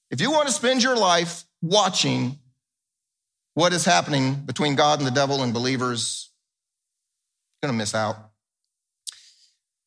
If 0.10 0.20
you 0.20 0.32
want 0.32 0.48
to 0.48 0.54
spend 0.54 0.84
your 0.84 0.98
life 0.98 1.46
watching 1.62 2.38
what 3.54 3.72
is 3.72 3.86
happening 3.86 4.36
between 4.36 4.76
God 4.76 5.00
and 5.00 5.08
the 5.08 5.12
devil 5.12 5.42
and 5.42 5.54
believers, 5.54 6.30
you're 7.62 7.70
going 7.70 7.78
to 7.78 7.82
miss 7.82 7.96
out. 7.96 8.18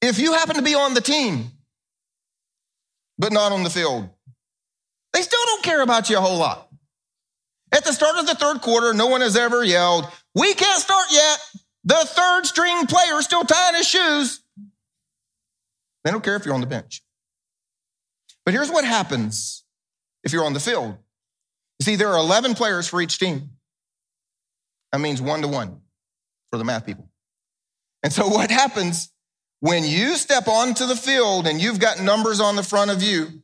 If 0.01 0.19
you 0.19 0.33
happen 0.33 0.57
to 0.57 0.63
be 0.63 0.75
on 0.75 0.95
the 0.95 1.03
team, 1.03 1.51
but 3.19 3.33
not 3.33 3.53
on 3.53 3.63
the 3.63 3.71
field, 3.71 4.09
they 5.13 5.23
still 5.23 5.45
don't 5.47 5.63
care 5.63 5.83
about 5.83 6.11
you 6.11 6.19
a 6.19 6.21
whole 6.21 6.39
lot. 6.39 6.69
At 7.73 7.85
the 7.85 7.93
start 7.93 8.17
of 8.19 8.27
the 8.27 8.35
third 8.35 8.61
quarter, 8.61 8.95
no 8.95 9.07
one 9.07 9.21
has 9.21 9.37
ever 9.37 9.65
yelled, 9.65 10.07
We 10.35 10.55
can't 10.55 10.81
start 10.81 11.07
yet. 11.11 11.39
The 11.85 12.05
third 12.05 12.47
string 12.47 12.87
player 12.87 13.19
is 13.19 13.25
still 13.25 13.45
tying 13.45 13.75
his 13.75 13.87
shoes. 13.87 14.41
They 16.05 16.11
don't 16.11 16.23
care 16.23 16.37
if 16.37 16.45
you're 16.45 16.55
on 16.55 16.61
the 16.61 16.67
bench. 16.67 17.03
But 18.45 18.55
here's 18.55 18.71
what 18.71 18.85
happens 18.85 19.65
if 20.23 20.33
you're 20.33 20.45
on 20.45 20.53
the 20.53 20.61
field. 20.61 20.97
You 21.79 21.85
see, 21.85 21.97
there 21.97 22.09
are 22.09 22.19
11 22.19 22.55
players 22.55 22.87
for 22.87 23.01
each 23.01 23.19
team. 23.19 23.51
That 24.93 25.01
means 25.01 25.21
one 25.21 25.43
to 25.43 25.49
one 25.49 25.81
for 26.51 26.59
the 26.59 26.65
math 26.65 26.87
people. 26.87 27.09
And 28.03 28.13
so 28.13 28.29
what 28.29 28.51
happens 28.51 29.11
when 29.65 29.83
you 29.83 30.15
step 30.17 30.47
onto 30.47 30.85
the 30.85 30.95
field 30.95 31.47
and 31.47 31.59
you've 31.59 31.79
got 31.79 31.99
numbers 31.99 32.39
on 32.39 32.55
the 32.55 32.63
front 32.63 32.91
of 32.91 33.03
you, 33.03 33.41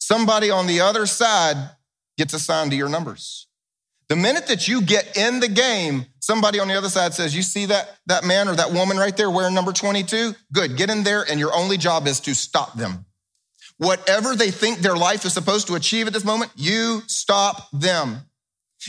somebody 0.00 0.50
on 0.50 0.66
the 0.66 0.80
other 0.80 1.04
side 1.04 1.56
gets 2.16 2.32
assigned 2.32 2.70
to 2.70 2.76
your 2.76 2.88
numbers. 2.88 3.48
The 4.08 4.16
minute 4.16 4.46
that 4.46 4.66
you 4.66 4.80
get 4.80 5.14
in 5.14 5.40
the 5.40 5.50
game, 5.50 6.06
somebody 6.20 6.58
on 6.58 6.68
the 6.68 6.74
other 6.74 6.88
side 6.88 7.12
says, 7.12 7.36
You 7.36 7.42
see 7.42 7.66
that, 7.66 7.98
that 8.06 8.24
man 8.24 8.48
or 8.48 8.56
that 8.56 8.72
woman 8.72 8.96
right 8.96 9.14
there 9.14 9.30
wearing 9.30 9.52
number 9.54 9.72
22? 9.72 10.34
Good, 10.54 10.78
get 10.78 10.88
in 10.88 11.02
there, 11.02 11.22
and 11.30 11.38
your 11.38 11.54
only 11.54 11.76
job 11.76 12.06
is 12.06 12.20
to 12.20 12.34
stop 12.34 12.72
them. 12.72 13.04
Whatever 13.76 14.34
they 14.34 14.50
think 14.50 14.78
their 14.78 14.96
life 14.96 15.26
is 15.26 15.34
supposed 15.34 15.66
to 15.66 15.74
achieve 15.74 16.06
at 16.06 16.14
this 16.14 16.24
moment, 16.24 16.50
you 16.56 17.02
stop 17.08 17.68
them. 17.74 18.22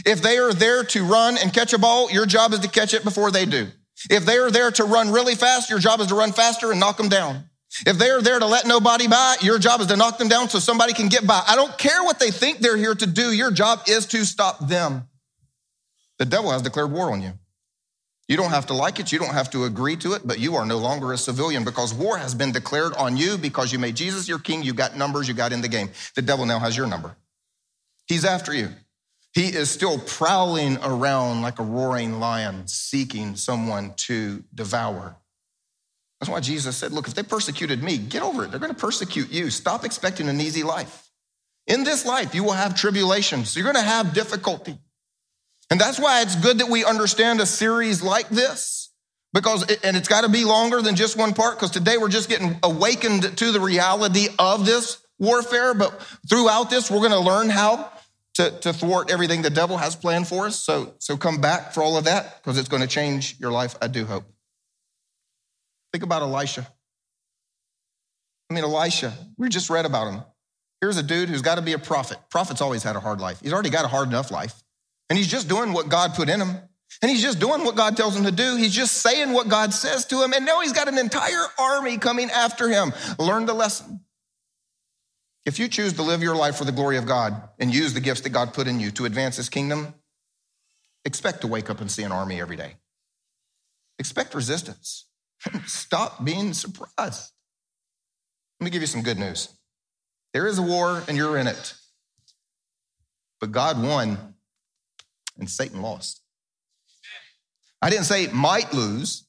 If 0.05 0.21
they 0.21 0.37
are 0.37 0.53
there 0.53 0.85
to 0.85 1.03
run 1.03 1.37
and 1.37 1.53
catch 1.53 1.73
a 1.73 1.77
ball, 1.77 2.09
your 2.09 2.25
job 2.25 2.53
is 2.53 2.59
to 2.59 2.69
catch 2.69 2.93
it 2.93 3.03
before 3.03 3.31
they 3.31 3.45
do. 3.45 3.67
If 4.09 4.25
they 4.25 4.37
are 4.37 4.51
there 4.51 4.71
to 4.71 4.83
run 4.83 5.11
really 5.11 5.35
fast, 5.35 5.69
your 5.69 5.79
job 5.79 5.99
is 5.99 6.07
to 6.07 6.15
run 6.15 6.31
faster 6.31 6.71
and 6.71 6.79
knock 6.79 6.97
them 6.97 7.09
down. 7.09 7.49
If 7.85 7.97
they 7.97 8.09
are 8.11 8.21
there 8.21 8.39
to 8.39 8.45
let 8.45 8.67
nobody 8.67 9.07
by, 9.07 9.37
your 9.41 9.57
job 9.57 9.81
is 9.81 9.87
to 9.87 9.97
knock 9.97 10.17
them 10.17 10.27
down 10.27 10.49
so 10.49 10.59
somebody 10.59 10.93
can 10.93 11.09
get 11.09 11.25
by. 11.25 11.41
I 11.47 11.55
don't 11.55 11.75
care 11.77 12.03
what 12.03 12.19
they 12.19 12.29
think 12.29 12.59
they're 12.59 12.77
here 12.77 12.93
to 12.93 13.07
do. 13.07 13.31
Your 13.31 13.51
job 13.51 13.81
is 13.87 14.05
to 14.07 14.25
stop 14.25 14.59
them. 14.67 15.07
The 16.19 16.25
devil 16.25 16.51
has 16.51 16.61
declared 16.61 16.91
war 16.91 17.11
on 17.11 17.21
you. 17.21 17.33
You 18.27 18.37
don't 18.37 18.51
have 18.51 18.67
to 18.67 18.73
like 18.73 18.99
it. 18.99 19.11
You 19.11 19.19
don't 19.19 19.33
have 19.33 19.49
to 19.51 19.65
agree 19.65 19.97
to 19.97 20.13
it, 20.13 20.21
but 20.25 20.39
you 20.39 20.55
are 20.55 20.65
no 20.65 20.77
longer 20.77 21.11
a 21.11 21.17
civilian 21.17 21.65
because 21.65 21.93
war 21.93 22.17
has 22.17 22.33
been 22.33 22.51
declared 22.51 22.93
on 22.93 23.17
you 23.17 23.37
because 23.37 23.73
you 23.73 23.79
made 23.79 23.95
Jesus 23.95 24.27
your 24.27 24.39
king. 24.39 24.63
You 24.63 24.73
got 24.73 24.95
numbers. 24.95 25.27
You 25.27 25.33
got 25.33 25.51
in 25.51 25.61
the 25.61 25.67
game. 25.67 25.89
The 26.15 26.21
devil 26.21 26.45
now 26.45 26.59
has 26.59 26.77
your 26.77 26.87
number. 26.87 27.15
He's 28.07 28.23
after 28.23 28.53
you. 28.53 28.69
He 29.33 29.47
is 29.47 29.71
still 29.71 29.97
prowling 29.97 30.77
around 30.83 31.41
like 31.41 31.59
a 31.59 31.63
roaring 31.63 32.19
lion, 32.19 32.67
seeking 32.67 33.35
someone 33.35 33.93
to 33.97 34.43
devour. 34.53 35.17
That's 36.19 36.29
why 36.29 36.39
Jesus 36.39 36.77
said, 36.77 36.91
Look, 36.91 37.07
if 37.07 37.15
they 37.15 37.23
persecuted 37.23 37.83
me, 37.83 37.97
get 37.97 38.21
over 38.21 38.45
it. 38.45 38.51
They're 38.51 38.59
going 38.59 38.73
to 38.73 38.79
persecute 38.79 39.31
you. 39.31 39.49
Stop 39.49 39.83
expecting 39.83 40.29
an 40.29 40.39
easy 40.39 40.63
life. 40.63 41.09
In 41.65 41.83
this 41.83 42.05
life, 42.05 42.35
you 42.35 42.43
will 42.43 42.53
have 42.53 42.75
tribulations. 42.75 43.55
You're 43.55 43.63
going 43.63 43.75
to 43.75 43.81
have 43.81 44.13
difficulty. 44.13 44.77
And 45.69 45.81
that's 45.81 45.99
why 45.99 46.21
it's 46.21 46.35
good 46.35 46.59
that 46.59 46.69
we 46.69 46.85
understand 46.85 47.41
a 47.41 47.45
series 47.45 48.03
like 48.03 48.29
this. 48.29 48.91
Because, 49.33 49.69
it, 49.69 49.79
and 49.83 49.97
it's 49.97 50.07
got 50.07 50.21
to 50.21 50.29
be 50.29 50.45
longer 50.45 50.81
than 50.81 50.95
just 50.95 51.17
one 51.17 51.33
part, 51.33 51.55
because 51.55 51.71
today 51.71 51.97
we're 51.97 52.07
just 52.07 52.29
getting 52.29 52.59
awakened 52.61 53.35
to 53.37 53.51
the 53.51 53.59
reality 53.59 54.27
of 54.37 54.65
this 54.65 54.99
warfare. 55.17 55.73
But 55.73 55.99
throughout 56.29 56.69
this, 56.69 56.91
we're 56.91 56.99
going 56.99 57.11
to 57.11 57.19
learn 57.19 57.49
how 57.49 57.91
to, 58.35 58.51
to 58.61 58.73
thwart 58.73 59.11
everything 59.11 59.41
the 59.41 59.49
devil 59.49 59.77
has 59.77 59.95
planned 59.95 60.27
for 60.27 60.45
us. 60.45 60.59
So, 60.61 60.95
so 60.99 61.17
come 61.17 61.39
back 61.39 61.73
for 61.73 61.83
all 61.83 61.97
of 61.97 62.05
that 62.05 62.41
because 62.41 62.57
it's 62.57 62.69
going 62.69 62.81
to 62.81 62.87
change 62.87 63.39
your 63.39 63.51
life, 63.51 63.75
I 63.81 63.87
do 63.87 64.05
hope. 64.05 64.25
Think 65.91 66.03
about 66.03 66.23
Elisha. 66.23 66.67
I 68.49 68.53
mean, 68.53 68.63
Elisha, 68.63 69.13
we 69.37 69.49
just 69.49 69.69
read 69.69 69.85
about 69.85 70.11
him. 70.11 70.23
Here's 70.81 70.97
a 70.97 71.03
dude 71.03 71.29
who's 71.29 71.41
got 71.41 71.55
to 71.55 71.61
be 71.61 71.73
a 71.73 71.79
prophet. 71.79 72.17
Prophet's 72.29 72.61
always 72.61 72.83
had 72.83 72.95
a 72.95 72.99
hard 72.99 73.21
life. 73.21 73.39
He's 73.41 73.53
already 73.53 73.69
got 73.69 73.85
a 73.85 73.87
hard 73.87 74.09
enough 74.09 74.31
life. 74.31 74.63
And 75.09 75.17
he's 75.17 75.27
just 75.27 75.47
doing 75.47 75.71
what 75.71 75.89
God 75.89 76.13
put 76.13 76.29
in 76.29 76.41
him. 76.41 76.57
And 77.01 77.11
he's 77.11 77.21
just 77.21 77.39
doing 77.39 77.63
what 77.63 77.75
God 77.75 77.95
tells 77.95 78.15
him 78.15 78.25
to 78.25 78.31
do. 78.31 78.55
He's 78.55 78.73
just 78.73 78.95
saying 78.95 79.31
what 79.31 79.47
God 79.47 79.73
says 79.73 80.05
to 80.07 80.23
him. 80.23 80.33
And 80.33 80.45
now 80.45 80.61
he's 80.61 80.73
got 80.73 80.87
an 80.87 80.97
entire 80.97 81.45
army 81.57 81.97
coming 81.97 82.29
after 82.29 82.67
him. 82.67 82.93
Learn 83.17 83.45
the 83.45 83.53
lesson. 83.53 84.01
If 85.45 85.59
you 85.59 85.67
choose 85.67 85.93
to 85.93 86.03
live 86.03 86.23
your 86.23 86.35
life 86.35 86.55
for 86.55 86.63
the 86.63 86.71
glory 86.71 86.97
of 86.97 87.05
God 87.05 87.49
and 87.59 87.73
use 87.73 87.93
the 87.93 87.99
gifts 87.99 88.21
that 88.21 88.29
God 88.29 88.53
put 88.53 88.67
in 88.67 88.79
you 88.79 88.91
to 88.91 89.05
advance 89.05 89.35
his 89.35 89.49
kingdom, 89.49 89.93
expect 91.03 91.41
to 91.41 91.47
wake 91.47 91.69
up 91.69 91.81
and 91.81 91.91
see 91.91 92.03
an 92.03 92.13
army 92.13 92.39
every 92.39 92.55
day. 92.55 92.75
Expect 93.99 94.33
resistance. 94.33 95.05
Stop 95.65 96.23
being 96.23 96.53
surprised. 96.53 97.31
Let 98.59 98.65
me 98.65 98.69
give 98.69 98.81
you 98.81 98.87
some 98.87 99.01
good 99.01 99.19
news. 99.19 99.49
There 100.33 100.47
is 100.47 100.57
a 100.57 100.63
war 100.63 101.03
and 101.07 101.17
you're 101.17 101.37
in 101.37 101.47
it. 101.47 101.73
But 103.41 103.51
God 103.51 103.81
won 103.83 104.35
and 105.37 105.49
Satan 105.49 105.81
lost. 105.81 106.21
I 107.81 107.89
didn't 107.89 108.05
say 108.05 108.27
might 108.27 108.73
lose, 108.73 109.27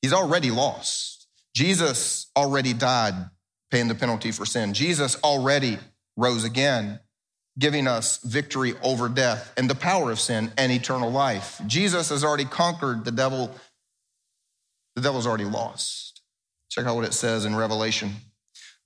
he's 0.00 0.12
already 0.12 0.52
lost. 0.52 1.26
Jesus 1.56 2.30
already 2.36 2.72
died 2.72 3.14
paying 3.74 3.88
the 3.88 3.94
penalty 3.96 4.30
for 4.30 4.46
sin. 4.46 4.72
Jesus 4.72 5.16
already 5.24 5.78
rose 6.16 6.44
again, 6.44 7.00
giving 7.58 7.88
us 7.88 8.18
victory 8.18 8.74
over 8.84 9.08
death 9.08 9.52
and 9.56 9.68
the 9.68 9.74
power 9.74 10.12
of 10.12 10.20
sin 10.20 10.52
and 10.56 10.70
eternal 10.70 11.10
life. 11.10 11.60
Jesus 11.66 12.10
has 12.10 12.22
already 12.22 12.44
conquered 12.44 13.04
the 13.04 13.10
devil. 13.10 13.52
The 14.94 15.02
devil's 15.02 15.26
already 15.26 15.46
lost. 15.46 16.22
Check 16.70 16.86
out 16.86 16.94
what 16.94 17.04
it 17.04 17.14
says 17.14 17.44
in 17.44 17.56
Revelation, 17.56 18.12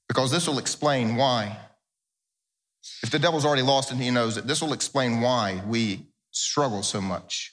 because 0.09 0.31
this 0.31 0.48
will 0.48 0.59
explain 0.59 1.16
why. 1.16 1.59
If 3.03 3.11
the 3.11 3.18
devil's 3.18 3.44
already 3.44 3.61
lost 3.61 3.90
and 3.90 4.01
he 4.01 4.11
knows 4.11 4.38
it, 4.38 4.46
this 4.46 4.62
will 4.62 4.72
explain 4.72 5.20
why 5.20 5.62
we 5.66 6.07
struggle 6.31 6.83
so 6.83 7.03
much. 7.03 7.53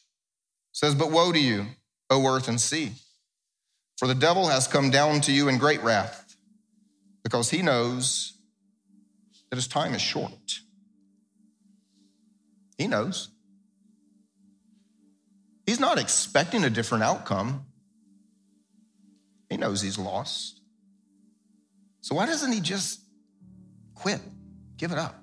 It 0.71 0.77
says, 0.77 0.95
But 0.95 1.11
woe 1.11 1.33
to 1.33 1.39
you, 1.39 1.65
O 2.09 2.25
earth 2.33 2.47
and 2.47 2.61
sea, 2.61 2.93
for 3.97 4.07
the 4.07 4.15
devil 4.15 4.47
has 4.47 4.69
come 4.69 4.89
down 4.89 5.19
to 5.21 5.33
you 5.33 5.49
in 5.49 5.57
great 5.57 5.83
wrath 5.83 6.24
because 7.25 7.49
he 7.49 7.63
knows 7.63 8.37
that 9.49 9.55
his 9.55 9.67
time 9.67 9.95
is 9.95 10.01
short. 10.01 10.59
He 12.77 12.87
knows. 12.87 13.29
He's 15.65 15.79
not 15.79 15.97
expecting 15.97 16.63
a 16.63 16.69
different 16.69 17.03
outcome. 17.03 17.65
He 19.49 19.57
knows 19.57 19.81
he's 19.81 19.97
lost. 19.97 20.61
So 22.01 22.13
why 22.13 22.27
doesn't 22.27 22.51
he 22.51 22.59
just 22.59 23.01
quit? 23.95 24.21
Give 24.77 24.91
it 24.91 24.99
up. 24.99 25.15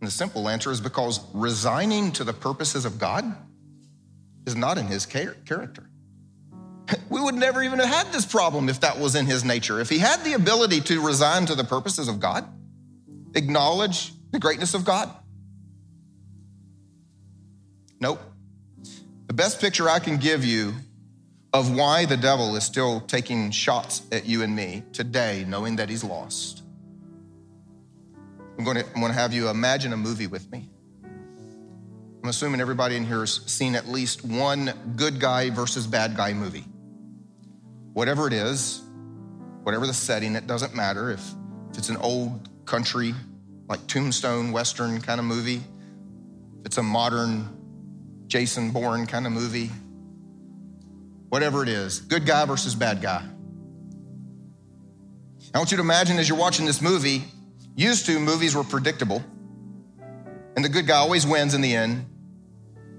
And 0.00 0.06
the 0.06 0.12
simple 0.12 0.48
answer 0.48 0.70
is 0.70 0.80
because 0.80 1.18
resigning 1.34 2.12
to 2.12 2.22
the 2.22 2.32
purposes 2.32 2.84
of 2.84 3.00
God 3.00 3.24
is 4.46 4.54
not 4.54 4.78
in 4.78 4.86
his 4.86 5.06
character. 5.06 5.89
We 7.10 7.20
would 7.20 7.34
never 7.34 7.62
even 7.62 7.80
have 7.80 7.88
had 7.88 8.12
this 8.12 8.24
problem 8.24 8.68
if 8.68 8.80
that 8.80 8.98
was 8.98 9.14
in 9.14 9.26
his 9.26 9.44
nature. 9.44 9.80
If 9.80 9.88
he 9.88 9.98
had 9.98 10.22
the 10.24 10.34
ability 10.34 10.80
to 10.82 11.04
resign 11.04 11.44
to 11.46 11.54
the 11.54 11.64
purposes 11.64 12.08
of 12.08 12.20
God, 12.20 12.46
acknowledge 13.34 14.12
the 14.30 14.38
greatness 14.38 14.74
of 14.74 14.84
God. 14.84 15.10
Nope. 18.00 18.20
The 19.26 19.34
best 19.34 19.60
picture 19.60 19.88
I 19.88 19.98
can 19.98 20.16
give 20.16 20.44
you 20.44 20.74
of 21.52 21.74
why 21.74 22.04
the 22.04 22.16
devil 22.16 22.56
is 22.56 22.64
still 22.64 23.00
taking 23.00 23.50
shots 23.50 24.02
at 24.12 24.24
you 24.24 24.42
and 24.42 24.54
me 24.54 24.84
today, 24.92 25.44
knowing 25.46 25.76
that 25.76 25.88
he's 25.88 26.04
lost. 26.04 26.62
I'm 28.56 28.64
going 28.64 28.76
to, 28.76 28.86
I'm 28.86 29.00
going 29.00 29.12
to 29.12 29.18
have 29.18 29.32
you 29.32 29.48
imagine 29.48 29.92
a 29.92 29.96
movie 29.96 30.26
with 30.26 30.50
me. 30.50 30.68
I'm 32.22 32.28
assuming 32.28 32.60
everybody 32.60 32.96
in 32.96 33.04
here 33.04 33.20
has 33.20 33.36
seen 33.46 33.74
at 33.74 33.88
least 33.88 34.24
one 34.24 34.72
good 34.96 35.18
guy 35.18 35.50
versus 35.50 35.86
bad 35.86 36.16
guy 36.16 36.34
movie. 36.34 36.64
Whatever 37.92 38.26
it 38.26 38.32
is, 38.32 38.82
whatever 39.62 39.86
the 39.86 39.94
setting, 39.94 40.34
it 40.36 40.46
doesn't 40.46 40.74
matter. 40.74 41.10
If, 41.10 41.20
if 41.70 41.78
it's 41.78 41.88
an 41.88 41.96
old 41.96 42.48
country, 42.64 43.14
like 43.68 43.86
Tombstone, 43.86 44.52
Western 44.52 45.00
kind 45.00 45.18
of 45.20 45.26
movie, 45.26 45.62
if 46.60 46.66
it's 46.66 46.78
a 46.78 46.82
modern 46.82 47.48
Jason 48.26 48.70
Bourne 48.70 49.06
kind 49.06 49.26
of 49.26 49.32
movie, 49.32 49.70
whatever 51.28 51.62
it 51.62 51.68
is, 51.68 52.00
good 52.00 52.26
guy 52.26 52.44
versus 52.44 52.74
bad 52.74 53.02
guy. 53.02 53.24
I 55.52 55.58
want 55.58 55.70
you 55.72 55.76
to 55.78 55.82
imagine 55.82 56.18
as 56.18 56.28
you're 56.28 56.38
watching 56.38 56.66
this 56.66 56.80
movie, 56.80 57.24
used 57.74 58.06
to 58.06 58.18
movies 58.20 58.54
were 58.54 58.64
predictable, 58.64 59.24
and 60.54 60.64
the 60.64 60.68
good 60.68 60.86
guy 60.86 60.96
always 60.96 61.26
wins 61.26 61.54
in 61.54 61.60
the 61.60 61.74
end. 61.74 62.06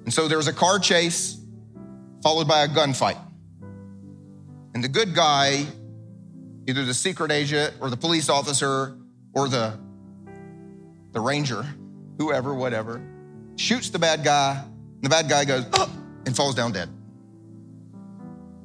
And 0.03 0.13
so 0.13 0.27
there's 0.27 0.47
a 0.47 0.53
car 0.53 0.79
chase 0.79 1.39
followed 2.23 2.47
by 2.47 2.63
a 2.63 2.67
gunfight. 2.67 3.17
And 4.74 4.84
the 4.84 4.88
good 4.88 5.13
guy, 5.13 5.65
either 6.67 6.86
the 6.86 6.93
secret 6.93 7.32
agent 7.32 7.74
or 7.82 7.89
the 7.89 7.97
police 7.97 8.30
officer 8.30 8.97
or 9.34 9.47
the, 9.47 9.78
the 11.11 11.19
ranger, 11.19 11.65
whoever, 12.17 12.53
whatever, 12.53 13.01
shoots 13.57 13.89
the 13.89 13.99
bad 13.99 14.24
guy, 14.24 14.61
and 14.61 15.03
the 15.03 15.09
bad 15.09 15.28
guy 15.28 15.45
goes, 15.45 15.65
oh, 15.74 15.91
and 16.26 16.36
falls 16.36 16.55
down 16.55 16.72
dead. 16.72 16.89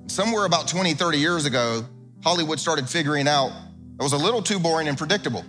Somewhere 0.07 0.45
about 0.45 0.69
20, 0.69 0.95
30 0.95 1.19
years 1.19 1.47
ago, 1.47 1.85
Hollywood 2.23 2.61
started 2.61 2.89
figuring 2.89 3.27
out 3.27 3.51
it 3.99 4.03
was 4.03 4.13
a 4.13 4.19
little 4.19 4.43
too 4.43 4.59
boring 4.59 4.89
and 4.89 4.97
predictable. 4.97 5.45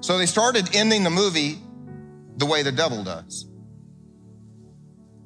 So 0.00 0.18
they 0.18 0.26
started 0.26 0.76
ending 0.76 1.02
the 1.02 1.10
movie 1.10 1.58
the 2.36 2.46
way 2.46 2.62
the 2.62 2.72
devil 2.72 3.02
does. 3.02 3.46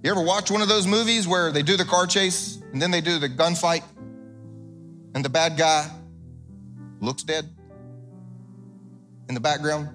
You 0.03 0.11
ever 0.11 0.23
watch 0.23 0.51
one 0.51 0.63
of 0.63 0.69
those 0.69 0.87
movies 0.87 1.29
where 1.29 1.53
they 1.53 1.63
do 1.63 1.77
the 1.77 1.85
car 1.85 2.07
chase 2.07 2.62
and 2.73 2.81
then 2.81 2.91
they 2.91 3.01
do 3.01 3.19
the 3.19 3.29
gunfight 3.29 3.83
and 5.15 5.25
the 5.25 5.29
bad 5.29 5.57
guy 5.57 5.89
looks 7.01 7.23
dead 7.23 7.49
in 9.29 9.35
the 9.35 9.41
background? 9.41 9.89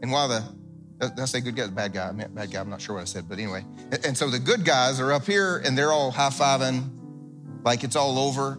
And 0.00 0.10
while 0.10 0.28
the, 0.28 0.42
did 1.00 1.18
I 1.18 1.24
say 1.26 1.40
good 1.40 1.56
guy? 1.56 1.66
Bad 1.68 1.92
guy. 1.92 2.08
I 2.08 2.12
meant 2.12 2.34
bad 2.34 2.50
guy. 2.50 2.60
I'm 2.60 2.70
not 2.70 2.80
sure 2.80 2.96
what 2.96 3.02
I 3.02 3.04
said, 3.04 3.28
but 3.28 3.38
anyway. 3.38 3.64
And 4.04 4.16
so 4.16 4.28
the 4.28 4.38
good 4.38 4.64
guys 4.64 5.00
are 5.00 5.12
up 5.12 5.26
here 5.26 5.58
and 5.64 5.76
they're 5.76 5.92
all 5.92 6.10
high 6.10 6.30
fiving 6.30 6.90
like 7.64 7.84
it's 7.84 7.96
all 7.96 8.18
over. 8.18 8.58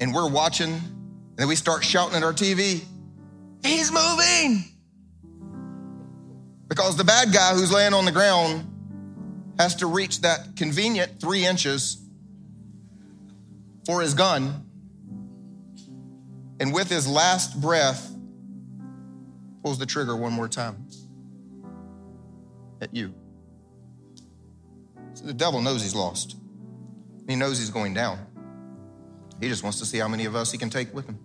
And 0.00 0.14
we're 0.14 0.30
watching 0.30 0.70
and 0.72 1.36
then 1.36 1.48
we 1.48 1.56
start 1.56 1.84
shouting 1.84 2.16
at 2.16 2.22
our 2.22 2.32
TV, 2.32 2.82
He's 3.64 3.92
moving! 3.92 4.64
Because 6.68 6.96
the 6.96 7.04
bad 7.04 7.32
guy 7.32 7.54
who's 7.54 7.70
laying 7.70 7.94
on 7.94 8.04
the 8.04 8.12
ground 8.12 8.71
has 9.58 9.76
to 9.76 9.86
reach 9.86 10.20
that 10.22 10.56
convenient 10.56 11.20
three 11.20 11.44
inches 11.44 12.02
for 13.86 14.00
his 14.00 14.14
gun. 14.14 14.66
And 16.60 16.72
with 16.72 16.88
his 16.88 17.08
last 17.08 17.60
breath, 17.60 18.10
pulls 19.62 19.78
the 19.78 19.86
trigger 19.86 20.16
one 20.16 20.32
more 20.32 20.48
time 20.48 20.88
at 22.80 22.94
you. 22.94 23.14
So 25.14 25.26
the 25.26 25.34
devil 25.34 25.60
knows 25.60 25.82
he's 25.82 25.94
lost. 25.94 26.36
He 27.28 27.36
knows 27.36 27.58
he's 27.58 27.70
going 27.70 27.94
down. 27.94 28.18
He 29.40 29.48
just 29.48 29.62
wants 29.62 29.78
to 29.80 29.86
see 29.86 29.98
how 29.98 30.08
many 30.08 30.24
of 30.24 30.36
us 30.36 30.52
he 30.52 30.58
can 30.58 30.70
take 30.70 30.92
with 30.94 31.06
him. 31.06 31.18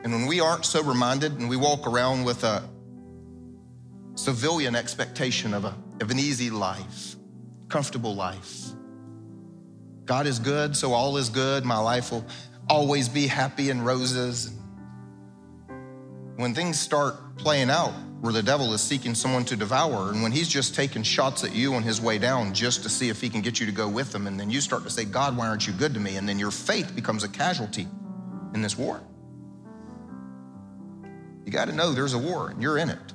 And 0.00 0.12
when 0.12 0.26
we 0.26 0.40
aren't 0.40 0.64
sober 0.64 0.94
minded 0.94 1.32
and 1.38 1.48
we 1.48 1.56
walk 1.56 1.86
around 1.86 2.24
with 2.24 2.44
a 2.44 2.68
civilian 4.14 4.74
expectation 4.74 5.54
of, 5.54 5.64
a, 5.64 5.74
of 6.00 6.10
an 6.10 6.18
easy 6.18 6.50
life, 6.50 7.16
comfortable 7.68 8.14
life. 8.14 8.68
God 10.04 10.26
is 10.26 10.38
good, 10.38 10.76
so 10.76 10.92
all 10.92 11.16
is 11.16 11.28
good. 11.28 11.64
My 11.64 11.78
life 11.78 12.10
will 12.10 12.24
always 12.68 13.08
be 13.08 13.26
happy 13.26 13.70
and 13.70 13.84
roses. 13.84 14.52
When 16.36 16.54
things 16.54 16.78
start 16.78 17.36
playing 17.36 17.70
out 17.70 17.92
where 18.20 18.32
the 18.32 18.42
devil 18.42 18.72
is 18.72 18.80
seeking 18.80 19.14
someone 19.14 19.44
to 19.44 19.56
devour, 19.56 20.10
and 20.10 20.22
when 20.22 20.32
he's 20.32 20.48
just 20.48 20.74
taking 20.74 21.02
shots 21.02 21.44
at 21.44 21.54
you 21.54 21.74
on 21.74 21.82
his 21.82 22.00
way 22.00 22.18
down 22.18 22.54
just 22.54 22.82
to 22.84 22.88
see 22.88 23.08
if 23.08 23.20
he 23.20 23.28
can 23.28 23.40
get 23.40 23.60
you 23.60 23.66
to 23.66 23.72
go 23.72 23.88
with 23.88 24.14
him, 24.14 24.26
and 24.26 24.38
then 24.38 24.48
you 24.48 24.60
start 24.60 24.84
to 24.84 24.90
say, 24.90 25.04
God, 25.04 25.36
why 25.36 25.48
aren't 25.48 25.66
you 25.66 25.72
good 25.72 25.94
to 25.94 26.00
me? 26.00 26.16
And 26.16 26.28
then 26.28 26.38
your 26.38 26.52
faith 26.52 26.94
becomes 26.94 27.24
a 27.24 27.28
casualty 27.28 27.86
in 28.54 28.62
this 28.62 28.78
war. 28.78 29.00
You 31.44 31.52
got 31.52 31.66
to 31.66 31.72
know 31.72 31.92
there's 31.92 32.14
a 32.14 32.18
war 32.18 32.50
and 32.50 32.62
you're 32.62 32.78
in 32.78 32.88
it. 32.88 33.12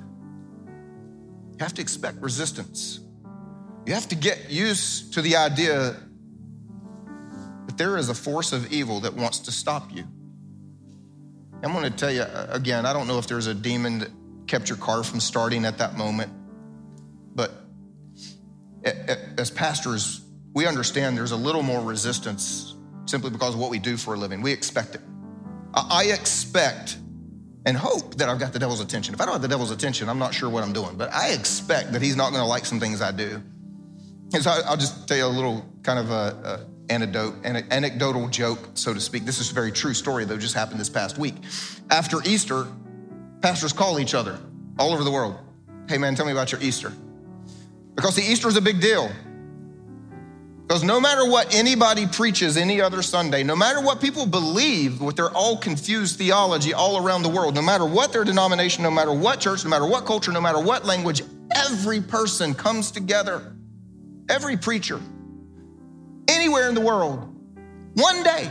You 1.58 1.64
have 1.64 1.74
to 1.74 1.82
expect 1.82 2.18
resistance. 2.22 3.00
You 3.84 3.92
have 3.94 4.06
to 4.10 4.14
get 4.14 4.48
used 4.48 5.14
to 5.14 5.22
the 5.22 5.34
idea 5.34 5.96
that 7.66 7.76
there 7.76 7.96
is 7.96 8.08
a 8.08 8.14
force 8.14 8.52
of 8.52 8.72
evil 8.72 9.00
that 9.00 9.14
wants 9.14 9.40
to 9.40 9.50
stop 9.50 9.92
you. 9.92 10.04
I'm 11.64 11.72
going 11.72 11.82
to 11.82 11.90
tell 11.90 12.12
you 12.12 12.20
uh, 12.22 12.46
again, 12.50 12.86
I 12.86 12.92
don't 12.92 13.08
know 13.08 13.18
if 13.18 13.26
there's 13.26 13.48
a 13.48 13.54
demon 13.54 13.98
that 13.98 14.10
kept 14.46 14.68
your 14.68 14.78
car 14.78 15.02
from 15.02 15.18
starting 15.18 15.64
at 15.64 15.78
that 15.78 15.96
moment, 15.96 16.32
but 17.34 17.50
as 19.36 19.50
pastors, 19.50 20.20
we 20.54 20.64
understand 20.64 21.18
there's 21.18 21.32
a 21.32 21.36
little 21.36 21.64
more 21.64 21.80
resistance 21.80 22.76
simply 23.06 23.30
because 23.30 23.54
of 23.54 23.60
what 23.60 23.70
we 23.70 23.80
do 23.80 23.96
for 23.96 24.14
a 24.14 24.16
living. 24.16 24.42
We 24.42 24.52
expect 24.52 24.94
it. 24.94 25.00
I 25.74 26.12
expect 26.14 26.98
and 27.68 27.76
hope 27.76 28.14
that 28.14 28.30
I've 28.30 28.38
got 28.38 28.54
the 28.54 28.58
devil's 28.58 28.80
attention. 28.80 29.12
If 29.12 29.20
I 29.20 29.26
don't 29.26 29.34
have 29.34 29.42
the 29.42 29.48
devil's 29.48 29.70
attention, 29.70 30.08
I'm 30.08 30.18
not 30.18 30.32
sure 30.32 30.48
what 30.48 30.64
I'm 30.64 30.72
doing, 30.72 30.96
but 30.96 31.12
I 31.12 31.32
expect 31.32 31.92
that 31.92 32.00
he's 32.00 32.16
not 32.16 32.30
going 32.30 32.40
to 32.40 32.48
like 32.48 32.64
some 32.64 32.80
things 32.80 33.02
I 33.02 33.12
do. 33.12 33.42
And 34.32 34.42
so 34.42 34.50
I'll 34.64 34.78
just 34.78 35.06
tell 35.06 35.18
you 35.18 35.26
a 35.26 35.28
little 35.28 35.66
kind 35.82 35.98
of 35.98 36.10
a, 36.10 36.14
a 36.14 36.66
anecdote, 36.90 37.34
an 37.44 37.66
anecdotal 37.70 38.28
joke, 38.28 38.70
so 38.72 38.94
to 38.94 39.00
speak. 39.00 39.26
This 39.26 39.38
is 39.38 39.50
a 39.50 39.54
very 39.54 39.70
true 39.70 39.92
story, 39.92 40.24
though, 40.24 40.38
just 40.38 40.54
happened 40.54 40.80
this 40.80 40.88
past 40.88 41.18
week. 41.18 41.34
After 41.90 42.22
Easter, 42.24 42.66
pastors 43.42 43.74
call 43.74 44.00
each 44.00 44.14
other 44.14 44.38
all 44.78 44.94
over 44.94 45.04
the 45.04 45.10
world. 45.10 45.36
Hey, 45.90 45.98
man, 45.98 46.14
tell 46.14 46.24
me 46.24 46.32
about 46.32 46.50
your 46.50 46.62
Easter. 46.62 46.90
Because 47.94 48.16
the 48.16 48.22
Easter 48.22 48.48
is 48.48 48.56
a 48.56 48.62
big 48.62 48.80
deal. 48.80 49.10
Because 50.68 50.84
no 50.84 51.00
matter 51.00 51.24
what 51.24 51.54
anybody 51.54 52.06
preaches 52.06 52.58
any 52.58 52.78
other 52.78 53.00
Sunday, 53.00 53.42
no 53.42 53.56
matter 53.56 53.80
what 53.80 54.02
people 54.02 54.26
believe 54.26 55.00
with 55.00 55.16
their 55.16 55.30
all 55.30 55.56
confused 55.56 56.18
theology 56.18 56.74
all 56.74 57.02
around 57.02 57.22
the 57.22 57.28
world, 57.30 57.54
no 57.54 57.62
matter 57.62 57.86
what 57.86 58.12
their 58.12 58.22
denomination, 58.22 58.82
no 58.82 58.90
matter 58.90 59.10
what 59.10 59.40
church, 59.40 59.64
no 59.64 59.70
matter 59.70 59.86
what 59.86 60.04
culture, 60.04 60.30
no 60.30 60.42
matter 60.42 60.60
what 60.60 60.84
language, 60.84 61.22
every 61.56 62.02
person 62.02 62.54
comes 62.54 62.90
together, 62.90 63.56
every 64.28 64.58
preacher, 64.58 65.00
anywhere 66.28 66.68
in 66.68 66.74
the 66.74 66.82
world, 66.82 67.34
one 67.94 68.22
day 68.22 68.50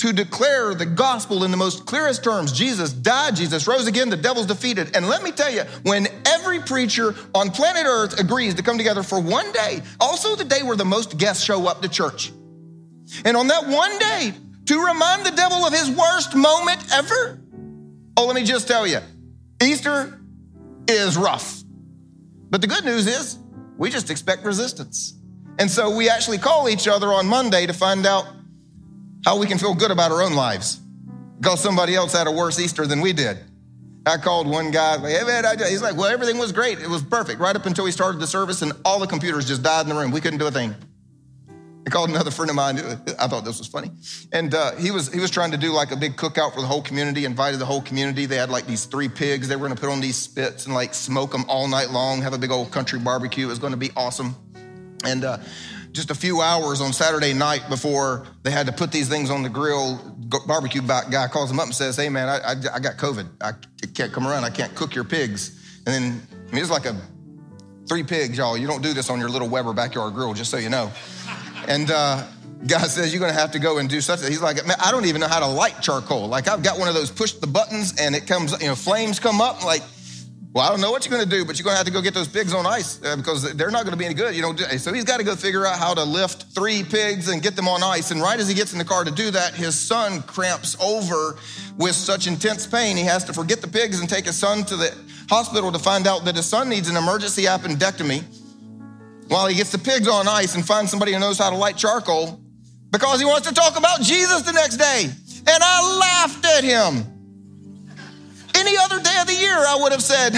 to 0.00 0.14
declare 0.14 0.74
the 0.74 0.86
gospel 0.86 1.44
in 1.44 1.50
the 1.50 1.58
most 1.58 1.84
clearest 1.84 2.24
terms. 2.24 2.52
Jesus 2.52 2.90
died, 2.90 3.36
Jesus 3.36 3.66
rose 3.66 3.86
again, 3.86 4.08
the 4.08 4.16
devil's 4.16 4.46
defeated. 4.46 4.96
And 4.96 5.08
let 5.08 5.22
me 5.22 5.30
tell 5.30 5.52
you, 5.52 5.62
when 5.82 6.08
every 6.26 6.58
preacher 6.60 7.14
on 7.34 7.50
planet 7.50 7.84
Earth 7.84 8.18
agrees 8.18 8.54
to 8.54 8.62
come 8.62 8.78
together 8.78 9.02
for 9.02 9.20
one 9.20 9.52
day, 9.52 9.82
also 10.00 10.36
the 10.36 10.44
day 10.44 10.62
where 10.62 10.76
the 10.76 10.86
most 10.86 11.18
guests 11.18 11.44
show 11.44 11.66
up 11.66 11.82
to 11.82 11.88
church. 11.88 12.32
And 13.26 13.36
on 13.36 13.48
that 13.48 13.66
one 13.66 13.98
day, 13.98 14.32
to 14.66 14.86
remind 14.86 15.26
the 15.26 15.32
devil 15.32 15.58
of 15.58 15.72
his 15.74 15.90
worst 15.90 16.34
moment 16.34 16.82
ever, 16.94 17.38
oh, 18.16 18.26
let 18.26 18.34
me 18.34 18.44
just 18.44 18.68
tell 18.68 18.86
you, 18.86 19.00
Easter 19.62 20.18
is 20.88 21.14
rough. 21.18 21.62
But 22.48 22.62
the 22.62 22.68
good 22.68 22.86
news 22.86 23.06
is, 23.06 23.38
we 23.76 23.90
just 23.90 24.08
expect 24.08 24.46
resistance. 24.46 25.12
And 25.58 25.70
so 25.70 25.94
we 25.94 26.08
actually 26.08 26.38
call 26.38 26.70
each 26.70 26.88
other 26.88 27.08
on 27.08 27.26
Monday 27.26 27.66
to 27.66 27.74
find 27.74 28.06
out 28.06 28.26
how 29.24 29.38
we 29.38 29.46
can 29.46 29.58
feel 29.58 29.74
good 29.74 29.90
about 29.90 30.10
our 30.10 30.22
own 30.22 30.34
lives 30.34 30.80
because 31.40 31.60
somebody 31.60 31.94
else 31.94 32.12
had 32.12 32.26
a 32.26 32.30
worse 32.30 32.58
Easter 32.58 32.86
than 32.86 33.00
we 33.00 33.12
did. 33.12 33.38
I 34.06 34.16
called 34.16 34.46
one 34.46 34.70
guy, 34.70 34.98
hey 34.98 35.24
man, 35.24 35.44
he's 35.58 35.82
like, 35.82 35.96
well, 35.96 36.06
everything 36.06 36.38
was 36.38 36.52
great. 36.52 36.78
It 36.78 36.88
was 36.88 37.02
perfect 37.02 37.38
right 37.38 37.54
up 37.54 37.66
until 37.66 37.84
we 37.84 37.90
started 37.90 38.20
the 38.20 38.26
service 38.26 38.62
and 38.62 38.72
all 38.84 38.98
the 38.98 39.06
computers 39.06 39.46
just 39.46 39.62
died 39.62 39.82
in 39.82 39.88
the 39.88 39.94
room. 39.94 40.10
We 40.10 40.20
couldn't 40.20 40.38
do 40.38 40.46
a 40.46 40.50
thing. 40.50 40.74
I 41.86 41.90
called 41.90 42.10
another 42.10 42.30
friend 42.30 42.50
of 42.50 42.56
mine. 42.56 42.78
I 43.18 43.26
thought 43.26 43.44
this 43.44 43.58
was 43.58 43.66
funny. 43.66 43.90
And 44.32 44.54
uh, 44.54 44.76
he 44.76 44.90
was 44.90 45.12
he 45.12 45.18
was 45.18 45.30
trying 45.30 45.50
to 45.52 45.56
do 45.56 45.72
like 45.72 45.92
a 45.92 45.96
big 45.96 46.16
cookout 46.16 46.54
for 46.54 46.60
the 46.60 46.66
whole 46.66 46.82
community, 46.82 47.24
invited 47.24 47.58
the 47.58 47.64
whole 47.64 47.80
community. 47.80 48.26
They 48.26 48.36
had 48.36 48.50
like 48.50 48.66
these 48.66 48.84
three 48.84 49.08
pigs 49.08 49.48
they 49.48 49.56
were 49.56 49.66
going 49.66 49.76
to 49.76 49.80
put 49.80 49.90
on 49.90 50.00
these 50.00 50.16
spits 50.16 50.66
and 50.66 50.74
like 50.74 50.92
smoke 50.92 51.32
them 51.32 51.44
all 51.48 51.68
night 51.68 51.90
long, 51.90 52.20
have 52.22 52.34
a 52.34 52.38
big 52.38 52.50
old 52.50 52.70
country 52.70 52.98
barbecue. 52.98 53.46
It 53.46 53.48
was 53.48 53.58
going 53.58 53.72
to 53.72 53.78
be 53.78 53.90
awesome. 53.96 54.36
And 55.04 55.24
uh, 55.24 55.38
just 55.92 56.10
a 56.10 56.14
few 56.14 56.40
hours 56.40 56.80
on 56.80 56.92
Saturday 56.92 57.32
night 57.32 57.68
before 57.68 58.26
they 58.42 58.50
had 58.50 58.66
to 58.66 58.72
put 58.72 58.92
these 58.92 59.08
things 59.08 59.30
on 59.30 59.42
the 59.42 59.48
grill. 59.48 60.16
Barbecue 60.46 60.82
guy 60.82 61.26
calls 61.28 61.50
him 61.50 61.58
up 61.58 61.66
and 61.66 61.74
says, 61.74 61.96
Hey, 61.96 62.08
man, 62.08 62.28
I, 62.28 62.36
I, 62.38 62.54
I 62.74 62.80
got 62.80 62.96
COVID. 62.96 63.26
I 63.40 63.52
can't 63.94 64.12
come 64.12 64.26
around. 64.26 64.44
I 64.44 64.50
can't 64.50 64.74
cook 64.74 64.94
your 64.94 65.04
pigs. 65.04 65.82
And 65.86 65.94
then, 65.94 66.22
I 66.48 66.54
mean, 66.54 66.62
it's 66.62 66.70
like 66.70 66.86
a 66.86 66.96
three 67.88 68.04
pigs, 68.04 68.38
y'all. 68.38 68.56
You 68.56 68.66
don't 68.66 68.82
do 68.82 68.92
this 68.92 69.10
on 69.10 69.18
your 69.18 69.28
little 69.28 69.48
Weber 69.48 69.72
backyard 69.72 70.14
grill, 70.14 70.34
just 70.34 70.50
so 70.50 70.58
you 70.58 70.68
know. 70.68 70.92
And, 71.66 71.90
uh, 71.90 72.24
guy 72.66 72.82
says 72.82 73.12
you're 73.12 73.20
going 73.20 73.32
to 73.32 73.38
have 73.38 73.52
to 73.52 73.58
go 73.58 73.78
and 73.78 73.88
do 73.88 74.00
such. 74.00 74.20
He's 74.20 74.42
like, 74.42 74.64
man, 74.66 74.76
I 74.80 74.90
don't 74.90 75.06
even 75.06 75.20
know 75.20 75.28
how 75.28 75.40
to 75.40 75.46
light 75.46 75.80
charcoal. 75.80 76.28
Like 76.28 76.48
I've 76.48 76.62
got 76.62 76.78
one 76.78 76.88
of 76.88 76.94
those 76.94 77.10
push 77.10 77.32
the 77.32 77.46
buttons 77.46 77.94
and 77.98 78.14
it 78.14 78.26
comes, 78.26 78.52
you 78.60 78.68
know, 78.68 78.74
flames 78.74 79.18
come 79.18 79.40
up. 79.40 79.64
Like 79.64 79.82
Well, 80.52 80.66
I 80.66 80.70
don't 80.70 80.80
know 80.80 80.90
what 80.90 81.06
you're 81.06 81.16
going 81.16 81.28
to 81.28 81.30
do, 81.30 81.44
but 81.44 81.58
you're 81.58 81.64
going 81.64 81.74
to 81.74 81.78
have 81.78 81.86
to 81.86 81.92
go 81.92 82.02
get 82.02 82.12
those 82.12 82.26
pigs 82.26 82.52
on 82.52 82.66
ice 82.66 83.00
uh, 83.04 83.14
because 83.14 83.54
they're 83.54 83.70
not 83.70 83.84
going 83.84 83.92
to 83.92 83.96
be 83.96 84.04
any 84.04 84.14
good. 84.14 84.34
You 84.34 84.42
know, 84.42 84.56
so 84.56 84.92
he's 84.92 85.04
got 85.04 85.18
to 85.18 85.24
go 85.24 85.36
figure 85.36 85.64
out 85.64 85.78
how 85.78 85.94
to 85.94 86.02
lift 86.02 86.52
three 86.52 86.82
pigs 86.82 87.28
and 87.28 87.40
get 87.40 87.54
them 87.54 87.68
on 87.68 87.84
ice. 87.84 88.10
And 88.10 88.20
right 88.20 88.38
as 88.38 88.48
he 88.48 88.54
gets 88.54 88.72
in 88.72 88.78
the 88.78 88.84
car 88.84 89.04
to 89.04 89.12
do 89.12 89.30
that, 89.30 89.54
his 89.54 89.78
son 89.78 90.22
cramps 90.22 90.76
over 90.80 91.38
with 91.78 91.94
such 91.94 92.26
intense 92.26 92.66
pain, 92.66 92.96
he 92.96 93.04
has 93.04 93.22
to 93.26 93.32
forget 93.32 93.60
the 93.60 93.68
pigs 93.68 94.00
and 94.00 94.08
take 94.08 94.24
his 94.24 94.36
son 94.36 94.64
to 94.64 94.74
the 94.74 94.92
hospital 95.28 95.70
to 95.70 95.78
find 95.78 96.08
out 96.08 96.24
that 96.24 96.34
his 96.34 96.46
son 96.46 96.68
needs 96.68 96.88
an 96.88 96.96
emergency 96.96 97.44
appendectomy 97.44 98.24
while 99.28 99.46
he 99.46 99.54
gets 99.54 99.70
the 99.70 99.78
pigs 99.78 100.08
on 100.08 100.26
ice 100.26 100.56
and 100.56 100.66
finds 100.66 100.90
somebody 100.90 101.12
who 101.12 101.20
knows 101.20 101.38
how 101.38 101.50
to 101.50 101.56
light 101.56 101.76
charcoal 101.76 102.40
because 102.90 103.20
he 103.20 103.24
wants 103.24 103.46
to 103.46 103.54
talk 103.54 103.78
about 103.78 104.00
Jesus 104.00 104.42
the 104.42 104.52
next 104.52 104.78
day. 104.78 105.04
And 105.46 105.62
I 105.62 105.98
laughed 106.00 106.44
at 106.44 106.64
him. 106.64 107.19
Any 108.54 108.76
other 108.76 109.00
day 109.00 109.16
of 109.20 109.26
the 109.26 109.34
year, 109.34 109.56
I 109.56 109.78
would 109.80 109.92
have 109.92 110.02
said, 110.02 110.34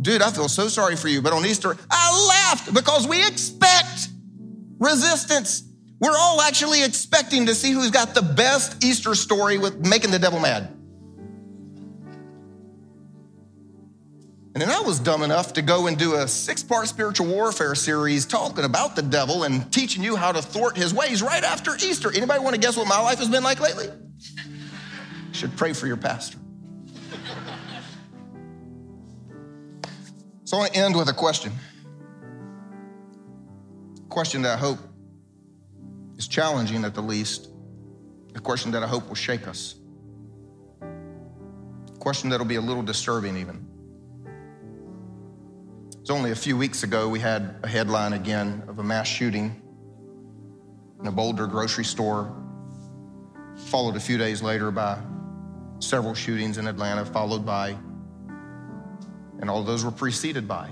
dude, 0.00 0.22
I 0.22 0.30
feel 0.30 0.48
so 0.48 0.68
sorry 0.68 0.96
for 0.96 1.08
you. 1.08 1.22
But 1.22 1.32
on 1.32 1.44
Easter, 1.44 1.76
I 1.90 2.28
laughed 2.28 2.74
because 2.74 3.06
we 3.06 3.26
expect 3.26 4.08
resistance. 4.78 5.64
We're 6.00 6.16
all 6.16 6.40
actually 6.40 6.84
expecting 6.84 7.46
to 7.46 7.54
see 7.54 7.72
who's 7.72 7.90
got 7.90 8.14
the 8.14 8.22
best 8.22 8.84
Easter 8.84 9.14
story 9.14 9.58
with 9.58 9.86
making 9.86 10.10
the 10.10 10.18
devil 10.18 10.38
mad. 10.38 10.74
And 14.54 14.62
then 14.68 14.70
I 14.70 14.80
was 14.80 14.98
dumb 14.98 15.22
enough 15.22 15.52
to 15.52 15.62
go 15.62 15.86
and 15.86 15.96
do 15.96 16.14
a 16.14 16.26
six 16.26 16.64
part 16.64 16.88
spiritual 16.88 17.28
warfare 17.28 17.76
series 17.76 18.26
talking 18.26 18.64
about 18.64 18.96
the 18.96 19.02
devil 19.02 19.44
and 19.44 19.72
teaching 19.72 20.02
you 20.02 20.16
how 20.16 20.32
to 20.32 20.42
thwart 20.42 20.76
his 20.76 20.92
ways 20.92 21.22
right 21.22 21.44
after 21.44 21.76
Easter. 21.76 22.10
Anybody 22.12 22.40
want 22.40 22.56
to 22.56 22.60
guess 22.60 22.76
what 22.76 22.88
my 22.88 23.00
life 23.00 23.18
has 23.18 23.28
been 23.28 23.44
like 23.44 23.60
lately? 23.60 23.86
Should 25.30 25.56
pray 25.56 25.74
for 25.74 25.86
your 25.86 25.96
pastor. 25.96 26.38
So 30.48 30.56
I 30.56 30.60
want 30.60 30.72
to 30.72 30.80
end 30.80 30.96
with 30.96 31.10
a 31.10 31.12
question. 31.12 31.52
A 33.98 34.08
question 34.08 34.40
that 34.40 34.54
I 34.54 34.56
hope 34.56 34.78
is 36.16 36.26
challenging 36.26 36.86
at 36.86 36.94
the 36.94 37.02
least. 37.02 37.50
A 38.34 38.40
question 38.40 38.70
that 38.70 38.82
I 38.82 38.86
hope 38.86 39.08
will 39.08 39.14
shake 39.14 39.46
us. 39.46 39.74
A 40.80 41.98
question 41.98 42.30
that'll 42.30 42.46
be 42.46 42.54
a 42.54 42.62
little 42.62 42.82
disturbing 42.82 43.36
even. 43.36 43.66
It's 46.00 46.08
only 46.08 46.30
a 46.30 46.34
few 46.34 46.56
weeks 46.56 46.82
ago 46.82 47.10
we 47.10 47.20
had 47.20 47.56
a 47.62 47.68
headline 47.68 48.14
again 48.14 48.62
of 48.68 48.78
a 48.78 48.82
mass 48.82 49.06
shooting 49.06 49.60
in 50.98 51.06
a 51.06 51.12
Boulder 51.12 51.46
grocery 51.46 51.84
store, 51.84 52.34
followed 53.66 53.96
a 53.96 54.00
few 54.00 54.16
days 54.16 54.40
later 54.40 54.70
by 54.70 54.98
several 55.78 56.14
shootings 56.14 56.56
in 56.56 56.66
Atlanta, 56.66 57.04
followed 57.04 57.44
by 57.44 57.76
and 59.40 59.48
all 59.50 59.62
those 59.62 59.84
were 59.84 59.90
preceded 59.90 60.46
by. 60.48 60.70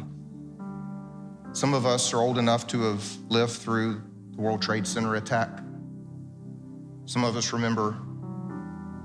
Some 1.52 1.72
of 1.72 1.86
us 1.86 2.12
are 2.12 2.18
old 2.18 2.38
enough 2.38 2.66
to 2.68 2.82
have 2.82 3.16
lived 3.28 3.52
through 3.52 4.02
the 4.32 4.40
World 4.40 4.60
Trade 4.60 4.86
Center 4.86 5.14
attack. 5.14 5.48
Some 7.06 7.24
of 7.24 7.36
us 7.36 7.52
remember 7.52 7.96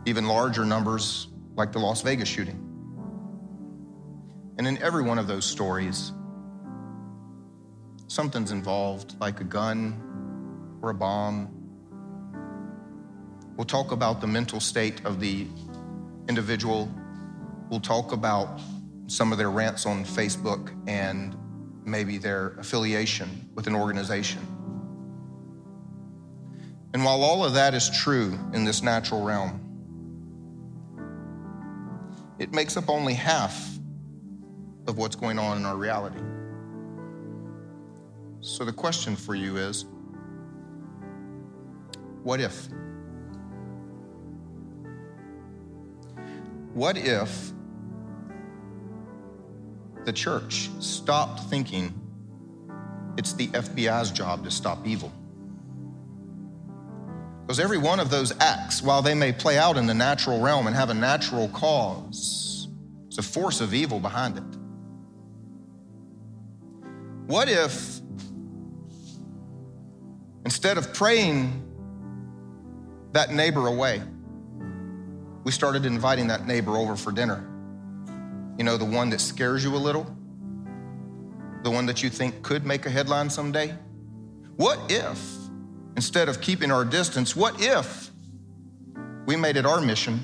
even 0.05 0.25
larger 0.27 0.65
numbers 0.65 1.27
like 1.55 1.71
the 1.71 1.79
Las 1.79 2.01
Vegas 2.01 2.27
shooting. 2.27 2.67
And 4.57 4.67
in 4.67 4.81
every 4.81 5.03
one 5.03 5.17
of 5.17 5.27
those 5.27 5.45
stories, 5.45 6.11
something's 8.07 8.51
involved, 8.51 9.15
like 9.21 9.39
a 9.39 9.43
gun 9.45 10.79
or 10.81 10.89
a 10.89 10.93
bomb. 10.93 11.49
We'll 13.55 13.65
talk 13.65 13.91
about 13.91 14.19
the 14.19 14.27
mental 14.27 14.59
state 14.59 15.05
of 15.05 15.19
the 15.19 15.47
individual. 16.27 16.91
We'll 17.69 17.79
talk 17.79 18.11
about 18.11 18.59
some 19.11 19.33
of 19.33 19.37
their 19.37 19.51
rants 19.51 19.85
on 19.85 20.05
Facebook 20.05 20.73
and 20.87 21.35
maybe 21.83 22.17
their 22.17 22.53
affiliation 22.59 23.49
with 23.55 23.67
an 23.67 23.75
organization. 23.75 24.39
And 26.93 27.03
while 27.03 27.21
all 27.21 27.43
of 27.43 27.53
that 27.55 27.73
is 27.73 27.89
true 27.89 28.39
in 28.53 28.63
this 28.63 28.81
natural 28.81 29.21
realm, 29.21 29.59
it 32.39 32.53
makes 32.53 32.77
up 32.77 32.87
only 32.87 33.13
half 33.13 33.77
of 34.87 34.97
what's 34.97 35.17
going 35.17 35.37
on 35.37 35.57
in 35.57 35.65
our 35.65 35.75
reality. 35.75 36.21
So 38.39 38.63
the 38.63 38.71
question 38.71 39.17
for 39.17 39.35
you 39.35 39.57
is 39.57 39.83
what 42.23 42.39
if? 42.39 42.69
What 46.73 46.95
if 46.95 47.51
the 50.05 50.13
church 50.13 50.69
stopped 50.79 51.41
thinking 51.49 51.93
it's 53.17 53.33
the 53.33 53.47
FBI's 53.49 54.11
job 54.11 54.43
to 54.45 54.51
stop 54.51 54.85
evil. 54.87 55.11
Because 57.41 57.59
every 57.59 57.77
one 57.77 57.99
of 57.99 58.09
those 58.09 58.33
acts, 58.39 58.81
while 58.81 59.01
they 59.01 59.13
may 59.13 59.33
play 59.33 59.57
out 59.57 59.77
in 59.77 59.85
the 59.85 59.93
natural 59.93 60.39
realm 60.39 60.67
and 60.67 60.75
have 60.75 60.89
a 60.89 60.93
natural 60.93 61.49
cause, 61.49 62.69
it's 63.07 63.17
a 63.17 63.23
force 63.23 63.59
of 63.59 63.73
evil 63.73 63.99
behind 63.99 64.37
it. 64.37 64.43
What 67.27 67.49
if, 67.49 67.99
instead 70.45 70.77
of 70.77 70.93
praying 70.93 71.61
that 73.11 73.33
neighbor 73.33 73.67
away, 73.67 74.01
we 75.43 75.51
started 75.51 75.85
inviting 75.85 76.27
that 76.27 76.47
neighbor 76.47 76.77
over 76.77 76.95
for 76.95 77.11
dinner? 77.11 77.50
You 78.61 78.65
know, 78.65 78.77
the 78.77 78.85
one 78.85 79.09
that 79.09 79.19
scares 79.19 79.63
you 79.63 79.75
a 79.75 79.81
little, 79.81 80.05
the 81.63 81.71
one 81.71 81.87
that 81.87 82.03
you 82.03 82.11
think 82.11 82.43
could 82.43 82.63
make 82.63 82.85
a 82.85 82.91
headline 82.91 83.27
someday. 83.27 83.73
What 84.55 84.77
if, 84.87 85.19
instead 85.97 86.29
of 86.29 86.41
keeping 86.41 86.71
our 86.71 86.85
distance, 86.85 87.35
what 87.35 87.59
if 87.59 88.11
we 89.25 89.35
made 89.35 89.57
it 89.57 89.65
our 89.65 89.81
mission 89.81 90.19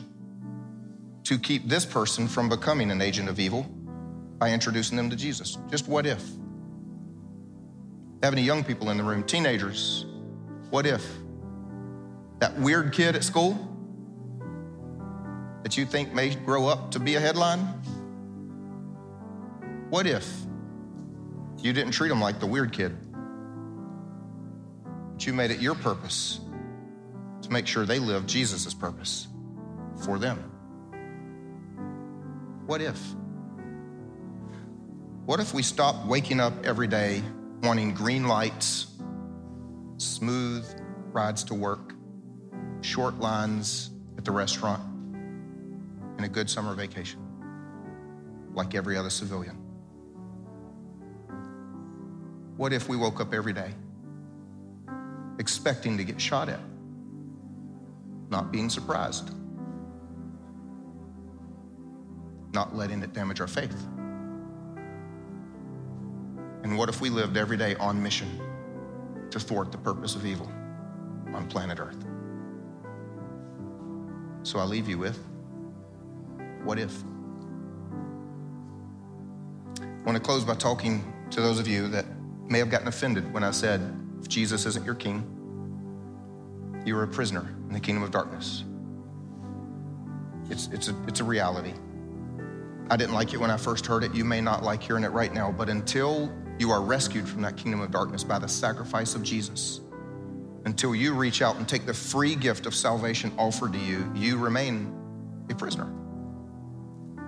to 1.24 1.40
keep 1.40 1.68
this 1.68 1.84
person 1.84 2.28
from 2.28 2.48
becoming 2.48 2.92
an 2.92 3.02
agent 3.02 3.28
of 3.28 3.40
evil 3.40 3.64
by 4.38 4.52
introducing 4.52 4.98
them 4.98 5.10
to 5.10 5.16
Jesus? 5.16 5.58
Just 5.72 5.88
what 5.88 6.06
if? 6.06 6.24
Have 8.22 8.34
any 8.34 8.44
young 8.44 8.64
people 8.64 8.92
in 8.92 8.98
the 8.98 9.04
room, 9.04 9.24
teenagers? 9.24 10.06
What 10.70 10.86
if 10.86 11.04
that 12.38 12.56
weird 12.60 12.94
kid 12.94 13.16
at 13.16 13.24
school 13.24 13.58
that 15.64 15.76
you 15.76 15.88
think 15.88 16.14
may 16.14 16.36
grow 16.36 16.68
up 16.68 16.92
to 16.92 17.00
be 17.00 17.16
a 17.16 17.20
headline? 17.20 17.68
What 19.90 20.06
if 20.06 20.30
you 21.60 21.72
didn't 21.72 21.94
treat 21.94 22.10
them 22.10 22.20
like 22.20 22.42
the 22.42 22.46
weird 22.46 22.74
kid? 22.74 22.98
But 25.14 25.26
you 25.26 25.32
made 25.32 25.50
it 25.50 25.60
your 25.60 25.76
purpose 25.76 26.42
to 27.42 27.52
make 27.52 27.66
sure 27.68 27.86
they 27.86 28.00
live 28.00 28.26
Jesus' 28.26 28.74
purpose 28.74 29.28
for 30.04 30.20
them. 30.20 30.52
What 32.66 32.82
if? 32.82 33.02
What 35.26 35.40
if 35.40 35.54
we 35.54 35.64
stopped 35.64 36.06
waking 36.06 36.42
up 36.42 36.66
every 36.66 36.88
day 36.88 37.24
wanting 37.64 37.94
green 37.94 38.28
lights, 38.28 38.88
smooth 39.96 40.66
rides 41.14 41.46
to 41.46 41.54
work, 41.54 41.94
short 42.82 43.20
lines 43.20 43.92
at 44.18 44.26
the 44.26 44.32
restaurant, 44.32 44.84
and 46.18 46.26
a 46.26 46.30
good 46.30 46.50
summer 46.50 46.76
vacation 46.76 47.22
like 48.54 48.76
every 48.76 48.98
other 48.98 49.10
civilian? 49.10 49.67
What 52.58 52.74
if 52.74 52.90
we 52.90 52.98
woke 52.98 53.22
up 53.22 53.34
every 53.34 53.54
day 53.54 53.72
expecting 55.38 55.96
to 55.98 56.04
get 56.04 56.20
shot 56.20 56.50
at, 56.50 56.60
not 58.30 58.52
being 58.52 58.70
surprised, 58.70 59.30
not 62.54 62.76
letting 62.76 63.04
it 63.04 63.14
damage 63.14 63.40
our 63.40 63.48
faith? 63.48 63.80
And 66.64 66.76
what 66.76 66.90
if 66.90 67.00
we 67.00 67.12
lived 67.12 67.38
every 67.38 67.58
day 67.58 67.76
on 67.76 68.02
mission 68.02 68.42
to 69.30 69.40
thwart 69.40 69.72
the 69.72 69.78
purpose 69.78 70.16
of 70.16 70.26
evil 70.26 70.52
on 71.34 71.48
planet 71.48 71.80
Earth? 71.80 72.04
So 74.42 74.58
I 74.58 74.64
leave 74.64 74.90
you 74.90 74.98
with 74.98 75.24
what 76.64 76.80
if? 76.80 77.04
I 79.80 79.86
want 80.04 80.18
to 80.18 80.20
close 80.20 80.44
by 80.44 80.56
talking 80.56 81.14
to 81.30 81.42
those 81.42 81.60
of 81.60 81.68
you 81.68 81.88
that 81.90 82.06
may 82.48 82.60
have 82.60 82.70
gotten 82.70 82.88
offended 82.88 83.32
when 83.34 83.44
I 83.44 83.52
said, 83.52 83.82
if 84.22 84.28
Jesus 84.28 84.66
isn't 84.66 84.86
your 84.86 84.96
king, 84.96 85.34
you 86.86 86.98
are 86.98 87.04
a 87.04 87.08
prisoner 87.08 87.54
in 87.68 87.74
the 87.74 87.80
kingdom 87.80 88.04
of 88.04 88.12
darkness. 88.12 88.64
It's, 90.50 90.68
it's, 90.68 90.88
a, 90.88 90.96
it's 91.08 91.20
a 91.20 91.24
reality. 91.24 91.74
I 92.90 92.96
didn't 92.96 93.14
like 93.14 93.34
it 93.34 93.38
when 93.38 93.52
I 93.52 93.58
first 93.58 93.86
heard 93.86 94.04
it. 94.04 94.16
You 94.16 94.24
may 94.24 94.40
not 94.40 94.64
like 94.64 94.82
hearing 94.82 95.04
it 95.04 95.10
right 95.10 95.34
now, 95.34 95.52
but 95.52 95.68
until 95.68 96.32
you 96.58 96.72
are 96.72 96.82
rescued 96.82 97.28
from 97.28 97.42
that 97.42 97.58
kingdom 97.58 97.82
of 97.82 97.92
darkness 97.92 98.24
by 98.24 98.40
the 98.40 98.48
sacrifice 98.48 99.14
of 99.14 99.24
Jesus, 99.24 99.82
until 100.66 100.96
you 100.96 101.14
reach 101.14 101.42
out 101.42 101.58
and 101.58 101.68
take 101.68 101.86
the 101.86 101.94
free 101.94 102.36
gift 102.36 102.66
of 102.66 102.74
salvation 102.74 103.32
offered 103.38 103.74
to 103.74 103.80
you, 103.80 104.10
you 104.16 104.38
remain 104.38 104.94
a 105.50 105.56
prisoner. 105.56 105.92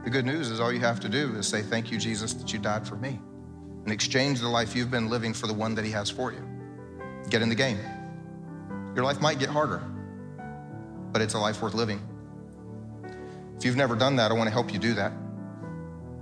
The 0.04 0.10
good 0.10 0.26
news 0.26 0.50
is 0.50 0.60
all 0.60 0.72
you 0.72 0.80
have 0.80 1.00
to 1.02 1.10
do 1.10 1.36
is 1.36 1.48
say, 1.48 1.62
Thank 1.62 1.92
you, 1.92 1.98
Jesus, 1.98 2.34
that 2.36 2.52
you 2.54 2.60
died 2.60 2.88
for 2.88 2.96
me, 2.96 3.20
and 3.84 3.92
exchange 3.92 4.40
the 4.40 4.48
life 4.48 4.76
you've 4.76 4.92
been 4.92 5.10
living 5.10 5.34
for 5.34 5.48
the 5.48 5.54
one 5.54 5.76
that 5.76 5.86
He 5.86 5.92
has 5.92 6.10
for 6.10 6.32
you. 6.32 6.44
Get 7.30 7.42
in 7.42 7.50
the 7.50 7.56
game. 7.56 7.80
Your 8.96 9.04
life 9.04 9.22
might 9.22 9.40
get 9.40 9.50
harder, 9.50 9.84
but 11.12 11.22
it's 11.22 11.34
a 11.34 11.40
life 11.40 11.62
worth 11.62 11.74
living. 11.74 12.02
If 13.58 13.66
you've 13.66 13.76
never 13.76 13.96
done 13.96 14.16
that, 14.18 14.32
I 14.32 14.34
want 14.34 14.48
to 14.48 14.54
help 14.54 14.72
you 14.74 14.80
do 14.80 14.94
that. 14.96 15.12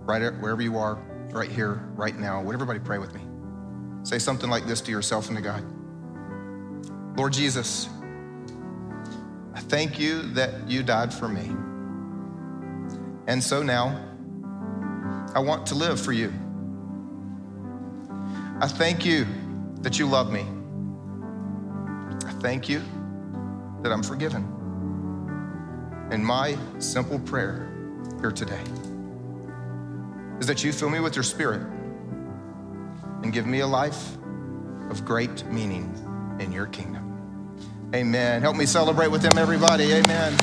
Right 0.05 0.21
wherever 0.39 0.61
you 0.61 0.77
are, 0.77 0.95
right 1.31 1.49
here, 1.49 1.83
right 1.95 2.17
now. 2.17 2.41
Would 2.41 2.53
everybody 2.53 2.79
pray 2.79 2.97
with 2.97 3.13
me? 3.13 3.21
Say 4.03 4.19
something 4.19 4.49
like 4.49 4.65
this 4.65 4.81
to 4.81 4.91
yourself 4.91 5.27
and 5.27 5.37
to 5.37 5.43
God 5.43 5.63
Lord 7.17 7.33
Jesus, 7.33 7.89
I 9.55 9.59
thank 9.59 9.97
you 9.97 10.21
that 10.33 10.69
you 10.69 10.83
died 10.83 11.11
for 11.11 11.27
me. 11.27 11.47
And 13.25 13.43
so 13.43 13.63
now, 13.63 14.05
I 15.33 15.39
want 15.39 15.65
to 15.67 15.75
live 15.75 15.99
for 15.99 16.11
you. 16.11 16.31
I 18.59 18.67
thank 18.67 19.05
you 19.05 19.27
that 19.81 19.99
you 19.99 20.07
love 20.07 20.31
me. 20.31 20.45
I 22.25 22.31
thank 22.41 22.67
you 22.67 22.81
that 23.83 23.91
I'm 23.91 24.01
forgiven. 24.01 24.53
And 26.09 26.25
my 26.25 26.57
simple 26.79 27.19
prayer 27.19 27.71
here 28.19 28.31
today 28.31 28.63
is 30.39 30.47
that 30.47 30.63
you 30.63 30.73
fill 30.73 30.89
me 30.89 30.99
with 30.99 31.15
your 31.15 31.23
spirit 31.23 31.61
and 33.21 33.31
give 33.31 33.45
me 33.45 33.59
a 33.59 33.67
life 33.67 34.17
of 34.89 35.05
great 35.05 35.45
meaning 35.45 35.93
in 36.39 36.51
your 36.51 36.65
kingdom. 36.65 37.03
Amen. 37.93 38.41
Help 38.41 38.55
me 38.55 38.65
celebrate 38.65 39.09
with 39.09 39.21
them, 39.21 39.37
everybody. 39.37 39.93
Amen. 39.93 40.35